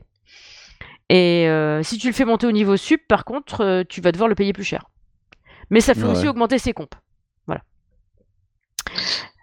Et 1.08 1.48
si 1.82 1.98
tu 1.98 2.08
le 2.08 2.12
fais 2.12 2.24
monter 2.24 2.46
au 2.46 2.52
niveau 2.52 2.76
sup, 2.76 3.00
par 3.08 3.24
contre, 3.24 3.84
tu 3.88 4.00
vas 4.00 4.12
devoir 4.12 4.28
le 4.28 4.34
payer 4.34 4.52
plus 4.52 4.64
cher. 4.64 4.86
Mais 5.70 5.80
ça 5.80 5.94
fait 5.94 6.04
aussi 6.04 6.28
augmenter 6.28 6.58
ses 6.58 6.72
comptes. 6.72 6.94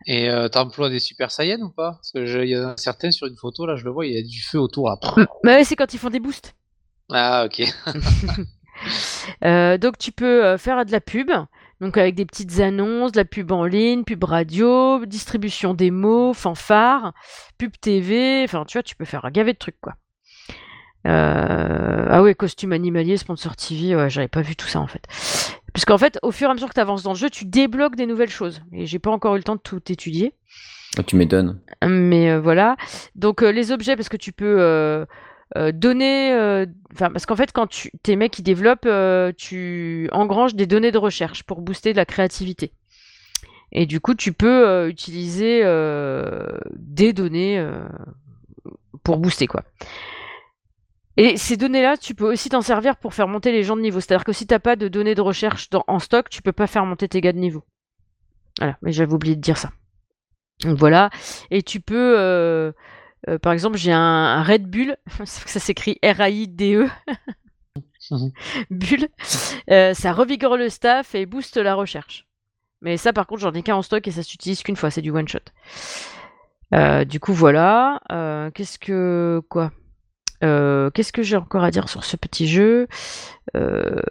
Et 0.05 0.29
euh, 0.29 0.49
t'emploies 0.49 0.89
des 0.89 0.99
super 0.99 1.31
saiyans 1.31 1.61
ou 1.61 1.69
pas? 1.69 1.93
Parce 1.93 2.11
que 2.11 2.43
il 2.43 2.49
y 2.49 2.55
a 2.55 2.73
certains 2.77 3.11
sur 3.11 3.27
une 3.27 3.37
photo, 3.37 3.65
là, 3.65 3.75
je 3.75 3.85
le 3.85 3.91
vois, 3.91 4.05
il 4.05 4.13
y 4.13 4.17
a 4.17 4.21
du 4.21 4.41
feu 4.41 4.59
autour. 4.59 4.89
Bah 5.43 5.55
ouais, 5.55 5.63
c'est 5.63 5.75
quand 5.75 5.93
ils 5.93 5.99
font 5.99 6.09
des 6.09 6.19
boosts. 6.19 6.55
Ah, 7.11 7.45
ok. 7.45 7.63
Euh, 9.45 9.77
donc 9.77 9.97
tu 9.97 10.11
peux 10.11 10.43
euh, 10.43 10.57
faire 10.57 10.83
de 10.83 10.91
la 10.91 10.99
pub, 10.99 11.31
donc 11.79 11.95
avec 11.95 12.15
des 12.15 12.25
petites 12.25 12.59
annonces, 12.59 13.13
de 13.13 13.17
la 13.17 13.23
pub 13.23 13.51
en 13.51 13.65
ligne, 13.65 14.03
pub 14.03 14.23
radio, 14.23 15.05
distribution 15.05 15.73
des 15.73 15.91
mots, 15.91 16.33
fanfare, 16.33 17.13
pub 17.57 17.71
TV, 17.79 18.43
enfin 18.43 18.65
tu 18.65 18.77
vois, 18.77 18.83
tu 18.83 18.95
peux 18.95 19.05
faire 19.05 19.23
un 19.25 19.31
gavet 19.31 19.53
de 19.53 19.57
trucs 19.57 19.79
quoi. 19.79 19.93
Ah 21.05 22.21
ouais, 22.21 22.35
costume 22.35 22.71
animalier, 22.71 23.17
sponsor 23.17 23.55
TV, 23.55 23.95
ouais, 23.95 24.09
j'avais 24.09 24.27
pas 24.27 24.41
vu 24.41 24.55
tout 24.55 24.67
ça 24.67 24.79
en 24.79 24.87
fait. 24.87 25.05
Puisqu'en 25.73 25.97
fait, 25.97 26.19
au 26.21 26.31
fur 26.31 26.47
et 26.47 26.51
à 26.51 26.53
mesure 26.53 26.69
que 26.69 26.75
tu 26.75 26.79
avances 26.79 27.03
dans 27.03 27.13
le 27.13 27.17
jeu, 27.17 27.29
tu 27.29 27.45
débloques 27.45 27.95
des 27.95 28.05
nouvelles 28.05 28.29
choses. 28.29 28.61
Et 28.71 28.85
j'ai 28.85 28.99
pas 28.99 29.09
encore 29.09 29.35
eu 29.35 29.39
le 29.39 29.43
temps 29.43 29.55
de 29.55 29.61
tout 29.61 29.81
étudier. 29.91 30.33
Ah, 30.97 31.03
tu 31.03 31.15
m'étonnes. 31.15 31.59
Mais 31.83 32.29
euh, 32.29 32.39
voilà. 32.39 32.77
Donc 33.15 33.41
euh, 33.41 33.51
les 33.51 33.71
objets, 33.71 33.95
parce 33.95 34.09
que 34.09 34.17
tu 34.17 34.31
peux 34.31 34.57
euh, 34.59 35.05
donner. 35.73 36.31
Enfin, 36.93 37.09
parce 37.09 37.25
qu'en 37.25 37.35
fait, 37.35 37.51
quand 37.51 37.67
tu 37.67 37.91
tes 38.03 38.15
mecs 38.15 38.31
qui 38.31 38.43
développent, 38.43 38.87
tu 39.35 40.09
engranges 40.11 40.53
des 40.53 40.67
données 40.67 40.91
de 40.91 40.97
recherche 40.99 41.43
pour 41.43 41.61
booster 41.61 41.91
de 41.91 41.97
la 41.97 42.05
créativité. 42.05 42.71
Et 43.71 43.87
du 43.87 43.99
coup, 43.99 44.13
tu 44.13 44.33
peux 44.33 44.87
utiliser 44.87 45.61
des 46.73 47.13
données 47.13 47.65
pour 49.03 49.17
booster 49.17 49.47
quoi. 49.47 49.63
Et 51.15 51.37
ces 51.37 51.57
données-là, 51.57 51.97
tu 51.97 52.15
peux 52.15 52.31
aussi 52.31 52.49
t'en 52.49 52.61
servir 52.61 52.95
pour 52.95 53.13
faire 53.13 53.27
monter 53.27 53.51
les 53.51 53.63
gens 53.63 53.75
de 53.75 53.81
niveau. 53.81 53.99
C'est-à-dire 53.99 54.25
que 54.25 54.33
si 54.33 54.47
tu 54.47 54.53
n'as 54.53 54.59
pas 54.59 54.75
de 54.75 54.87
données 54.87 55.15
de 55.15 55.21
recherche 55.21 55.69
en 55.87 55.99
stock, 55.99 56.29
tu 56.29 56.41
peux 56.41 56.51
pas 56.51 56.67
faire 56.67 56.85
monter 56.85 57.07
tes 57.07 57.21
gars 57.21 57.33
de 57.33 57.37
niveau. 57.37 57.63
Voilà, 58.59 58.77
mais 58.81 58.91
j'avais 58.91 59.13
oublié 59.13 59.35
de 59.35 59.41
dire 59.41 59.57
ça. 59.57 59.71
Donc 60.61 60.77
voilà. 60.77 61.09
Et 61.51 61.61
tu 61.61 61.81
peux, 61.81 62.15
euh, 62.19 62.71
euh, 63.29 63.37
par 63.37 63.53
exemple, 63.53 63.77
j'ai 63.77 63.91
un, 63.91 64.43
Red 64.43 64.65
Bull, 64.67 64.97
ça 65.25 65.59
s'écrit 65.59 65.99
R-A-I-D-E. 66.03 66.89
Bull, 68.69 69.07
euh, 69.69 69.93
ça 69.93 70.13
revigore 70.13 70.57
le 70.57 70.69
staff 70.69 71.15
et 71.15 71.25
booste 71.25 71.57
la 71.57 71.75
recherche. 71.75 72.27
Mais 72.81 72.97
ça, 72.97 73.13
par 73.13 73.27
contre, 73.27 73.41
j'en 73.41 73.53
ai 73.53 73.63
qu'un 73.63 73.75
en 73.75 73.81
stock 73.81 74.05
et 74.07 74.11
ça 74.11 74.23
s'utilise 74.23 74.61
qu'une 74.61 74.75
fois, 74.75 74.91
c'est 74.91 75.01
du 75.01 75.11
one 75.11 75.27
shot. 75.27 75.39
du 77.05 77.19
coup, 77.19 77.33
voilà. 77.33 78.01
Qu'est-ce 78.53 78.77
que. 78.79 79.41
Quoi? 79.49 79.71
Euh, 80.43 80.89
qu'est-ce 80.91 81.13
que 81.13 81.23
j'ai 81.23 81.37
encore 81.37 81.63
à 81.63 81.71
dire 81.71 81.89
sur 81.89 82.03
ce 82.03 82.17
petit 82.17 82.47
jeu? 82.47 82.87
Euh, 83.55 84.01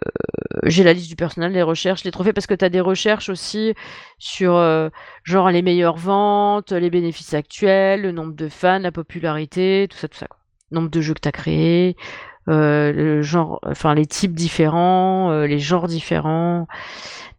J'ai 0.63 0.83
la 0.83 0.93
liste 0.93 1.09
du 1.09 1.15
personnel, 1.15 1.51
les 1.51 1.61
recherches, 1.61 2.03
les 2.03 2.11
trophées, 2.11 2.33
parce 2.33 2.47
que 2.47 2.53
tu 2.53 2.63
as 2.63 2.69
des 2.69 2.79
recherches 2.79 3.29
aussi 3.29 3.73
sur 4.19 4.55
euh, 4.55 4.89
genre 5.23 5.49
les 5.49 5.61
meilleures 5.61 5.97
ventes, 5.97 6.71
les 6.71 6.89
bénéfices 6.89 7.33
actuels, 7.33 8.01
le 8.01 8.11
nombre 8.11 8.33
de 8.33 8.49
fans, 8.49 8.79
la 8.79 8.91
popularité, 8.91 9.87
tout 9.89 9.97
ça, 9.97 10.07
tout 10.07 10.17
ça. 10.17 10.27
Quoi. 10.27 10.37
Nombre 10.71 10.89
de 10.89 11.01
jeux 11.01 11.13
que 11.13 11.19
tu 11.21 11.27
as 11.27 11.31
créés, 11.31 11.95
genre, 12.47 13.59
enfin 13.63 13.93
les 13.93 14.05
types 14.05 14.33
différents, 14.33 15.43
les 15.43 15.59
genres 15.59 15.87
différents. 15.87 16.67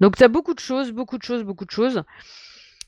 Donc 0.00 0.16
tu 0.16 0.22
as 0.24 0.28
beaucoup 0.28 0.54
de 0.54 0.60
choses, 0.60 0.92
beaucoup 0.92 1.18
de 1.18 1.22
choses, 1.24 1.42
beaucoup 1.42 1.64
de 1.64 1.70
choses. 1.70 2.02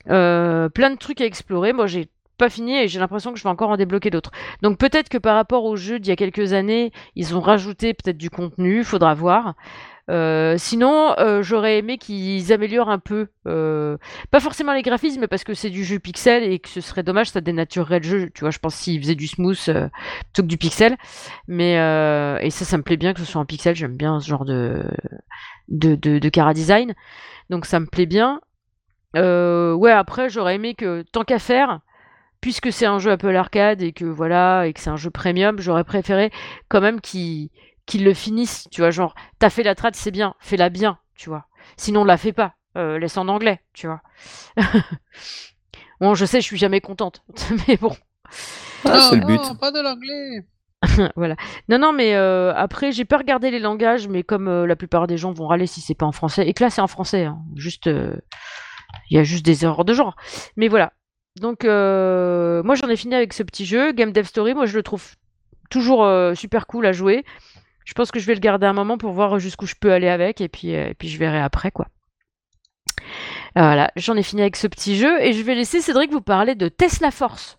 plein 0.04 0.90
de 0.90 0.96
trucs 0.98 1.20
à 1.20 1.24
explorer. 1.24 1.72
Moi 1.72 1.86
j'ai 1.86 2.08
pas 2.36 2.50
fini 2.50 2.76
et 2.76 2.88
j'ai 2.88 2.98
l'impression 2.98 3.32
que 3.32 3.38
je 3.38 3.42
vais 3.42 3.50
encore 3.50 3.70
en 3.70 3.76
débloquer 3.76 4.10
d'autres. 4.10 4.30
Donc 4.62 4.78
peut-être 4.78 5.08
que 5.08 5.18
par 5.18 5.34
rapport 5.34 5.64
au 5.64 5.76
jeu 5.76 5.98
d'il 5.98 6.10
y 6.10 6.12
a 6.12 6.16
quelques 6.16 6.52
années, 6.52 6.92
ils 7.14 7.34
ont 7.36 7.40
rajouté 7.40 7.94
peut-être 7.94 8.18
du 8.18 8.30
contenu, 8.30 8.84
faudra 8.84 9.14
voir. 9.14 9.54
Euh, 10.08 10.54
sinon, 10.56 11.14
euh, 11.18 11.42
j'aurais 11.42 11.78
aimé 11.78 11.98
qu'ils 11.98 12.52
améliorent 12.52 12.90
un 12.90 13.00
peu, 13.00 13.26
euh, 13.48 13.96
pas 14.30 14.38
forcément 14.38 14.72
les 14.72 14.82
graphismes, 14.82 15.26
parce 15.26 15.42
que 15.42 15.52
c'est 15.54 15.70
du 15.70 15.84
jeu 15.84 15.98
pixel 15.98 16.44
et 16.44 16.60
que 16.60 16.68
ce 16.68 16.80
serait 16.80 17.02
dommage, 17.02 17.30
ça 17.30 17.40
dénaturerait 17.40 17.98
le 17.98 18.04
jeu. 18.04 18.30
Tu 18.32 18.40
vois, 18.40 18.50
je 18.50 18.58
pense 18.58 18.74
s'ils 18.74 19.00
faisaient 19.00 19.16
du 19.16 19.26
smooth 19.26 19.56
plutôt 19.56 20.42
que 20.42 20.46
du 20.46 20.58
pixel. 20.58 20.96
Mais 21.48 21.72
et 22.42 22.50
ça, 22.50 22.64
ça 22.64 22.76
me 22.78 22.82
plaît 22.82 22.96
bien 22.96 23.14
que 23.14 23.20
ce 23.20 23.26
soit 23.26 23.40
en 23.40 23.46
pixel. 23.46 23.74
J'aime 23.74 23.96
bien 23.96 24.20
ce 24.20 24.28
genre 24.28 24.44
de 24.44 24.84
de, 25.68 25.96
de, 25.96 26.18
de 26.20 26.28
cara 26.28 26.54
design, 26.54 26.94
donc 27.50 27.66
ça 27.66 27.80
me 27.80 27.86
plaît 27.86 28.06
bien. 28.06 28.40
ouais, 29.14 29.92
après, 29.92 30.28
j'aurais 30.30 30.54
aimé 30.56 30.74
que 30.74 31.02
tant 31.12 31.24
qu'à 31.24 31.38
faire, 31.40 31.80
puisque 32.46 32.72
c'est 32.72 32.86
un 32.86 33.00
jeu 33.00 33.10
Apple 33.10 33.34
Arcade 33.34 33.82
et 33.82 33.92
que 33.92 34.04
voilà 34.04 34.68
et 34.68 34.72
que 34.72 34.78
c'est 34.78 34.88
un 34.88 34.94
jeu 34.94 35.10
premium, 35.10 35.58
j'aurais 35.58 35.82
préféré 35.82 36.30
quand 36.68 36.80
même 36.80 37.00
qu'ils 37.00 37.50
le 37.92 38.14
finissent, 38.14 38.68
tu 38.70 38.82
vois, 38.82 38.92
genre 38.92 39.16
t'as 39.40 39.50
fait 39.50 39.64
la 39.64 39.74
trad, 39.74 39.96
c'est 39.96 40.12
bien, 40.12 40.36
fais-la 40.38 40.68
bien, 40.68 41.00
tu 41.16 41.28
vois. 41.28 41.46
Sinon, 41.76 42.04
la 42.04 42.16
fais 42.16 42.32
pas, 42.32 42.54
euh, 42.76 43.00
laisse 43.00 43.16
en 43.16 43.26
anglais, 43.26 43.62
tu 43.72 43.88
vois. 43.88 44.00
bon, 46.00 46.14
je 46.14 46.24
sais, 46.24 46.40
je 46.40 46.46
suis 46.46 46.56
jamais 46.56 46.80
contente, 46.80 47.24
mais 47.66 47.76
bon. 47.76 47.96
Ah, 48.84 49.00
c'est 49.00 49.16
le 49.16 49.26
but. 49.26 49.40
pas 49.58 49.72
de 49.72 49.80
l'anglais. 49.80 51.10
voilà. 51.16 51.34
Non, 51.68 51.80
non, 51.80 51.92
mais 51.92 52.14
euh, 52.14 52.54
après, 52.54 52.92
j'ai 52.92 53.04
pas 53.04 53.18
regardé 53.18 53.50
les 53.50 53.58
langages, 53.58 54.06
mais 54.06 54.22
comme 54.22 54.46
euh, 54.46 54.68
la 54.68 54.76
plupart 54.76 55.08
des 55.08 55.16
gens 55.16 55.32
vont 55.32 55.48
râler 55.48 55.66
si 55.66 55.80
c'est 55.80 55.96
pas 55.96 56.06
en 56.06 56.12
français, 56.12 56.46
et 56.46 56.54
que 56.54 56.62
là 56.62 56.70
c'est 56.70 56.80
en 56.80 56.86
français, 56.86 57.24
hein. 57.24 57.40
juste, 57.56 57.86
il 57.86 59.16
y 59.16 59.18
a 59.18 59.24
juste 59.24 59.44
des 59.44 59.64
erreurs 59.64 59.84
de 59.84 59.94
genre. 59.94 60.14
Mais 60.56 60.68
voilà, 60.68 60.92
donc, 61.40 61.64
euh, 61.64 62.62
moi, 62.62 62.74
j'en 62.74 62.88
ai 62.88 62.96
fini 62.96 63.14
avec 63.14 63.32
ce 63.32 63.42
petit 63.42 63.66
jeu. 63.66 63.92
Game 63.92 64.12
Dev 64.12 64.24
Story, 64.24 64.54
moi, 64.54 64.66
je 64.66 64.76
le 64.76 64.82
trouve 64.82 65.04
toujours 65.70 66.04
euh, 66.04 66.34
super 66.34 66.66
cool 66.66 66.86
à 66.86 66.92
jouer. 66.92 67.24
Je 67.84 67.92
pense 67.94 68.10
que 68.10 68.18
je 68.18 68.26
vais 68.26 68.34
le 68.34 68.40
garder 68.40 68.66
un 68.66 68.72
moment 68.72 68.98
pour 68.98 69.12
voir 69.12 69.38
jusqu'où 69.38 69.66
je 69.66 69.74
peux 69.78 69.92
aller 69.92 70.08
avec, 70.08 70.40
et 70.40 70.48
puis, 70.48 70.74
euh, 70.74 70.88
et 70.88 70.94
puis 70.94 71.08
je 71.08 71.18
verrai 71.18 71.40
après, 71.40 71.70
quoi. 71.70 71.86
Voilà, 73.54 73.90
j'en 73.96 74.16
ai 74.16 74.22
fini 74.22 74.42
avec 74.42 74.56
ce 74.56 74.66
petit 74.66 74.96
jeu, 74.96 75.20
et 75.22 75.32
je 75.32 75.42
vais 75.42 75.54
laisser 75.54 75.80
Cédric 75.80 76.10
vous 76.10 76.20
parler 76.20 76.54
de 76.54 76.68
Tesla 76.68 77.10
Force. 77.10 77.58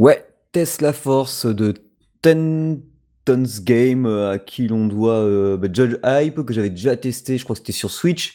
Ouais, 0.00 0.24
Tesla 0.52 0.94
Force 0.94 1.44
de 1.44 1.74
Ten 2.22 2.80
Tons 3.26 3.62
Game, 3.62 4.06
euh, 4.06 4.30
à 4.30 4.38
qui 4.38 4.66
l'on 4.66 4.86
doit, 4.86 5.18
euh, 5.18 5.58
bah, 5.58 5.68
Judge 5.70 5.98
Hype, 6.02 6.42
que 6.46 6.54
j'avais 6.54 6.70
déjà 6.70 6.96
testé, 6.96 7.36
je 7.36 7.44
crois 7.44 7.52
que 7.52 7.58
c'était 7.58 7.72
sur 7.72 7.90
Switch. 7.90 8.34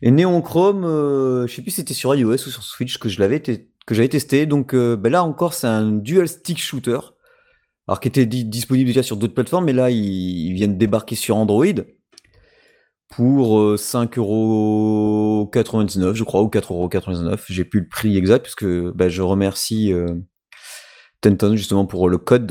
Et 0.00 0.10
Neon 0.10 0.40
Chrome, 0.40 0.86
euh, 0.86 1.46
je 1.46 1.54
sais 1.54 1.60
plus 1.60 1.72
si 1.72 1.82
c'était 1.82 1.92
sur 1.92 2.14
iOS 2.14 2.32
ou 2.32 2.38
sur 2.38 2.62
Switch 2.62 2.96
que 2.96 3.10
je 3.10 3.20
l'avais 3.20 3.42
j'avais 3.90 4.08
testé. 4.08 4.46
Donc 4.46 4.74
euh, 4.74 4.96
ben 4.96 5.12
là 5.12 5.22
encore, 5.22 5.52
c'est 5.52 5.66
un 5.66 5.92
dual 5.92 6.26
stick 6.26 6.58
shooter. 6.58 7.00
Alors 7.86 8.00
qui 8.00 8.08
était 8.08 8.24
disponible 8.24 8.86
déjà 8.86 9.02
sur 9.02 9.18
d'autres 9.18 9.34
plateformes, 9.34 9.66
mais 9.66 9.74
là 9.74 9.90
ils, 9.90 10.54
viennent 10.54 10.78
débarquer 10.78 11.16
sur 11.16 11.36
Android 11.36 11.66
pour 13.10 13.74
5,99€, 13.74 16.02
euh, 16.02 16.14
je 16.14 16.24
crois, 16.24 16.42
ou 16.42 16.48
4,99€. 16.48 17.44
J'ai 17.48 17.66
plus 17.66 17.80
le 17.80 17.88
prix 17.88 18.16
exact, 18.16 18.42
puisque 18.42 18.64
ben, 18.66 19.10
je 19.10 19.20
remercie 19.20 19.92
Tenton 21.20 21.56
justement 21.56 21.86
pour 21.86 22.08
le 22.08 22.18
code 22.18 22.46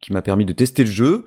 qui 0.00 0.12
m'a 0.12 0.22
permis 0.22 0.44
de 0.44 0.52
tester 0.52 0.84
le 0.84 0.90
jeu. 0.90 1.24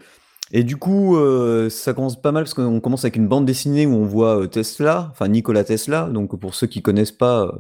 Et 0.52 0.64
du 0.64 0.78
coup, 0.78 1.18
euh, 1.18 1.70
ça 1.70 1.94
commence 1.94 2.22
pas 2.22 2.32
mal 2.32 2.44
parce 2.44 2.54
qu'on 2.54 2.80
commence 2.80 3.04
avec 3.04 3.16
une 3.16 3.28
bande 3.28 3.46
dessinée 3.46 3.86
où 3.86 3.96
on 3.96 4.06
voit 4.06 4.42
euh, 4.42 4.48
Tesla, 4.48 5.10
enfin 5.12 5.28
Nikola 5.28 5.64
Tesla. 5.64 6.04
Donc 6.04 6.40
pour 6.40 6.54
ceux 6.54 6.68
qui 6.68 6.82
connaissent 6.82 7.12
pas, 7.12 7.46
euh, 7.46 7.52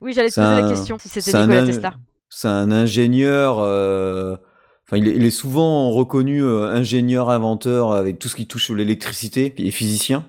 oui, 0.00 0.12
j'allais 0.12 0.30
te 0.30 0.34
poser 0.34 0.62
la 0.62 0.68
question 0.68 0.98
si 0.98 1.08
c'était 1.08 1.32
Nikola 1.40 1.66
Tesla. 1.66 1.94
C'est 2.28 2.48
un 2.48 2.72
ingénieur. 2.72 3.58
Enfin, 3.58 4.98
il, 4.98 5.24
est 5.24 5.30
souvent 5.30 5.90
reconnu 5.90 6.44
ingénieur, 6.44 7.30
inventeur 7.30 7.92
avec 7.92 8.18
tout 8.18 8.28
ce 8.28 8.36
qui 8.36 8.46
touche 8.46 8.70
l'électricité 8.70 9.54
et 9.56 9.70
physicien. 9.70 10.24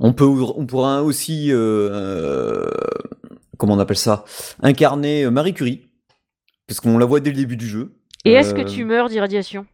On 0.00 0.12
peut, 0.12 0.24
on 0.24 0.66
pourra 0.66 1.02
aussi, 1.02 1.50
comment 3.58 3.74
on 3.74 3.78
appelle 3.78 3.98
ça, 3.98 4.24
incarner 4.62 5.28
Marie 5.30 5.54
Curie, 5.54 5.83
parce 6.66 6.80
qu'on 6.80 6.98
la 6.98 7.06
voit 7.06 7.20
dès 7.20 7.30
le 7.30 7.36
début 7.36 7.56
du 7.56 7.66
jeu. 7.66 7.94
Et 8.24 8.32
est-ce 8.32 8.54
que 8.54 8.62
tu 8.62 8.84
meurs 8.84 9.08
d'irradiation? 9.08 9.66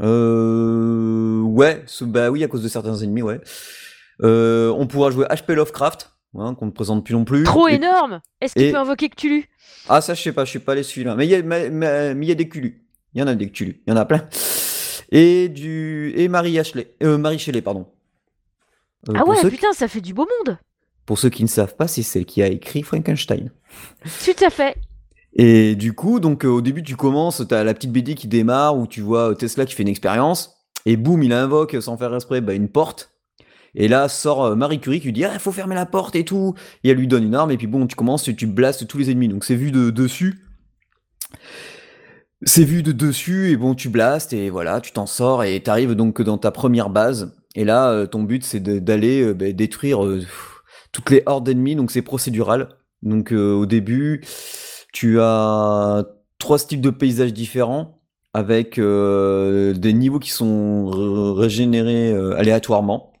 Euh, 0.00 1.42
ouais, 1.42 1.84
bah 2.02 2.30
oui, 2.30 2.44
à 2.44 2.48
cause 2.48 2.62
de 2.62 2.68
certains 2.68 2.96
ennemis, 2.96 3.22
ouais. 3.22 3.40
Euh, 4.22 4.72
on 4.76 4.86
pourra 4.86 5.10
jouer 5.10 5.26
HP 5.26 5.54
Lovecraft, 5.54 6.14
hein, 6.38 6.54
qu'on 6.54 6.66
ne 6.66 6.70
présente 6.70 7.04
plus 7.04 7.14
non 7.14 7.24
plus. 7.24 7.42
Trop 7.42 7.68
énorme 7.68 8.20
Est-ce 8.40 8.54
qu'il 8.54 8.70
peut 8.70 8.78
invoquer 8.78 9.08
Cthulhu? 9.08 9.48
Ah, 9.88 10.00
ça, 10.00 10.14
je 10.14 10.22
sais 10.22 10.32
pas, 10.32 10.44
je 10.44 10.50
suis 10.50 10.58
pas 10.60 10.72
allé 10.72 10.82
celui-là. 10.82 11.14
Mais 11.16 11.26
il 11.26 11.30
y, 11.30 11.34
a, 11.34 11.38
y 12.12 12.30
a 12.30 12.34
des 12.34 12.48
Cthulhu. 12.48 12.84
Il 13.14 13.20
y 13.20 13.22
en 13.22 13.26
a 13.26 13.34
des 13.34 13.50
Cthulhu, 13.50 13.82
il 13.86 13.90
y 13.90 13.92
en 13.92 13.96
a 13.96 14.04
plein. 14.04 14.26
Et 15.10 15.50
du 15.50 16.14
et 16.16 16.28
Marie 16.28 16.58
Ashley, 16.58 16.94
euh, 17.02 17.18
Marie 17.18 17.38
Shelley, 17.38 17.60
pardon. 17.60 17.86
Euh, 19.10 19.14
ah 19.16 19.26
ouais, 19.26 19.36
putain, 19.50 19.72
ça 19.74 19.88
fait 19.88 20.00
du 20.00 20.14
beau 20.14 20.26
monde. 20.38 20.56
Pour 21.04 21.18
ceux 21.18 21.28
qui 21.28 21.42
ne 21.42 21.48
savent 21.48 21.76
pas, 21.76 21.86
c'est 21.88 22.02
celle 22.02 22.24
qui 22.24 22.42
a 22.42 22.46
écrit 22.46 22.82
Frankenstein. 22.82 23.50
Tout 24.24 24.44
à 24.44 24.48
fait. 24.48 24.76
Et 25.34 25.76
du 25.76 25.94
coup, 25.94 26.20
donc 26.20 26.44
euh, 26.44 26.48
au 26.48 26.60
début, 26.60 26.82
tu 26.82 26.96
commences, 26.96 27.42
t'as 27.48 27.64
la 27.64 27.74
petite 27.74 27.92
BD 27.92 28.14
qui 28.14 28.28
démarre 28.28 28.76
où 28.76 28.86
tu 28.86 29.00
vois 29.00 29.30
euh, 29.30 29.34
Tesla 29.34 29.64
qui 29.64 29.74
fait 29.74 29.82
une 29.82 29.88
expérience, 29.88 30.54
et 30.84 30.96
boum, 30.96 31.22
il 31.22 31.32
invoque 31.32 31.76
sans 31.80 31.96
faire 31.96 32.14
exprès 32.14 32.40
bah, 32.40 32.54
une 32.54 32.68
porte. 32.68 33.10
Et 33.74 33.88
là 33.88 34.08
sort 34.08 34.44
euh, 34.44 34.54
Marie 34.54 34.80
Curie 34.80 35.00
qui 35.00 35.06
lui 35.06 35.12
dit 35.14 35.24
ah, 35.24 35.38
faut 35.38 35.52
fermer 35.52 35.74
la 35.74 35.86
porte 35.86 36.14
et 36.16 36.24
tout. 36.24 36.54
Et 36.84 36.90
elle 36.90 36.98
lui 36.98 37.06
donne 37.06 37.24
une 37.24 37.34
arme, 37.34 37.50
et 37.50 37.56
puis 37.56 37.66
bon, 37.66 37.86
tu 37.86 37.96
commences 37.96 38.24
tu 38.24 38.46
blastes 38.46 38.86
tous 38.86 38.98
les 38.98 39.10
ennemis. 39.10 39.28
Donc 39.28 39.44
c'est 39.44 39.54
vu 39.54 39.72
de 39.72 39.90
dessus. 39.90 40.40
C'est 42.44 42.64
vu 42.64 42.82
de 42.82 42.92
dessus, 42.92 43.50
et 43.50 43.56
bon, 43.56 43.74
tu 43.74 43.88
blastes, 43.88 44.32
et 44.32 44.50
voilà, 44.50 44.80
tu 44.80 44.90
t'en 44.92 45.06
sors, 45.06 45.44
et 45.44 45.60
t'arrives 45.62 45.94
donc 45.94 46.20
dans 46.20 46.38
ta 46.38 46.50
première 46.50 46.90
base. 46.90 47.36
Et 47.54 47.64
là, 47.64 48.06
ton 48.08 48.24
but, 48.24 48.44
c'est 48.44 48.60
d'aller 48.60 49.32
bah, 49.32 49.52
détruire 49.52 50.00
toutes 50.90 51.10
les 51.10 51.22
hordes 51.26 51.46
d'ennemis, 51.46 51.76
donc 51.76 51.92
c'est 51.92 52.02
procédural. 52.02 52.68
Donc 53.02 53.30
au 53.30 53.64
début, 53.64 54.22
tu 54.92 55.20
as 55.20 56.04
trois 56.38 56.58
styles 56.58 56.80
de 56.80 56.90
paysages 56.90 57.32
différents 57.32 57.98
avec 58.34 58.78
euh, 58.78 59.74
des 59.74 59.92
niveaux 59.92 60.18
qui 60.18 60.30
sont 60.30 61.34
régénérés 61.34 62.12
euh, 62.12 62.36
aléatoirement. 62.36 63.12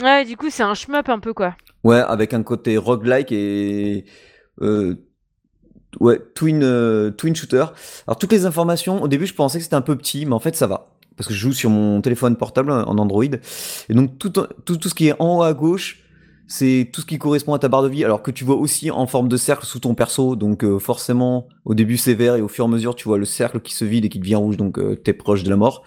Ouais, 0.00 0.24
du 0.24 0.36
coup, 0.36 0.50
c'est 0.50 0.62
un 0.62 0.74
shmup 0.74 1.08
un 1.08 1.18
peu 1.18 1.32
quoi. 1.32 1.56
Ouais, 1.84 1.98
avec 1.98 2.34
un 2.34 2.42
côté 2.42 2.76
roguelike 2.76 3.32
et 3.32 4.04
euh, 4.60 4.94
ouais, 5.98 6.20
twin 6.34 7.12
twin 7.16 7.34
shooter. 7.34 7.64
Alors 8.06 8.18
toutes 8.18 8.32
les 8.32 8.46
informations, 8.46 9.02
au 9.02 9.08
début, 9.08 9.26
je 9.26 9.34
pensais 9.34 9.58
que 9.58 9.64
c'était 9.64 9.76
un 9.76 9.80
peu 9.80 9.96
petit, 9.96 10.26
mais 10.26 10.34
en 10.34 10.40
fait, 10.40 10.56
ça 10.56 10.66
va 10.66 10.88
parce 11.16 11.28
que 11.28 11.34
je 11.34 11.40
joue 11.40 11.52
sur 11.52 11.68
mon 11.68 12.00
téléphone 12.00 12.34
portable 12.34 12.72
en 12.72 12.96
Android 12.96 13.24
et 13.24 13.92
donc 13.92 14.18
tout 14.18 14.30
tout, 14.30 14.46
tout 14.64 14.88
ce 14.88 14.94
qui 14.94 15.08
est 15.08 15.20
en 15.20 15.36
haut 15.36 15.42
à 15.42 15.52
gauche, 15.52 16.02
c'est 16.50 16.90
tout 16.92 17.00
ce 17.00 17.06
qui 17.06 17.16
correspond 17.16 17.54
à 17.54 17.60
ta 17.60 17.68
barre 17.68 17.84
de 17.84 17.88
vie, 17.88 18.04
alors 18.04 18.22
que 18.22 18.32
tu 18.32 18.42
vois 18.42 18.56
aussi 18.56 18.90
en 18.90 19.06
forme 19.06 19.28
de 19.28 19.36
cercle 19.36 19.64
sous 19.64 19.78
ton 19.78 19.94
perso, 19.94 20.34
donc 20.34 20.64
euh, 20.64 20.80
forcément 20.80 21.46
au 21.64 21.74
début 21.74 21.96
c'est 21.96 22.14
vert 22.14 22.34
et 22.34 22.42
au 22.42 22.48
fur 22.48 22.64
et 22.64 22.68
à 22.68 22.70
mesure 22.70 22.96
tu 22.96 23.04
vois 23.04 23.18
le 23.18 23.24
cercle 23.24 23.60
qui 23.60 23.72
se 23.72 23.84
vide 23.84 24.04
et 24.04 24.08
qui 24.08 24.18
devient 24.18 24.34
rouge, 24.34 24.56
donc 24.56 24.76
euh, 24.76 24.96
t'es 24.96 25.12
proche 25.12 25.44
de 25.44 25.48
la 25.48 25.56
mort. 25.56 25.84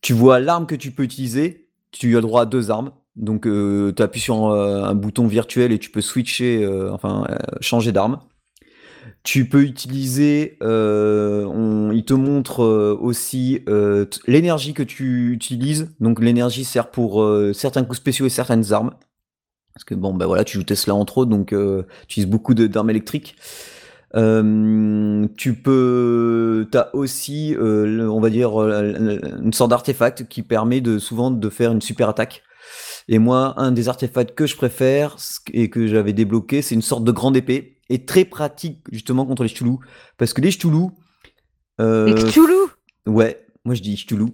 Tu 0.00 0.14
vois 0.14 0.40
l'arme 0.40 0.64
que 0.64 0.74
tu 0.74 0.90
peux 0.90 1.02
utiliser, 1.02 1.68
tu 1.90 2.16
as 2.16 2.22
droit 2.22 2.42
à 2.42 2.46
deux 2.46 2.70
armes, 2.70 2.92
donc 3.14 3.46
euh, 3.46 3.92
tu 3.94 4.02
appuies 4.02 4.20
sur 4.20 4.46
un 4.46 4.94
bouton 4.94 5.26
virtuel 5.26 5.70
et 5.70 5.78
tu 5.78 5.90
peux 5.90 6.00
switcher, 6.00 6.66
enfin 6.90 7.26
changer 7.60 7.92
d'arme. 7.92 8.20
Tu 9.22 9.48
peux 9.48 9.62
utiliser, 9.62 10.56
il 10.62 12.04
te 12.06 12.14
montre 12.14 12.64
aussi 13.00 13.60
l'énergie 14.26 14.72
que 14.72 14.82
tu 14.82 15.30
utilises, 15.30 15.94
donc 16.00 16.20
l'énergie 16.20 16.64
sert 16.64 16.90
pour 16.90 17.22
certains 17.52 17.84
coups 17.84 17.98
spéciaux 17.98 18.24
et 18.24 18.30
certaines 18.30 18.72
armes. 18.72 18.92
Parce 19.74 19.84
que 19.84 19.94
bon, 19.96 20.14
ben 20.14 20.26
voilà, 20.26 20.44
tu 20.44 20.56
joues 20.56 20.64
Tesla 20.64 20.94
entre 20.94 21.18
autres, 21.18 21.30
donc 21.30 21.52
euh, 21.52 21.82
tu 22.06 22.20
utilises 22.20 22.30
beaucoup 22.30 22.54
d'armes 22.54 22.90
électriques. 22.90 23.36
Euh, 24.14 25.26
tu 25.36 25.54
peux, 25.54 26.68
t'as 26.70 26.90
aussi, 26.92 27.56
euh, 27.56 28.08
on 28.08 28.20
va 28.20 28.30
dire, 28.30 28.56
une 28.56 29.52
sorte 29.52 29.70
d'artefact 29.70 30.28
qui 30.28 30.42
permet 30.42 30.80
de 30.80 31.00
souvent 31.00 31.32
de 31.32 31.48
faire 31.50 31.72
une 31.72 31.80
super 31.80 32.08
attaque. 32.08 32.44
Et 33.08 33.18
moi, 33.18 33.54
un 33.56 33.72
des 33.72 33.88
artefacts 33.88 34.36
que 34.36 34.46
je 34.46 34.56
préfère 34.56 35.16
et 35.52 35.68
que 35.68 35.88
j'avais 35.88 36.12
débloqué, 36.12 36.62
c'est 36.62 36.76
une 36.76 36.82
sorte 36.82 37.02
de 37.02 37.10
grande 37.10 37.36
épée 37.36 37.80
et 37.90 38.04
très 38.06 38.24
pratique 38.24 38.84
justement 38.92 39.26
contre 39.26 39.42
les 39.42 39.48
Cthulhu, 39.48 39.78
parce 40.16 40.32
que 40.32 40.40
les 40.40 40.50
Cthulhu. 40.50 40.86
les 41.80 42.14
Cthulhu. 42.14 42.54
Ouais, 43.06 43.44
moi 43.64 43.74
je 43.74 43.82
dis 43.82 43.96
Cthulhu. 43.96 44.26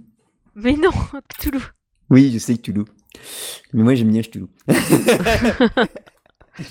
Mais 0.54 0.74
non, 0.74 0.90
Cthulhu. 1.28 1.60
Oui, 2.10 2.30
je 2.30 2.38
sais 2.38 2.54
Cthulhu. 2.56 2.84
Mais 3.72 3.82
moi, 3.82 3.94
j'aime 3.94 4.10
bien 4.10 4.22
Cthulhu. 4.22 4.46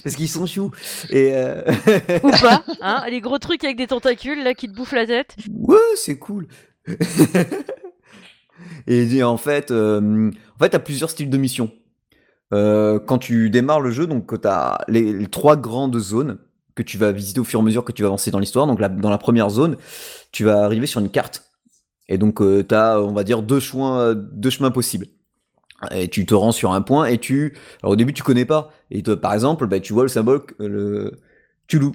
Parce 0.04 0.16
qu'ils 0.16 0.30
sont 0.30 0.46
choux. 0.46 0.72
Et 1.10 1.32
euh... 1.34 1.62
Ou 2.24 2.32
pas, 2.32 2.64
hein 2.82 3.04
Les 3.10 3.22
gros 3.22 3.40
trucs 3.40 3.64
avec 3.64 3.78
des 3.78 3.88
tentacules, 3.88 4.44
là, 4.44 4.54
qui 4.54 4.70
te 4.70 4.76
bouffent 4.76 4.94
la 4.94 5.06
tête. 5.06 5.36
Ouais, 5.50 5.78
c'est 5.96 6.20
cool. 6.20 6.48
et 8.88 9.24
en 9.24 9.38
fait, 9.38 9.72
euh, 9.72 10.32
en 10.56 10.64
fait, 10.64 10.70
t'as 10.70 10.80
plusieurs 10.80 11.10
styles 11.10 11.30
de 11.30 11.38
missions. 11.38 11.72
Euh, 12.54 13.00
quand 13.00 13.20
tu 13.20 13.50
démarres 13.50 13.82
le 13.82 13.92
jeu, 13.92 14.08
donc 14.08 14.42
t'as 14.42 14.80
les, 14.88 15.14
les 15.14 15.28
trois 15.28 15.56
grandes 15.56 16.00
zones 16.00 16.40
que 16.76 16.82
tu 16.82 16.98
vas 16.98 17.12
visiter 17.12 17.40
au 17.40 17.44
fur 17.44 17.60
et 17.60 17.62
à 17.62 17.66
mesure 17.66 17.84
que 17.84 17.92
tu 17.92 18.02
vas 18.02 18.08
avancer 18.08 18.32
dans 18.32 18.40
l'histoire. 18.40 18.66
Donc 18.66 18.80
dans 18.80 19.10
la 19.10 19.18
première 19.18 19.50
zone, 19.50 19.78
tu 20.32 20.46
vas 20.46 20.64
arriver 20.64 20.88
sur 20.88 21.00
une 21.00 21.10
carte. 21.10 21.46
Et 22.08 22.18
donc 22.18 22.42
euh, 22.42 22.66
tu 22.68 22.74
as, 22.74 23.00
on 23.00 23.14
va 23.14 23.24
dire, 23.24 23.44
deux 23.44 23.60
chemins, 23.60 24.16
deux 24.16 24.50
chemins 24.50 24.72
possibles 24.72 25.06
et 25.92 26.08
tu 26.08 26.26
te 26.26 26.34
rends 26.34 26.52
sur 26.52 26.74
un 26.74 26.82
point 26.82 27.06
et 27.06 27.18
tu 27.18 27.58
alors 27.82 27.94
au 27.94 27.96
début 27.96 28.14
tu 28.14 28.24
connais 28.24 28.46
pas. 28.46 28.72
Et 28.92 29.02
par 29.04 29.34
exemple 29.34 29.68
bah, 29.68 29.80
tu 29.80 29.94
vois 29.94 30.04
le 30.04 30.10
symbole 30.10 30.44
le 30.60 31.20
Tulu. 31.68 31.92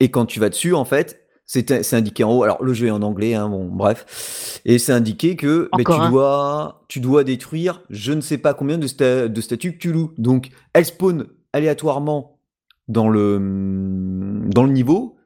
Et 0.00 0.10
quand 0.10 0.26
tu 0.26 0.40
vas 0.40 0.48
dessus 0.48 0.74
en 0.74 0.84
fait 0.84 1.20
c'est 1.46 1.94
indiqué 1.94 2.24
en 2.24 2.32
haut. 2.32 2.42
Alors 2.42 2.62
le 2.62 2.72
jeu 2.72 2.86
est 2.86 2.90
en 2.90 3.02
anglais 3.02 3.34
hein, 3.34 3.48
bon 3.48 3.66
bref. 3.66 4.60
Et 4.64 4.78
c'est 4.78 4.92
indiqué 4.92 5.36
que 5.36 5.68
bah, 5.72 5.78
tu 5.78 6.10
dois 6.10 6.84
tu 6.88 7.00
dois 7.00 7.24
détruire 7.24 7.82
je 7.90 8.12
ne 8.12 8.20
sais 8.20 8.38
pas 8.38 8.54
combien 8.54 8.78
de, 8.78 9.26
de 9.26 9.40
statues 9.40 9.78
Tulu. 9.78 10.06
Donc 10.16 10.50
elles 10.72 10.86
spawnent 10.86 11.26
aléatoirement 11.52 12.38
dans 12.88 13.08
le 13.08 13.38
dans 14.46 14.62
le 14.62 14.72
niveau. 14.72 15.16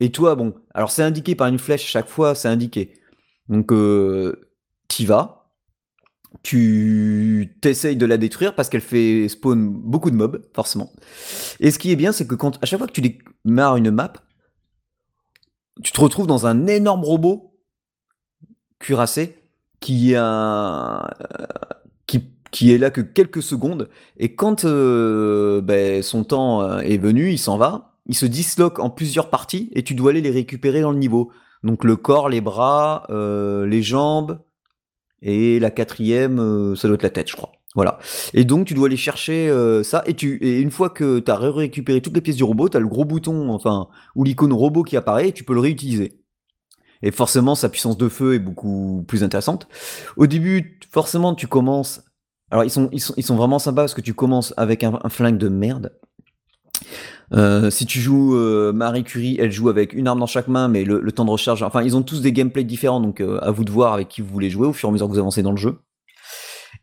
Et 0.00 0.10
toi 0.10 0.36
bon 0.36 0.54
alors 0.74 0.90
c'est 0.90 1.02
indiqué 1.02 1.34
par 1.34 1.48
une 1.48 1.58
flèche 1.58 1.84
chaque 1.84 2.08
fois 2.08 2.34
c'est 2.34 2.48
indiqué. 2.48 2.94
Donc 3.48 3.72
euh, 3.72 4.48
t'y 4.88 5.06
vas 5.06 5.37
tu 6.42 7.56
t'essayes 7.60 7.96
de 7.96 8.06
la 8.06 8.16
détruire 8.16 8.54
parce 8.54 8.68
qu'elle 8.68 8.80
fait 8.80 9.28
spawn 9.28 9.68
beaucoup 9.68 10.10
de 10.10 10.16
mobs, 10.16 10.42
forcément. 10.54 10.90
Et 11.60 11.70
ce 11.70 11.78
qui 11.78 11.90
est 11.92 11.96
bien, 11.96 12.12
c'est 12.12 12.26
que 12.26 12.34
quand 12.34 12.62
à 12.62 12.66
chaque 12.66 12.78
fois 12.78 12.86
que 12.86 12.92
tu 12.92 13.18
démarres 13.44 13.76
une 13.76 13.90
map, 13.90 14.12
tu 15.82 15.92
te 15.92 16.00
retrouves 16.00 16.26
dans 16.26 16.46
un 16.46 16.66
énorme 16.66 17.04
robot 17.04 17.54
cuirassé 18.78 19.36
qui 19.80 20.12
est 20.12 20.18
là 22.78 22.90
que 22.90 23.00
quelques 23.00 23.42
secondes 23.42 23.88
et 24.16 24.34
quand 24.34 24.64
euh, 24.64 25.60
ben, 25.60 26.02
son 26.02 26.24
temps 26.24 26.62
euh, 26.62 26.80
est 26.80 26.98
venu, 26.98 27.30
il 27.30 27.38
s'en 27.38 27.58
va, 27.58 27.96
il 28.06 28.14
se 28.14 28.26
disloque 28.26 28.78
en 28.78 28.90
plusieurs 28.90 29.30
parties 29.30 29.70
et 29.74 29.82
tu 29.84 29.94
dois 29.94 30.10
aller 30.10 30.20
les 30.20 30.30
récupérer 30.30 30.80
dans 30.80 30.92
le 30.92 30.98
niveau. 30.98 31.30
Donc 31.62 31.84
le 31.84 31.96
corps, 31.96 32.28
les 32.28 32.40
bras, 32.40 33.06
euh, 33.10 33.66
les 33.66 33.82
jambes, 33.82 34.40
et 35.22 35.58
la 35.58 35.70
quatrième, 35.70 36.38
euh, 36.38 36.74
ça 36.76 36.88
doit 36.88 36.94
être 36.94 37.02
la 37.02 37.10
tête, 37.10 37.28
je 37.28 37.36
crois. 37.36 37.52
Voilà. 37.74 37.98
Et 38.34 38.44
donc 38.44 38.66
tu 38.66 38.74
dois 38.74 38.86
aller 38.86 38.96
chercher 38.96 39.48
euh, 39.48 39.82
ça 39.82 40.02
et 40.06 40.14
tu 40.14 40.38
et 40.42 40.60
une 40.60 40.70
fois 40.70 40.90
que 40.90 41.18
tu 41.20 41.30
as 41.30 41.36
récupéré 41.36 42.00
toutes 42.00 42.14
les 42.14 42.20
pièces 42.20 42.36
du 42.36 42.44
robot, 42.44 42.68
tu 42.68 42.76
as 42.76 42.80
le 42.80 42.88
gros 42.88 43.04
bouton 43.04 43.50
enfin 43.50 43.88
ou 44.14 44.24
l'icône 44.24 44.52
robot 44.52 44.82
qui 44.82 44.96
apparaît 44.96 45.28
et 45.28 45.32
tu 45.32 45.44
peux 45.44 45.54
le 45.54 45.60
réutiliser. 45.60 46.20
Et 47.02 47.10
forcément 47.10 47.54
sa 47.54 47.68
puissance 47.68 47.98
de 47.98 48.08
feu 48.08 48.34
est 48.34 48.38
beaucoup 48.38 49.04
plus 49.06 49.22
intéressante. 49.22 49.68
Au 50.16 50.26
début, 50.26 50.80
forcément 50.90 51.34
tu 51.34 51.46
commences 51.46 52.02
Alors 52.50 52.64
ils 52.64 52.70
sont, 52.70 52.88
ils 52.90 53.00
sont, 53.00 53.14
ils 53.16 53.22
sont 53.22 53.36
vraiment 53.36 53.58
sympas 53.58 53.82
parce 53.82 53.94
que 53.94 54.00
tu 54.00 54.14
commences 54.14 54.54
avec 54.56 54.82
un, 54.82 54.98
un 55.04 55.08
flingue 55.10 55.38
de 55.38 55.48
merde. 55.48 55.92
Euh, 57.34 57.70
si 57.70 57.84
tu 57.84 58.00
joues 58.00 58.36
euh, 58.36 58.72
Marie 58.72 59.04
Curie, 59.04 59.36
elle 59.38 59.52
joue 59.52 59.68
avec 59.68 59.92
une 59.92 60.08
arme 60.08 60.18
dans 60.18 60.26
chaque 60.26 60.48
main, 60.48 60.68
mais 60.68 60.84
le, 60.84 61.12
temps 61.12 61.24
de 61.24 61.30
recharge. 61.30 61.62
Enfin, 61.62 61.82
ils 61.82 61.96
ont 61.96 62.02
tous 62.02 62.20
des 62.20 62.32
gameplays 62.32 62.64
différents, 62.64 63.00
donc 63.00 63.20
euh, 63.20 63.38
à 63.42 63.50
vous 63.50 63.64
de 63.64 63.70
voir 63.70 63.92
avec 63.92 64.08
qui 64.08 64.22
vous 64.22 64.28
voulez 64.28 64.50
jouer 64.50 64.66
au 64.66 64.72
fur 64.72 64.88
et 64.88 64.90
à 64.90 64.92
mesure 64.92 65.06
que 65.06 65.12
vous 65.12 65.18
avancez 65.18 65.42
dans 65.42 65.50
le 65.50 65.56
jeu. 65.56 65.78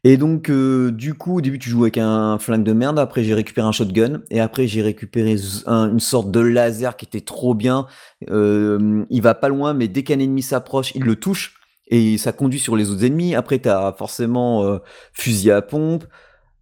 Et 0.04 0.18
donc, 0.18 0.52
euh, 0.52 0.92
du 0.92 1.16
coup, 1.16 1.38
au 1.38 1.42
début, 1.42 1.58
tu 1.58 1.70
joues 1.70 1.84
avec 1.84 1.98
un 1.98 2.38
flingue 2.38 2.64
de 2.64 2.74
merde. 2.74 3.00
Après, 3.00 3.24
j'ai 3.24 3.34
récupéré 3.34 3.68
un 3.68 3.72
shotgun. 3.72 4.22
Et 4.30 4.40
après, 4.40 4.68
j'ai 4.68 4.84
récupéré 4.84 5.36
une 5.66 6.00
sorte 6.00 6.30
de 6.30 6.40
laser 6.40 6.96
qui 6.96 7.06
était 7.06 7.22
trop 7.22 7.56
bien. 7.56 7.88
Euh, 8.30 9.04
il 9.10 9.22
va 9.24 9.34
pas 9.34 9.50
loin, 9.50 9.74
mais 9.74 9.88
dès 9.88 10.04
qu'un 10.04 10.20
ennemi 10.20 10.44
s'approche, 10.44 10.94
il 10.94 11.04
le 11.04 11.16
touche. 11.16 11.56
Et 11.88 12.20
ça 12.20 12.34
conduit 12.34 12.60
sur 12.60 12.76
les 12.76 12.92
autres 12.92 13.04
ennemis. 13.04 13.34
Après, 13.34 13.58
t'as 13.58 13.94
forcément 13.94 14.80
fusil 15.14 15.50
à 15.50 15.64
pompe. 15.64 16.06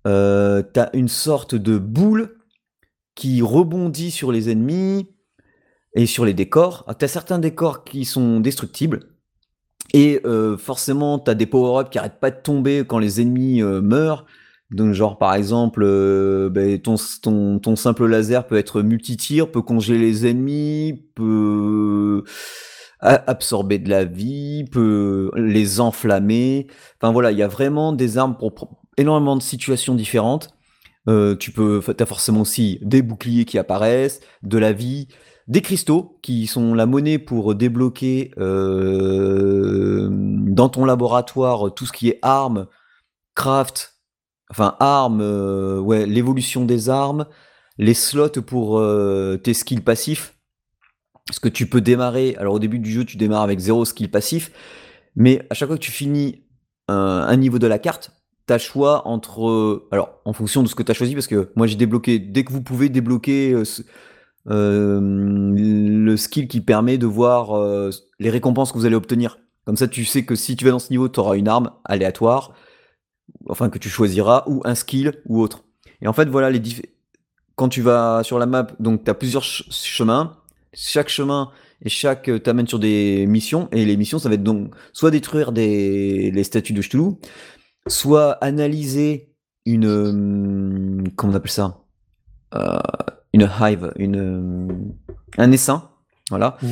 T'as 0.06 0.90
une 0.94 1.10
sorte 1.10 1.56
de 1.56 1.78
boule 1.78 2.43
qui 3.16 3.42
rebondit 3.42 4.12
sur 4.12 4.32
les 4.32 4.50
ennemis 4.50 5.08
et 5.96 6.06
sur 6.06 6.26
les 6.26 6.34
décors. 6.34 6.84
Ah, 6.88 6.96
T'as 6.96 7.08
certains 7.08 7.40
décors 7.40 7.84
qui 7.84 8.06
sont 8.06 8.40
destructibles. 8.40 9.14
Et 9.94 10.22
euh, 10.26 10.58
forcément, 10.58 11.20
t'as 11.20 11.36
des 11.36 11.46
power-ups 11.46 11.90
qui 11.90 12.00
arrêtent 12.00 12.20
pas 12.20 12.32
de 12.32 12.42
tomber 12.42 12.84
quand 12.88 12.98
les 13.00 13.22
ennemis 13.22 13.62
euh, 13.62 13.82
meurent. 13.82 14.26
Donc, 14.72 14.94
genre, 14.94 15.20
par 15.20 15.36
exemple, 15.36 15.84
euh, 15.84 16.50
ben, 16.50 16.80
ton, 16.82 16.96
ton, 17.22 17.60
ton 17.60 17.76
simple 17.76 18.08
laser 18.08 18.48
peut 18.48 18.58
être 18.58 18.82
multi-tir, 18.82 19.52
peut 19.52 19.62
congeler 19.62 20.00
les 20.00 20.26
ennemis, 20.26 21.06
peut 21.14 22.24
absorber 23.00 23.80
de 23.80 23.90
la 23.90 24.06
vie, 24.06 24.64
peut 24.72 25.30
les 25.36 25.80
enflammer. 25.80 26.68
Enfin, 27.00 27.12
voilà, 27.12 27.32
il 27.32 27.38
y 27.38 27.44
a 27.44 27.48
vraiment 27.48 27.92
des 27.92 28.18
armes 28.18 28.38
pour 28.38 28.54
énormément 28.98 29.36
de 29.36 29.42
situations 29.42 29.94
différentes. 29.94 30.56
Euh, 31.10 31.36
tu 31.36 31.52
peux, 31.52 31.82
forcément 31.82 32.42
aussi 32.42 32.80
des 32.82 33.02
boucliers 33.02 33.46
qui 33.46 33.58
apparaissent, 33.58 34.22
de 34.42 34.58
la 34.58 34.72
vie, 34.72 35.08
des 35.48 35.62
cristaux 35.62 36.18
qui 36.22 36.48
sont 36.48 36.74
la 36.74 36.86
monnaie 36.86 37.20
pour 37.20 37.56
débloquer 37.56 38.32
euh, 38.38 40.08
dans 40.10 40.70
ton 40.70 40.86
laboratoire 40.86 41.74
tout 41.74 41.86
ce 41.86 41.92
qui 41.92 42.08
est 42.10 42.20
armes, 42.22 42.68
craft, 43.36 43.96
enfin 44.50 44.78
armes, 44.80 45.22
euh, 45.22 46.06
l'évolution 46.06 46.64
des 46.64 46.90
armes, 46.90 47.26
les 47.78 47.94
slots 47.94 48.42
pour 48.46 48.82
tes 49.44 49.54
skills 49.54 49.82
passifs. 49.82 50.36
Parce 51.26 51.40
que 51.40 51.50
tu 51.50 51.68
peux 51.68 51.82
démarrer, 51.82 52.36
alors 52.38 52.56
au 52.56 52.60
début 52.60 52.80
du 52.80 52.92
jeu 52.92 53.06
tu 53.06 53.18
démarres 53.18 53.44
avec 53.44 53.60
zéro 53.60 53.86
skill 53.86 54.12
passif, 54.12 54.52
mais 55.16 55.46
à 55.50 55.54
chaque 55.54 55.68
fois 55.68 55.78
que 55.78 55.84
tu 55.84 55.92
finis 55.92 56.46
un 56.90 57.36
niveau 57.38 57.60
de 57.60 57.68
la 57.68 57.80
carte, 57.80 58.12
t'as 58.46 58.58
choix 58.58 59.08
entre, 59.08 59.48
euh, 59.48 59.88
alors 59.92 60.20
en 60.26 60.34
fonction 60.34 60.64
de 60.64 60.68
ce 60.68 60.76
que 60.76 60.84
t'as 60.84 60.94
choisi, 60.94 61.14
parce 61.14 61.28
que 61.28 61.52
moi 61.56 61.68
j'ai 61.68 61.76
débloqué, 61.76 62.20
dès 62.20 62.44
que 62.44 62.52
vous 62.52 62.62
pouvez 62.62 62.90
débloquer 62.90 63.54
euh, 63.54 63.64
euh, 64.50 65.00
le 65.02 66.18
skill 66.18 66.48
qui 66.48 66.62
permet 66.62 66.98
de 66.98 67.06
voir 67.06 67.54
les 68.20 68.30
récompenses 68.30 68.72
que 68.72 68.78
vous 68.78 68.86
allez 68.86 68.96
obtenir. 68.96 69.40
Comme 69.66 69.78
ça, 69.78 69.88
tu 69.88 70.04
sais 70.04 70.26
que 70.26 70.36
si 70.36 70.56
tu 70.58 70.66
vas 70.66 70.72
dans 70.72 70.80
ce 70.80 70.92
niveau, 70.92 71.08
tu 71.08 71.20
auras 71.20 71.38
une 71.38 71.48
arme 71.48 71.72
aléatoire, 71.86 72.54
enfin 73.48 73.70
que 73.70 73.80
tu 73.80 73.88
choisiras, 73.88 74.44
ou 74.48 74.62
un 74.66 74.76
skill 74.76 75.22
ou 75.26 75.42
autre. 75.42 75.64
Et 76.02 76.08
en 76.08 76.14
fait, 76.14 76.28
voilà, 76.28 76.50
les 76.50 76.62
quand 77.56 77.70
tu 77.70 77.82
vas 77.82 78.24
sur 78.24 78.40
la 78.40 78.46
map, 78.46 78.68
donc 78.80 79.04
tu 79.04 79.12
as 79.12 79.14
plusieurs 79.14 79.44
ch- 79.44 79.66
chemins. 79.72 80.38
Chaque 80.74 81.10
chemin 81.10 81.52
et 81.86 81.90
chaque 81.90 82.32
t'amène 82.42 82.68
sur 82.68 82.80
des 82.80 83.26
missions. 83.28 83.70
Et 83.72 83.86
les 83.86 83.96
missions, 83.96 84.18
ça 84.18 84.28
va 84.28 84.36
être 84.36 84.44
donc 84.44 84.74
soit 84.92 85.12
détruire 85.12 85.52
des, 85.52 86.32
les 86.32 86.44
statues 86.44 86.74
de 86.74 86.82
Cthulhu, 86.82 87.12
soit 87.88 88.32
analyser 88.44 89.34
une. 89.66 89.86
euh, 89.86 91.04
comment 91.16 91.34
on 91.34 91.36
appelle 91.36 91.52
ça? 91.52 91.80
Euh, 92.56 92.78
Une 93.34 93.50
hive, 93.60 93.92
une, 93.98 94.16
euh, 94.16 94.68
un 95.40 95.52
essaim. 95.52 95.90
Voilà. 96.30 96.58
Mhm. 96.62 96.70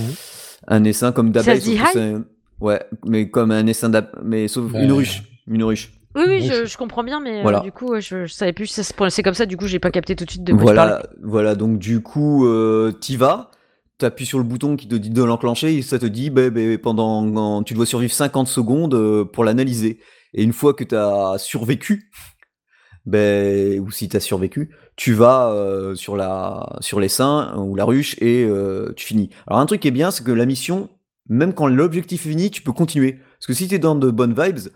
Un 0.67 0.83
essaim 0.83 1.11
comme 1.11 1.33
Ça 1.33 1.41
d'abeille. 1.41 1.61
se 1.61 1.65
dit 1.69 1.77
sauf 1.77 1.85
que 1.93 1.99
c'est- 1.99 2.15
Ouais, 2.59 2.79
mais 3.07 3.29
comme 3.31 3.49
un 3.51 3.65
essaim. 3.65 3.91
Mais 4.23 4.47
sauf 4.47 4.71
Ouais. 4.71 4.83
une 4.83 4.91
ruche. 4.91 5.23
Une 5.47 5.63
ruche. 5.63 5.91
Oui, 6.13 6.23
oui, 6.27 6.41
je, 6.41 6.77
comprends 6.77 7.03
bien, 7.05 7.19
mais 7.21 7.43
euh, 7.43 7.59
du 7.61 7.71
coup, 7.71 7.95
je, 7.99 8.25
je 8.25 8.33
savais 8.33 8.51
plus 8.53 8.67
si 8.67 8.73
ça 8.73 8.83
se 8.83 8.93
prononçait 8.93 9.23
comme 9.23 9.33
ça, 9.33 9.45
du 9.45 9.55
coup, 9.57 9.65
j'ai 9.65 9.79
pas 9.79 9.91
capté 9.91 10.15
tout 10.15 10.25
de 10.25 10.29
suite 10.29 10.43
de 10.43 10.51
quoi. 10.53 10.61
Voilà, 10.61 11.03
voilà, 11.23 11.55
donc 11.55 11.79
du 11.79 12.01
coup, 12.01 12.45
euh, 12.45 12.91
t'y 12.91 13.15
vas, 13.15 13.49
t'appuies 13.97 14.25
sur 14.25 14.37
le 14.37 14.43
bouton 14.43 14.75
qui 14.75 14.89
te 14.89 14.95
dit 14.95 15.09
de 15.09 15.23
l'enclencher, 15.23 15.73
et 15.77 15.81
ça 15.81 15.97
te 15.99 16.05
dit, 16.05 16.29
ben, 16.29 16.49
ben, 16.49 16.77
pendant, 16.77 17.25
en- 17.37 17.63
tu 17.63 17.73
dois 17.75 17.85
survivre 17.85 18.11
50 18.13 18.49
secondes 18.49 18.93
euh, 18.93 19.23
pour 19.23 19.45
l'analyser. 19.45 19.99
Et 20.33 20.43
une 20.43 20.53
fois 20.53 20.73
que 20.73 20.83
t'as 20.83 21.37
survécu, 21.37 22.09
ben, 23.05 23.79
ou 23.79 23.91
si 23.91 24.07
t'as 24.09 24.19
survécu, 24.19 24.69
tu 24.95 25.13
vas 25.13 25.51
euh, 25.51 25.95
sur 25.95 26.15
la, 26.15 26.77
sur 26.81 26.99
les 26.99 27.09
seins 27.09 27.55
ou 27.57 27.75
la 27.75 27.85
ruche 27.85 28.15
et 28.21 28.43
euh, 28.43 28.93
tu 28.95 29.05
finis. 29.05 29.29
Alors 29.47 29.59
un 29.59 29.65
truc 29.65 29.81
qui 29.81 29.87
est 29.87 29.91
bien, 29.91 30.11
c'est 30.11 30.23
que 30.23 30.31
la 30.31 30.45
mission, 30.45 30.89
même 31.27 31.53
quand 31.53 31.67
l'objectif 31.67 32.25
est 32.25 32.29
fini, 32.29 32.51
tu 32.51 32.61
peux 32.61 32.73
continuer. 32.73 33.13
Parce 33.13 33.47
que 33.47 33.53
si 33.53 33.67
t'es 33.67 33.79
dans 33.79 33.95
de 33.95 34.11
bonnes 34.11 34.35
vibes, 34.39 34.69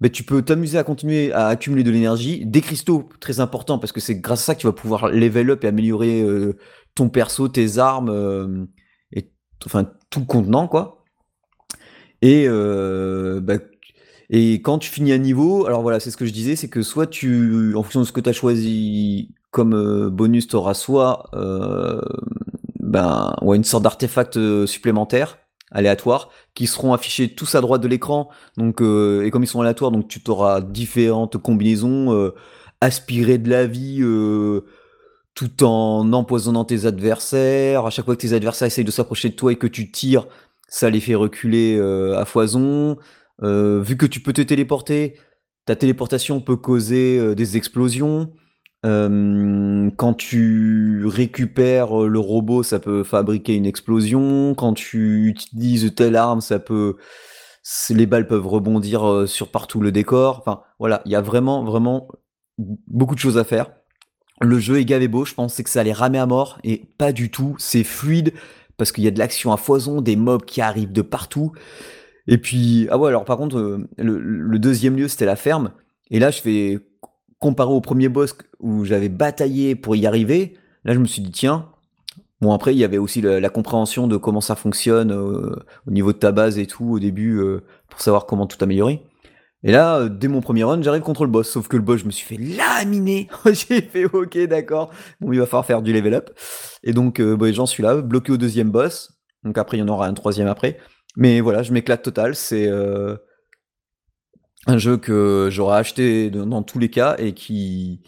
ben, 0.00 0.10
tu 0.10 0.22
peux 0.24 0.42
t'amuser 0.42 0.78
à 0.78 0.84
continuer 0.84 1.32
à 1.32 1.46
accumuler 1.48 1.84
de 1.84 1.90
l'énergie, 1.90 2.44
des 2.44 2.60
cristaux, 2.60 3.08
très 3.20 3.40
important, 3.40 3.78
parce 3.78 3.92
que 3.92 4.00
c'est 4.00 4.16
grâce 4.16 4.42
à 4.42 4.44
ça 4.46 4.54
que 4.54 4.60
tu 4.60 4.66
vas 4.66 4.72
pouvoir 4.72 5.08
level 5.08 5.50
up 5.50 5.64
et 5.64 5.68
améliorer 5.68 6.22
euh, 6.22 6.56
ton 6.94 7.08
perso, 7.08 7.48
tes 7.48 7.78
armes, 7.78 8.68
et 9.12 9.32
enfin 9.66 9.90
tout 10.10 10.20
le 10.20 10.26
contenant, 10.26 10.68
quoi. 10.68 11.04
Et, 12.22 12.48
ben, 12.48 13.60
et 14.30 14.54
quand 14.62 14.78
tu 14.78 14.90
finis 14.90 15.12
un 15.12 15.18
niveau, 15.18 15.66
alors 15.66 15.82
voilà, 15.82 16.00
c'est 16.00 16.10
ce 16.10 16.16
que 16.16 16.26
je 16.26 16.32
disais, 16.32 16.56
c'est 16.56 16.68
que 16.68 16.82
soit 16.82 17.06
tu, 17.06 17.74
en 17.74 17.82
fonction 17.82 18.00
de 18.00 18.04
ce 18.06 18.12
que 18.12 18.20
tu 18.20 18.28
as 18.28 18.34
choisi 18.34 19.34
comme 19.50 19.74
euh, 19.74 20.10
bonus, 20.10 20.48
tu 20.48 20.56
auras 20.56 20.74
soit 20.74 21.30
euh, 21.34 22.00
ben, 22.78 23.34
ouais, 23.42 23.56
une 23.56 23.64
sorte 23.64 23.84
d'artefact 23.84 24.36
euh, 24.36 24.66
supplémentaire, 24.66 25.38
aléatoire, 25.70 26.30
qui 26.54 26.66
seront 26.66 26.92
affichés 26.92 27.34
tous 27.34 27.54
à 27.54 27.60
droite 27.60 27.80
de 27.80 27.88
l'écran. 27.88 28.28
Donc, 28.56 28.82
euh, 28.82 29.24
et 29.24 29.30
comme 29.30 29.44
ils 29.44 29.48
sont 29.48 29.60
aléatoires, 29.60 29.90
donc 29.90 30.08
tu 30.08 30.20
auras 30.28 30.60
différentes 30.60 31.38
combinaisons, 31.38 32.12
euh, 32.12 32.34
aspirer 32.80 33.38
de 33.38 33.48
la 33.48 33.66
vie 33.66 34.00
euh, 34.02 34.62
tout 35.34 35.64
en 35.64 36.12
empoisonnant 36.12 36.64
tes 36.64 36.84
adversaires. 36.86 37.86
À 37.86 37.90
chaque 37.90 38.04
fois 38.04 38.16
que 38.16 38.20
tes 38.20 38.34
adversaires 38.34 38.66
essayent 38.66 38.84
de 38.84 38.90
s'approcher 38.90 39.30
de 39.30 39.34
toi 39.34 39.52
et 39.52 39.56
que 39.56 39.66
tu 39.66 39.90
tires, 39.90 40.26
ça 40.68 40.90
les 40.90 41.00
fait 41.00 41.14
reculer 41.14 41.80
à 42.14 42.24
foison. 42.24 42.98
Euh, 43.42 43.80
vu 43.80 43.96
que 43.96 44.06
tu 44.06 44.20
peux 44.20 44.32
te 44.32 44.42
téléporter, 44.42 45.14
ta 45.64 45.76
téléportation 45.76 46.40
peut 46.40 46.56
causer 46.56 47.18
euh, 47.18 47.34
des 47.34 47.56
explosions. 47.56 48.32
Euh, 48.86 49.90
quand 49.96 50.14
tu 50.14 51.04
récupères 51.06 51.96
le 51.96 52.18
robot, 52.18 52.62
ça 52.62 52.78
peut 52.78 53.02
fabriquer 53.02 53.54
une 53.54 53.66
explosion. 53.66 54.54
Quand 54.54 54.74
tu 54.74 55.26
utilises 55.26 55.94
telle 55.94 56.16
arme, 56.16 56.40
ça 56.40 56.58
peut, 56.58 56.96
les 57.90 58.06
balles 58.06 58.28
peuvent 58.28 58.46
rebondir 58.46 59.24
sur 59.26 59.50
partout 59.50 59.80
le 59.80 59.90
décor. 59.90 60.38
Enfin, 60.38 60.62
voilà, 60.78 61.02
il 61.06 61.12
y 61.12 61.16
a 61.16 61.20
vraiment, 61.20 61.64
vraiment 61.64 62.08
beaucoup 62.86 63.14
de 63.14 63.20
choses 63.20 63.38
à 63.38 63.44
faire. 63.44 63.72
Le 64.40 64.60
jeu 64.60 64.78
est 64.78 64.84
gavé 64.84 65.08
beau. 65.08 65.24
Je 65.24 65.34
pensais 65.34 65.64
que 65.64 65.70
ça 65.70 65.80
allait 65.80 65.92
ramer 65.92 66.18
à 66.18 66.26
mort 66.26 66.58
et 66.62 66.92
pas 66.98 67.12
du 67.12 67.30
tout. 67.30 67.56
C'est 67.58 67.84
fluide 67.84 68.32
parce 68.76 68.92
qu'il 68.92 69.02
y 69.02 69.08
a 69.08 69.10
de 69.10 69.18
l'action 69.18 69.52
à 69.52 69.56
foison, 69.56 70.00
des 70.00 70.14
mobs 70.14 70.44
qui 70.44 70.60
arrivent 70.60 70.92
de 70.92 71.02
partout. 71.02 71.52
Et 72.28 72.36
puis, 72.36 72.86
ah 72.90 72.98
ouais, 72.98 73.08
alors 73.08 73.24
par 73.24 73.38
contre, 73.38 73.56
euh, 73.58 73.88
le, 73.96 74.58
deuxième 74.58 74.96
lieu, 74.96 75.08
c'était 75.08 75.24
la 75.24 75.34
ferme. 75.34 75.72
Et 76.10 76.18
là, 76.18 76.30
je 76.30 76.40
fais, 76.40 76.78
comparé 77.38 77.72
au 77.72 77.80
premier 77.80 78.08
boss 78.08 78.36
où 78.60 78.84
j'avais 78.84 79.08
bataillé 79.08 79.74
pour 79.74 79.96
y 79.96 80.06
arriver, 80.06 80.54
là, 80.84 80.92
je 80.92 80.98
me 80.98 81.06
suis 81.06 81.22
dit, 81.22 81.30
tiens, 81.30 81.70
bon, 82.42 82.52
après, 82.52 82.74
il 82.74 82.78
y 82.78 82.84
avait 82.84 82.98
aussi 82.98 83.22
la, 83.22 83.48
compréhension 83.48 84.06
de 84.08 84.18
comment 84.18 84.42
ça 84.42 84.56
fonctionne 84.56 85.10
euh, 85.10 85.56
au 85.86 85.90
niveau 85.90 86.12
de 86.12 86.18
ta 86.18 86.30
base 86.30 86.58
et 86.58 86.66
tout, 86.66 86.90
au 86.90 86.98
début, 86.98 87.38
euh, 87.38 87.64
pour 87.88 88.00
savoir 88.02 88.26
comment 88.26 88.46
tout 88.46 88.62
améliorer. 88.62 89.02
Et 89.64 89.72
là, 89.72 90.08
dès 90.08 90.28
mon 90.28 90.42
premier 90.42 90.64
run, 90.64 90.82
j'arrive 90.82 91.02
contre 91.02 91.24
le 91.24 91.30
boss. 91.30 91.48
Sauf 91.48 91.66
que 91.66 91.76
le 91.76 91.82
boss, 91.82 92.00
je 92.00 92.06
me 92.06 92.10
suis 92.10 92.26
fait 92.26 92.42
laminer. 92.42 93.28
J'ai 93.46 93.80
fait, 93.80 94.04
ok, 94.04 94.38
d'accord. 94.46 94.90
Bon, 95.20 95.32
il 95.32 95.38
va 95.38 95.46
falloir 95.46 95.64
faire 95.64 95.80
du 95.80 95.94
level 95.94 96.14
up. 96.14 96.30
Et 96.84 96.92
donc, 96.92 97.22
j'en 97.52 97.66
suis 97.66 97.82
là, 97.82 97.96
bloqué 97.96 98.32
au 98.32 98.36
deuxième 98.36 98.70
boss. 98.70 99.18
Donc 99.44 99.56
après, 99.56 99.78
il 99.78 99.80
y 99.80 99.82
en 99.82 99.88
aura 99.88 100.06
un 100.06 100.14
troisième 100.14 100.46
après. 100.46 100.78
Mais 101.18 101.40
voilà, 101.40 101.64
je 101.64 101.72
m'éclate 101.72 102.02
total. 102.02 102.36
C'est 102.36 102.68
euh, 102.68 103.16
un 104.68 104.78
jeu 104.78 104.96
que 104.96 105.48
j'aurais 105.50 105.78
acheté 105.78 106.30
dans 106.30 106.62
tous 106.62 106.78
les 106.78 106.90
cas 106.90 107.16
et 107.18 107.34
qui, 107.34 108.02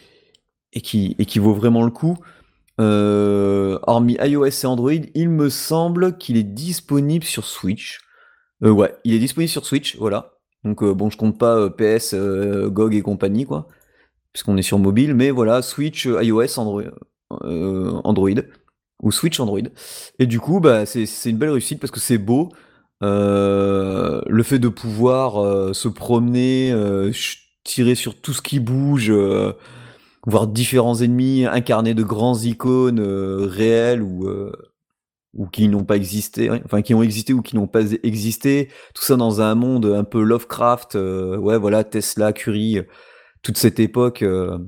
et 0.73 0.81
qui, 0.81 1.17
et 1.19 1.27
qui 1.27 1.41
vaut 1.41 1.53
vraiment 1.53 1.85
le 1.85 1.91
coup. 1.91 2.17
Euh, 2.81 3.81
hormis 3.83 4.17
iOS 4.23 4.47
et 4.47 4.67
Android, 4.67 4.93
il 5.15 5.29
me 5.29 5.51
semble 5.51 6.19
qu'il 6.19 6.37
est 6.37 6.45
disponible 6.45 7.25
sur 7.25 7.47
Switch. 7.47 7.99
Euh, 8.63 8.71
ouais, 8.71 8.95
il 9.03 9.13
est 9.13 9.19
disponible 9.19 9.51
sur 9.51 9.67
Switch, 9.67 9.97
voilà. 9.97 10.35
Donc 10.63 10.85
bon, 10.85 11.11
je 11.11 11.17
compte 11.17 11.37
pas 11.37 11.69
PS, 11.69 12.15
GOG 12.15 12.95
et 12.95 13.03
compagnie, 13.03 13.45
quoi, 13.45 13.67
puisqu'on 14.33 14.57
est 14.57 14.63
sur 14.63 14.79
mobile, 14.79 15.15
mais 15.15 15.33
voilà, 15.33 15.63
Switch, 15.63 16.05
iOS, 16.05 16.61
Android, 16.61 16.83
Android, 17.31 18.41
ou 19.03 19.11
Switch 19.11 19.41
Android. 19.41 19.69
Et 20.21 20.27
du 20.27 20.39
coup, 20.39 20.61
bah, 20.61 20.87
c'est 20.87 21.07
une 21.27 21.39
belle 21.39 21.51
réussite 21.51 21.81
parce 21.81 21.91
que 21.91 21.99
c'est 21.99 22.19
beau. 22.19 22.51
Euh, 23.03 24.21
le 24.27 24.43
fait 24.43 24.59
de 24.59 24.69
pouvoir 24.69 25.43
euh, 25.43 25.73
se 25.73 25.89
promener, 25.89 26.71
euh, 26.73 27.13
tirer 27.65 27.95
sur 27.95 28.21
tout 28.21 28.33
ce 28.33 28.43
qui 28.43 28.61
bouge, 28.61 29.13
voir 30.27 30.47
différents 30.47 31.01
ennemis 31.01 31.47
incarnés 31.47 31.95
de 31.95 32.03
grands 32.03 32.39
icônes 32.39 33.01
réels 33.01 34.03
ou 34.03 34.29
ou 35.33 35.47
qui 35.47 35.69
n'ont 35.69 35.85
pas 35.85 35.95
existé, 35.95 36.51
enfin 36.65 36.83
qui 36.83 36.93
ont 36.93 37.05
existé 37.05 37.33
ou 37.33 37.41
qui 37.41 37.55
n'ont 37.55 37.69
pas 37.69 37.93
existé, 38.03 38.69
tout 38.95 39.03
ça 39.03 39.17
dans 39.17 39.41
un 39.41 39.55
monde 39.55 39.87
un 39.87 40.03
peu 40.03 40.23
Lovecraft, 40.23 40.97
ouais 40.97 41.57
voilà 41.57 41.85
Tesla, 41.85 42.33
Curie, 42.33 42.81
toute 43.43 43.57
cette 43.57 43.79
époque 43.79 44.25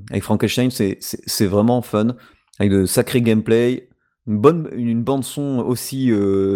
avec 0.09 0.23
Frankenstein, 0.23 0.69
c'est 0.71 1.45
vraiment 1.45 1.81
fun, 1.81 2.15
avec 2.59 2.71
de 2.71 2.85
sacrés 2.85 3.21
gameplay, 3.21 3.89
une 4.25 4.37
bonne 4.37 4.69
une 4.71 5.03
bande 5.03 5.25
son 5.25 5.59
aussi 5.59 6.11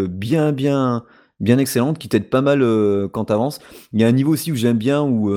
bien 0.10 0.54
bien 0.54 1.04
bien 1.40 1.58
excellente 1.58 1.98
qui 2.00 2.10
t'aide 2.10 2.30
pas 2.30 2.42
mal 2.42 2.62
quand 3.12 3.26
t'avances. 3.26 3.60
Il 3.94 4.02
y 4.02 4.04
a 4.04 4.08
un 4.08 4.12
niveau 4.12 4.34
aussi 4.34 4.52
où 4.52 4.56
j'aime 4.56 4.78
bien 4.78 5.02
où 5.04 5.32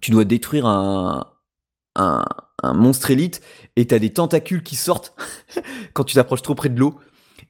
tu 0.00 0.10
dois 0.10 0.24
détruire 0.24 0.66
un, 0.66 1.26
un, 1.96 2.24
monstre 2.74 3.10
élite 3.10 3.40
et 3.76 3.86
t'as 3.86 3.98
des 3.98 4.10
tentacules 4.10 4.62
qui 4.62 4.76
sortent 4.76 5.14
quand 5.94 6.04
tu 6.04 6.14
t'approches 6.14 6.42
trop 6.42 6.54
près 6.54 6.68
de 6.68 6.78
l'eau. 6.78 6.98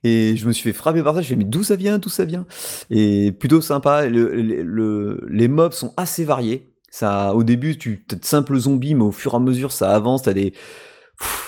Et 0.05 0.37
je 0.37 0.49
me 0.49 0.53
suis 0.53 0.65
fait 0.65 0.77
frapper 0.77 1.03
par 1.03 1.15
ça. 1.15 1.21
Je 1.21 1.25
me 1.25 1.27
suis 1.27 1.37
dit, 1.37 1.45
mais 1.45 1.51
d'où 1.51 1.63
ça 1.63 1.77
vient, 1.77 1.99
d'où 1.99 2.09
ça 2.09 2.25
vient? 2.25 2.47
Et 2.91 3.31
plutôt 3.31 3.61
sympa. 3.61 4.09
Le, 4.09 5.21
les 5.29 5.49
mobs 5.49 5.73
sont 5.73 5.95
assez 5.97 6.25
variés. 6.25 6.75
Ça, 6.91 7.35
au 7.35 7.45
début, 7.45 7.79
tu 7.79 8.05
as 8.11 8.17
de 8.17 8.25
simples 8.25 8.59
zombies, 8.59 8.95
mais 8.95 9.05
au 9.05 9.13
fur 9.13 9.35
et 9.35 9.37
à 9.37 9.39
mesure, 9.39 9.71
ça 9.71 9.95
avance. 9.95 10.23
T'as 10.23 10.33
des, 10.33 10.55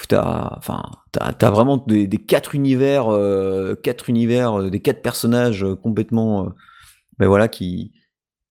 t'as, 0.09 1.51
vraiment 1.51 1.77
des, 1.77 2.09
quatre 2.09 2.55
univers, 2.55 3.13
euh, 3.13 3.75
quatre 3.75 4.09
univers, 4.09 4.61
euh, 4.61 4.71
des 4.71 4.81
quatre 4.81 5.03
personnages 5.03 5.65
euh, 5.65 5.77
complètement, 5.77 6.53
ben 7.19 7.27
voilà, 7.27 7.49
qui, 7.49 7.93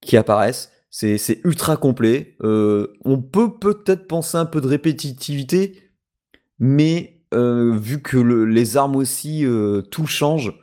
qui 0.01 0.17
apparaissent. 0.17 0.71
C'est, 0.89 1.17
c'est 1.17 1.41
ultra 1.43 1.75
complet. 1.77 2.37
on 2.41 3.21
peut 3.21 3.57
peut-être 3.57 4.07
penser 4.07 4.37
un 4.37 4.45
peu 4.45 4.61
de 4.61 4.67
répétitivité, 4.67 5.91
mais 6.59 7.21
vu 7.31 8.01
que 8.03 8.17
les 8.17 8.77
armes 8.77 8.95
aussi, 8.95 9.43
tout 9.89 10.05
change, 10.05 10.53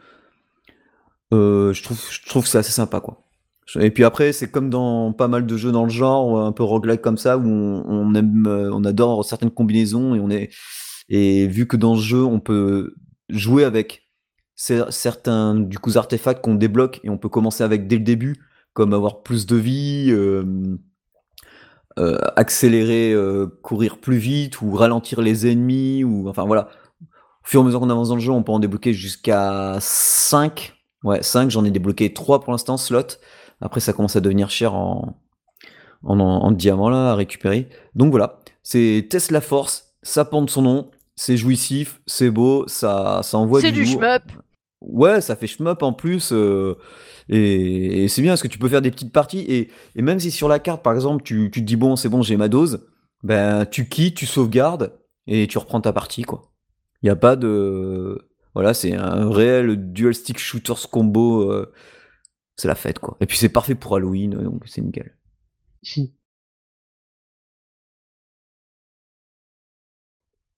je 1.33 1.83
trouve, 1.83 2.01
je 2.11 2.49
c'est 2.49 2.59
assez 2.59 2.71
sympa, 2.71 3.01
quoi. 3.01 3.30
Et 3.79 3.91
puis 3.91 4.05
après, 4.05 4.33
c'est 4.33 4.51
comme 4.51 4.71
dans 4.71 5.13
pas 5.13 5.29
mal 5.29 5.47
de 5.47 5.57
jeux 5.57 5.73
dans 5.73 5.85
le 5.85 5.91
genre, 5.91 6.41
un 6.41 6.53
peu 6.53 6.63
roguelike 6.63 7.03
comme 7.03 7.19
ça, 7.19 7.39
où 7.39 7.47
on, 7.47 8.15
aime, 8.15 8.47
on 8.47 8.85
adore 8.85 9.25
certaines 9.25 9.51
combinaisons 9.51 10.15
et 10.15 10.21
on 10.21 10.31
est, 10.31 10.51
et 11.09 11.47
vu 11.47 11.67
que 11.67 11.77
dans 11.77 11.97
ce 11.97 12.03
jeu, 12.03 12.25
on 12.25 12.41
peut 12.41 12.95
jouer 13.29 13.65
avec 13.65 14.09
certains 14.55 15.55
du 15.55 15.79
coup 15.79 15.93
artefacts 15.97 16.43
qu'on 16.43 16.55
débloque 16.55 17.01
et 17.05 17.11
on 17.11 17.19
peut 17.19 17.29
commencer 17.29 17.65
avec 17.65 17.87
dès 17.87 17.97
le 17.97 18.05
début, 18.05 18.37
comme 18.73 18.93
avoir 18.93 19.23
plus 19.23 19.47
de 19.47 19.57
vie, 19.57 20.13
euh, 22.01 22.19
accélérer, 22.37 23.13
euh, 23.13 23.47
courir 23.63 23.99
plus 23.99 24.17
vite 24.17 24.63
ou 24.63 24.73
ralentir 24.73 25.21
les 25.21 25.47
ennemis 25.47 26.05
ou 26.05 26.29
enfin 26.29 26.45
voilà. 26.45 26.69
Au 27.03 27.49
fur 27.49 27.61
et 27.61 27.63
à 27.63 27.67
mesure 27.67 27.81
qu'on 27.81 27.91
avance 27.91 28.11
dans 28.11 28.15
le 28.15 28.21
jeu, 28.21 28.31
on 28.33 28.43
peut 28.43 28.53
en 28.53 28.59
débloquer 28.59 28.93
jusqu'à 28.93 29.77
5. 29.81 30.75
Ouais, 31.03 31.23
5, 31.23 31.51
j'en 31.51 31.65
ai 31.65 31.71
débloqué 31.71 32.13
3 32.13 32.41
pour 32.41 32.53
l'instant, 32.53 32.77
slot. 32.77 33.19
Après, 33.61 33.81
ça 33.81 33.93
commence 33.93 34.17
à 34.17 34.21
devenir 34.21 34.51
cher 34.51 34.75
en, 34.75 35.17
en, 36.05 36.19
en, 36.19 36.51
diamant 36.51 36.89
là 36.89 37.13
à 37.13 37.15
récupérer. 37.15 37.69
Donc 37.95 38.11
voilà, 38.11 38.41
c'est 38.63 39.07
Tesla 39.11 39.41
Force, 39.41 39.95
ça 40.03 40.25
porte 40.25 40.51
son 40.51 40.63
nom, 40.63 40.91
c'est 41.17 41.37
jouissif, 41.37 42.01
c'est 42.07 42.31
beau, 42.31 42.67
ça, 42.67 43.21
ça 43.23 43.39
envoie 43.39 43.61
du 43.61 43.67
C'est 43.67 43.73
du 43.73 43.87
shmup. 43.87 44.23
Ouais, 44.81 45.21
ça 45.21 45.37
fait 45.37 45.47
shmup 45.47 45.83
en 45.83 45.93
plus. 45.93 46.33
Euh, 46.33 46.77
et, 47.29 48.09
c'est 48.09 48.23
bien 48.23 48.33
parce 48.33 48.43
que 48.43 48.49
tu 48.49 48.59
peux 48.59 48.69
faire 48.69 48.81
des 48.83 48.91
petites 48.91 49.13
parties. 49.13 49.45
Et, 49.49 49.71
même 50.03 50.19
si 50.19 50.31
sur 50.31 50.49
la 50.49 50.59
carte, 50.59 50.83
par 50.83 50.95
exemple, 50.95 51.23
tu, 51.23 51.51
tu 51.53 51.61
te 51.61 51.67
dis, 51.67 51.77
bon, 51.77 51.97
c'est 51.97 52.09
bon, 52.09 52.23
j'ai 52.23 52.37
ma 52.37 52.49
dose, 52.49 52.87
ben, 53.23 53.67
tu 53.67 53.89
quittes, 53.89 54.17
tu 54.17 54.27
sauvegardes 54.27 54.99
et 55.27 55.47
tu 55.47 55.59
reprends 55.59 55.81
ta 55.81 55.93
partie, 55.93 56.23
quoi. 56.23 56.51
Il 57.03 57.07
n'y 57.07 57.11
a 57.11 57.17
pas 57.17 57.37
de. 57.37 58.27
Voilà, 58.55 58.75
c'est 58.75 58.95
un 58.95 59.31
réel 59.31 59.93
dual 59.93 60.15
stick 60.15 60.39
shooters 60.39 60.91
combo. 60.91 61.51
Euh, 61.51 61.73
c'est 62.61 62.69
la 62.69 62.75
fête, 62.75 62.99
quoi. 62.99 63.17
Et 63.21 63.27
puis 63.27 63.39
c'est 63.39 63.49
parfait 63.49 63.75
pour 63.75 63.97
Halloween, 63.97 64.31
donc 64.31 64.63
c'est 64.67 64.81
nickel. 64.81 65.17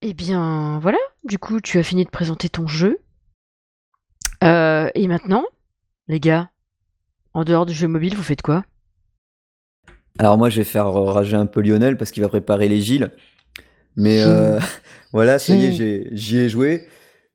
Eh 0.02 0.14
bien, 0.14 0.80
voilà. 0.80 0.98
Du 1.24 1.38
coup, 1.38 1.60
tu 1.60 1.78
as 1.78 1.84
fini 1.84 2.04
de 2.04 2.10
présenter 2.10 2.48
ton 2.48 2.66
jeu. 2.66 2.98
Euh, 4.42 4.90
et 4.96 5.06
maintenant, 5.06 5.44
les 6.08 6.18
gars, 6.18 6.50
en 7.34 7.44
dehors 7.44 7.66
du 7.66 7.72
jeu 7.72 7.86
mobile, 7.86 8.16
vous 8.16 8.22
faites 8.24 8.42
quoi? 8.42 8.64
Alors 10.18 10.36
moi, 10.36 10.50
je 10.50 10.56
vais 10.56 10.64
faire 10.64 10.92
rager 10.92 11.36
un 11.36 11.46
peu 11.46 11.60
Lionel 11.60 11.96
parce 11.96 12.10
qu'il 12.10 12.22
va 12.22 12.28
préparer 12.28 12.68
les 12.68 12.80
Gilles. 12.80 13.12
Mais 13.94 14.22
euh, 14.22 14.58
voilà, 15.12 15.38
ça 15.38 15.54
y 15.54 15.66
est, 15.66 16.08
j'y 16.12 16.38
ai, 16.38 16.48
joué. 16.48 16.88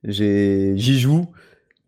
J'y 0.04 1.00
joue. 1.00 1.28